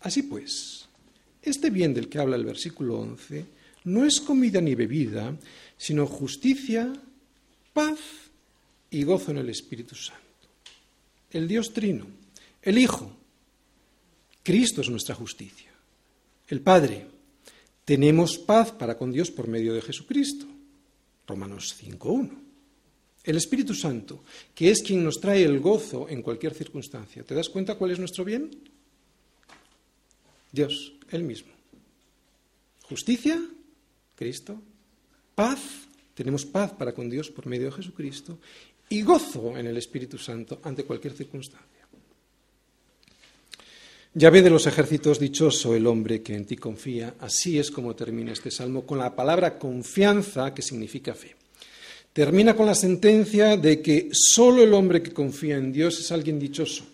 Así 0.00 0.22
pues, 0.22 0.88
este 1.42 1.70
bien 1.70 1.94
del 1.94 2.08
que 2.08 2.18
habla 2.18 2.36
el 2.36 2.44
versículo 2.44 2.98
11 3.00 3.44
no 3.84 4.04
es 4.04 4.20
comida 4.20 4.60
ni 4.60 4.74
bebida, 4.74 5.36
sino 5.76 6.06
justicia, 6.06 6.92
paz 7.72 7.98
y 8.90 9.02
gozo 9.02 9.32
en 9.32 9.38
el 9.38 9.48
Espíritu 9.50 9.96
Santo. 9.96 10.22
El 11.30 11.48
Dios 11.48 11.72
trino, 11.72 12.06
el 12.62 12.78
Hijo, 12.78 13.10
Cristo 14.44 14.80
es 14.80 14.88
nuestra 14.88 15.14
justicia, 15.14 15.70
el 16.48 16.60
Padre, 16.60 17.06
tenemos 17.84 18.38
paz 18.38 18.72
para 18.72 18.96
con 18.96 19.12
Dios 19.12 19.30
por 19.30 19.48
medio 19.48 19.74
de 19.74 19.82
Jesucristo. 19.82 20.46
Romanos 21.26 21.74
5.1. 21.80 22.30
El 23.24 23.36
Espíritu 23.36 23.74
Santo, 23.74 24.24
que 24.54 24.70
es 24.70 24.82
quien 24.82 25.04
nos 25.04 25.20
trae 25.20 25.44
el 25.44 25.60
gozo 25.60 26.08
en 26.08 26.22
cualquier 26.22 26.54
circunstancia. 26.54 27.22
¿Te 27.22 27.34
das 27.34 27.48
cuenta 27.48 27.76
cuál 27.76 27.92
es 27.92 27.98
nuestro 27.98 28.24
bien? 28.24 28.50
Dios, 30.50 30.92
Él 31.10 31.22
mismo. 31.22 31.52
Justicia, 32.82 33.40
Cristo. 34.16 34.60
Paz, 35.34 35.60
tenemos 36.14 36.44
paz 36.44 36.72
para 36.72 36.92
con 36.92 37.08
Dios 37.08 37.30
por 37.30 37.46
medio 37.46 37.66
de 37.66 37.72
Jesucristo. 37.72 38.38
Y 38.88 39.02
gozo 39.02 39.56
en 39.56 39.66
el 39.66 39.76
Espíritu 39.76 40.18
Santo 40.18 40.60
ante 40.64 40.84
cualquier 40.84 41.14
circunstancia. 41.14 41.71
Ve 44.14 44.42
de 44.42 44.50
los 44.50 44.66
ejércitos, 44.66 45.18
dichoso 45.18 45.74
el 45.74 45.86
hombre 45.86 46.22
que 46.22 46.34
en 46.34 46.44
ti 46.44 46.56
confía. 46.56 47.14
Así 47.20 47.58
es 47.58 47.70
como 47.70 47.94
termina 47.94 48.32
este 48.32 48.50
salmo 48.50 48.84
con 48.84 48.98
la 48.98 49.14
palabra 49.14 49.58
confianza, 49.58 50.52
que 50.52 50.62
significa 50.62 51.14
fe. 51.14 51.34
Termina 52.12 52.54
con 52.54 52.66
la 52.66 52.74
sentencia 52.74 53.56
de 53.56 53.80
que 53.80 54.10
solo 54.12 54.62
el 54.62 54.74
hombre 54.74 55.02
que 55.02 55.12
confía 55.12 55.56
en 55.56 55.72
Dios 55.72 55.98
es 55.98 56.12
alguien 56.12 56.38
dichoso. 56.38 56.84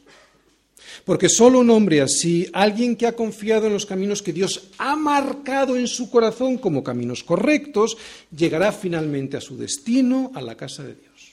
Porque 1.05 1.29
solo 1.29 1.61
un 1.61 1.71
hombre 1.71 2.01
así, 2.01 2.49
alguien 2.53 2.95
que 2.95 3.07
ha 3.07 3.17
confiado 3.17 3.67
en 3.67 3.73
los 3.73 3.87
caminos 3.87 4.23
que 4.23 4.33
Dios 4.33 4.69
ha 4.79 4.95
marcado 4.95 5.77
en 5.77 5.89
su 5.89 6.11
corazón 6.11 6.59
como 6.59 6.85
caminos 6.85 7.25
correctos, 7.25 7.97
llegará 8.35 8.71
finalmente 8.73 9.37
a 9.37 9.41
su 9.41 9.57
destino, 9.57 10.31
a 10.35 10.41
la 10.41 10.57
casa 10.57 10.85
de 10.85 10.95
Dios. 10.95 11.33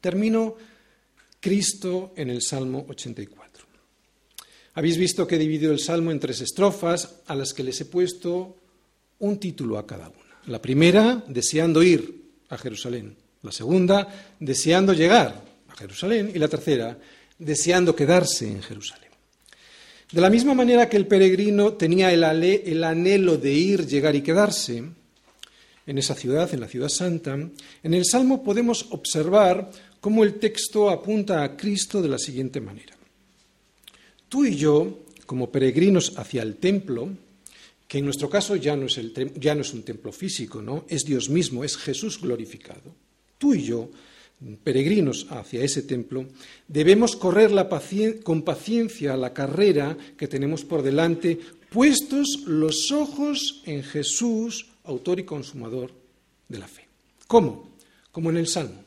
Termino 0.00 0.54
Cristo 1.40 2.12
en 2.16 2.30
el 2.30 2.42
Salmo 2.42 2.86
84. 2.88 3.39
Habéis 4.74 4.96
visto 4.96 5.26
que 5.26 5.36
he 5.36 5.38
dividido 5.38 5.72
el 5.72 5.80
Salmo 5.80 6.10
en 6.10 6.20
tres 6.20 6.40
estrofas 6.40 7.16
a 7.26 7.34
las 7.34 7.52
que 7.52 7.64
les 7.64 7.80
he 7.80 7.86
puesto 7.86 8.56
un 9.18 9.38
título 9.38 9.78
a 9.78 9.86
cada 9.86 10.08
una. 10.08 10.18
La 10.46 10.62
primera, 10.62 11.24
deseando 11.26 11.82
ir 11.82 12.22
a 12.48 12.56
Jerusalén. 12.56 13.16
La 13.42 13.52
segunda, 13.52 14.34
deseando 14.38 14.92
llegar 14.92 15.42
a 15.68 15.76
Jerusalén. 15.76 16.30
Y 16.34 16.38
la 16.38 16.48
tercera, 16.48 16.98
deseando 17.38 17.96
quedarse 17.96 18.46
en 18.46 18.62
Jerusalén. 18.62 19.10
De 20.12 20.20
la 20.20 20.30
misma 20.30 20.54
manera 20.54 20.88
que 20.88 20.96
el 20.96 21.06
peregrino 21.06 21.74
tenía 21.74 22.12
el, 22.12 22.24
anhelo 22.84 23.36
de 23.36 23.52
ir, 23.52 23.86
llegar 23.86 24.16
y 24.16 24.22
quedarse 24.22 24.82
en 25.86 25.98
esa 25.98 26.14
ciudad, 26.14 26.52
en 26.52 26.60
la 26.60 26.68
ciudad 26.68 26.88
santa, 26.88 27.34
en 27.34 27.94
el 27.94 28.04
Salmo 28.04 28.42
podemos 28.42 28.86
observar 28.90 29.70
cómo 30.00 30.24
el 30.24 30.34
texto 30.34 30.90
apunta 30.90 31.44
a 31.44 31.56
Cristo 31.56 32.02
de 32.02 32.08
la 32.08 32.18
siguiente 32.18 32.60
manera. 32.60 32.99
Tú 34.30 34.44
y 34.44 34.54
yo, 34.54 35.00
como 35.26 35.50
peregrinos 35.50 36.16
hacia 36.16 36.42
el 36.42 36.54
templo, 36.54 37.10
que 37.88 37.98
en 37.98 38.04
nuestro 38.04 38.30
caso 38.30 38.54
ya 38.54 38.76
no, 38.76 38.86
es 38.86 39.74
un 39.74 39.82
templo 39.82 40.12
físico, 40.12 40.62
¿no? 40.62 40.84
Es 40.88 41.04
Dios 41.04 41.28
mismo, 41.28 41.64
es 41.64 41.76
Jesús 41.76 42.20
glorificado. 42.20 42.94
Tú 43.36 43.54
y 43.54 43.64
yo, 43.64 43.90
peregrinos 44.62 45.26
hacia 45.30 45.64
ese 45.64 45.82
templo, 45.82 46.26
debemos 46.68 47.16
correr 47.16 47.50
con 48.22 48.42
paciencia 48.42 49.16
la 49.16 49.34
carrera 49.34 49.98
que 50.16 50.28
tenemos 50.28 50.64
por 50.64 50.82
delante, 50.82 51.40
puestos 51.68 52.44
los 52.46 52.92
ojos 52.92 53.62
en 53.66 53.82
Jesús, 53.82 54.68
autor 54.84 55.18
y 55.18 55.24
consumador 55.24 55.90
de 56.48 56.58
la 56.58 56.68
fe. 56.68 56.86
¿Cómo? 57.26 57.70
Como 58.12 58.30
en 58.30 58.36
el 58.36 58.46
Salmo. 58.46 58.84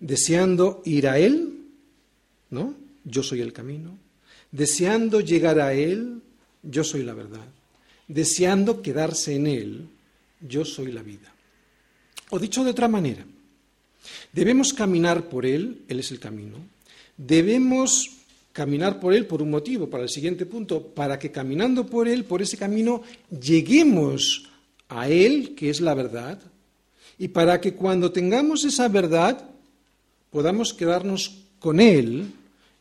Deseando 0.00 0.80
ir 0.86 1.06
a 1.06 1.18
Él, 1.18 1.66
¿no? 2.48 2.74
Yo 3.04 3.22
soy 3.22 3.42
el 3.42 3.52
camino. 3.52 4.01
Deseando 4.52 5.20
llegar 5.20 5.58
a 5.58 5.74
Él, 5.74 6.22
yo 6.62 6.84
soy 6.84 7.02
la 7.02 7.14
verdad 7.14 7.48
deseando 8.12 8.82
quedarse 8.82 9.34
en 9.34 9.46
Él, 9.46 9.88
yo 10.40 10.64
soy 10.64 10.92
la 10.92 11.02
vida. 11.02 11.32
O 12.30 12.38
dicho 12.38 12.64
de 12.64 12.70
otra 12.70 12.88
manera, 12.88 13.24
debemos 14.32 14.72
caminar 14.72 15.28
por 15.28 15.46
Él, 15.46 15.82
Él 15.88 16.00
es 16.00 16.10
el 16.10 16.20
camino, 16.20 16.58
debemos 17.16 18.10
caminar 18.52 19.00
por 19.00 19.14
Él 19.14 19.26
por 19.26 19.40
un 19.40 19.50
motivo, 19.50 19.88
para 19.88 20.02
el 20.02 20.10
siguiente 20.10 20.46
punto, 20.46 20.82
para 20.82 21.18
que 21.18 21.30
caminando 21.30 21.86
por 21.86 22.08
Él, 22.08 22.24
por 22.24 22.42
ese 22.42 22.56
camino, 22.56 23.02
lleguemos 23.30 24.50
a 24.88 25.08
Él, 25.08 25.54
que 25.54 25.70
es 25.70 25.80
la 25.80 25.94
verdad, 25.94 26.38
y 27.18 27.28
para 27.28 27.60
que 27.60 27.74
cuando 27.74 28.12
tengamos 28.12 28.64
esa 28.64 28.88
verdad, 28.88 29.48
podamos 30.30 30.74
quedarnos 30.74 31.38
con 31.58 31.80
Él 31.80 32.26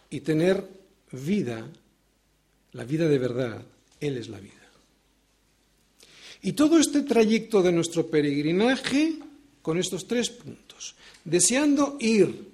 y 0.09 0.21
tener 0.21 0.80
vida, 1.11 1.67
la 2.73 2.83
vida 2.83 3.07
de 3.07 3.17
verdad, 3.17 3.61
Él 3.99 4.17
es 4.17 4.29
la 4.29 4.39
vida. 4.39 4.61
Y 6.43 6.53
todo 6.53 6.79
este 6.79 7.01
trayecto 7.01 7.61
de 7.61 7.71
nuestro 7.71 8.07
peregrinaje 8.07 9.19
con 9.61 9.77
estos 9.77 10.07
tres 10.07 10.29
puntos. 10.29 10.95
Deseando 11.23 11.97
ir 11.99 12.49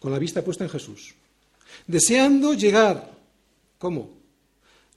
con 0.00 0.12
la 0.12 0.18
vista 0.18 0.42
puesta 0.42 0.64
en 0.64 0.70
Jesús. 0.70 1.14
Deseando 1.86 2.54
llegar. 2.54 3.12
¿Cómo? 3.78 4.10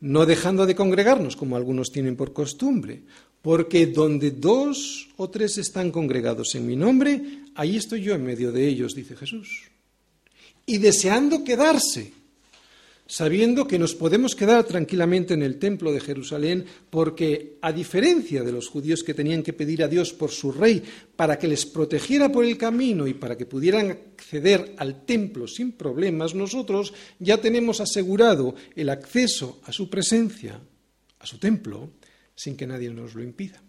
No 0.02 0.26
dejando 0.26 0.66
de 0.66 0.76
congregarnos, 0.76 1.36
como 1.36 1.56
algunos 1.56 1.92
tienen 1.92 2.16
por 2.16 2.34
costumbre. 2.34 3.02
Porque 3.42 3.86
donde 3.88 4.32
dos 4.32 5.10
o 5.18 5.30
tres 5.30 5.58
están 5.60 5.92
congregados 5.92 6.56
en 6.56 6.66
mi 6.66 6.76
nombre, 6.76 7.44
ahí 7.56 7.78
estoy 7.78 8.02
yo 8.02 8.16
en 8.16 8.26
medio 8.26 8.52
de 8.52 8.68
ellos, 8.68 8.96
dice 8.96 9.16
Jesús. 9.16 9.70
Y 10.66 10.80
deseando 10.80 11.44
quedarse 11.44 12.12
sabiendo 13.10 13.66
que 13.66 13.80
nos 13.80 13.96
podemos 13.96 14.36
quedar 14.36 14.64
tranquilamente 14.66 15.34
en 15.34 15.42
el 15.42 15.58
templo 15.58 15.92
de 15.92 16.00
Jerusalén 16.00 16.64
porque, 16.92 17.58
a 17.60 17.74
diferencia 17.74 18.44
de 18.44 18.52
los 18.52 18.70
judíos 18.70 19.02
que 19.02 19.16
tenían 19.16 19.42
que 19.42 19.52
pedir 19.52 19.82
a 19.82 19.88
Dios 19.88 20.14
por 20.14 20.30
su 20.30 20.52
rey 20.52 20.84
para 21.16 21.40
que 21.40 21.48
les 21.48 21.66
protegiera 21.66 22.32
por 22.32 22.46
el 22.46 22.56
camino 22.56 23.08
y 23.08 23.16
para 23.16 23.36
que 23.36 23.48
pudieran 23.48 23.90
acceder 23.90 24.76
al 24.78 25.06
templo 25.06 25.48
sin 25.48 25.72
problemas, 25.72 26.36
nosotros 26.36 26.94
ya 27.18 27.42
tenemos 27.42 27.82
asegurado 27.82 28.54
el 28.76 28.90
acceso 28.90 29.60
a 29.66 29.74
su 29.74 29.90
presencia, 29.90 30.62
a 31.18 31.26
su 31.26 31.40
templo, 31.40 31.90
sin 32.36 32.56
que 32.56 32.68
nadie 32.68 32.92
nos 32.92 33.16
lo 33.16 33.24
impida. 33.24 33.60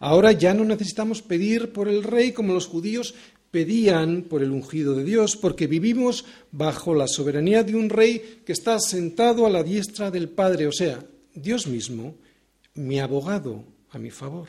Ahora 0.00 0.32
ya 0.32 0.52
no 0.52 0.66
necesitamos 0.66 1.22
pedir 1.22 1.72
por 1.72 1.88
el 1.88 2.02
rey 2.02 2.32
como 2.32 2.52
los 2.52 2.66
judíos 2.66 3.14
pedían 3.50 4.22
por 4.22 4.42
el 4.42 4.50
ungido 4.50 4.94
de 4.94 5.04
Dios, 5.04 5.36
porque 5.36 5.66
vivimos 5.66 6.24
bajo 6.52 6.94
la 6.94 7.08
soberanía 7.08 7.64
de 7.64 7.74
un 7.74 7.88
rey 7.90 8.42
que 8.44 8.52
está 8.52 8.78
sentado 8.78 9.46
a 9.46 9.50
la 9.50 9.62
diestra 9.62 10.10
del 10.10 10.28
Padre, 10.28 10.66
o 10.66 10.72
sea, 10.72 11.04
Dios 11.34 11.66
mismo, 11.66 12.16
mi 12.74 13.00
abogado 13.00 13.64
a 13.90 13.98
mi 13.98 14.10
favor. 14.10 14.48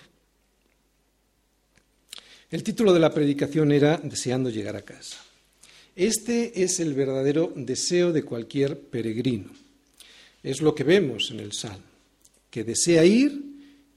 El 2.50 2.64
título 2.64 2.94
de 2.94 3.00
la 3.00 3.14
predicación 3.14 3.72
era 3.72 3.98
Deseando 3.98 4.50
llegar 4.50 4.76
a 4.76 4.82
casa. 4.82 5.18
Este 5.96 6.64
es 6.64 6.80
el 6.80 6.94
verdadero 6.94 7.52
deseo 7.56 8.12
de 8.12 8.24
cualquier 8.24 8.80
peregrino. 8.80 9.52
Es 10.44 10.62
lo 10.62 10.76
que 10.76 10.84
vemos 10.84 11.32
en 11.32 11.40
el 11.40 11.54
Salmo, 11.54 11.84
que 12.50 12.64
desea 12.64 13.06
ir 13.06 13.51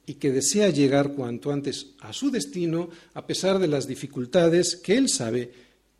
y 0.06 0.14
que 0.14 0.30
desea 0.30 0.68
llegar 0.68 1.12
cuanto 1.14 1.50
antes 1.50 1.88
a 2.00 2.12
su 2.12 2.30
destino 2.30 2.90
a 3.14 3.26
pesar 3.26 3.58
de 3.58 3.68
las 3.68 3.86
dificultades 3.86 4.76
que 4.76 4.96
él 4.96 5.08
sabe 5.08 5.50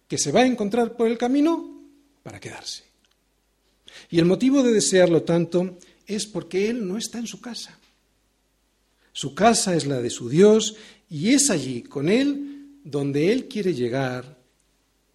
que 0.09 0.19
se 0.19 0.33
va 0.33 0.41
a 0.41 0.47
encontrar 0.47 0.97
por 0.97 1.09
el 1.09 1.17
camino 1.17 1.83
para 2.23 2.41
quedarse. 2.41 2.85
Y 4.11 4.19
el 4.19 4.25
motivo 4.27 4.63
de 4.63 4.73
desearlo 4.73 5.23
tanto 5.23 5.79
es 6.07 6.27
porque 6.27 6.69
él 6.69 6.87
no 6.87 6.99
está 6.99 7.19
en 7.19 7.27
su 7.27 7.41
casa. 7.41 7.79
Su 9.13 9.35
casa 9.35 9.75
es 9.75 9.87
la 9.87 10.03
de 10.03 10.11
su 10.11 10.29
Dios 10.29 10.77
y 11.09 11.31
es 11.33 11.51
allí 11.51 11.83
con 11.83 12.09
él 12.09 12.81
donde 12.85 13.33
él 13.33 13.47
quiere 13.49 13.73
llegar 13.73 14.37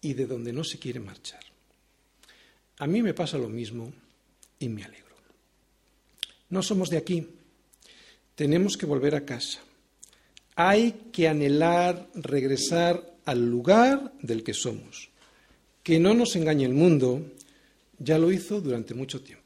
y 0.00 0.14
de 0.14 0.26
donde 0.26 0.52
no 0.52 0.64
se 0.64 0.78
quiere 0.78 0.98
marchar. 0.98 1.40
A 2.78 2.86
mí 2.86 3.02
me 3.02 3.14
pasa 3.14 3.38
lo 3.38 3.48
mismo 3.48 3.92
y 4.58 4.68
me 4.68 4.84
alegro. 4.84 5.16
No 6.48 6.62
somos 6.62 6.88
de 6.90 6.96
aquí 6.96 7.26
tenemos 8.40 8.78
que 8.78 8.86
volver 8.86 9.14
a 9.14 9.26
casa. 9.26 9.60
Hay 10.56 11.10
que 11.12 11.28
anhelar 11.28 12.08
regresar 12.14 13.04
al 13.26 13.44
lugar 13.50 14.14
del 14.22 14.42
que 14.42 14.54
somos. 14.54 15.10
Que 15.82 15.98
no 15.98 16.14
nos 16.14 16.36
engañe 16.36 16.64
el 16.64 16.72
mundo, 16.72 17.20
ya 17.98 18.16
lo 18.16 18.32
hizo 18.32 18.62
durante 18.62 18.94
mucho 18.94 19.20
tiempo. 19.20 19.39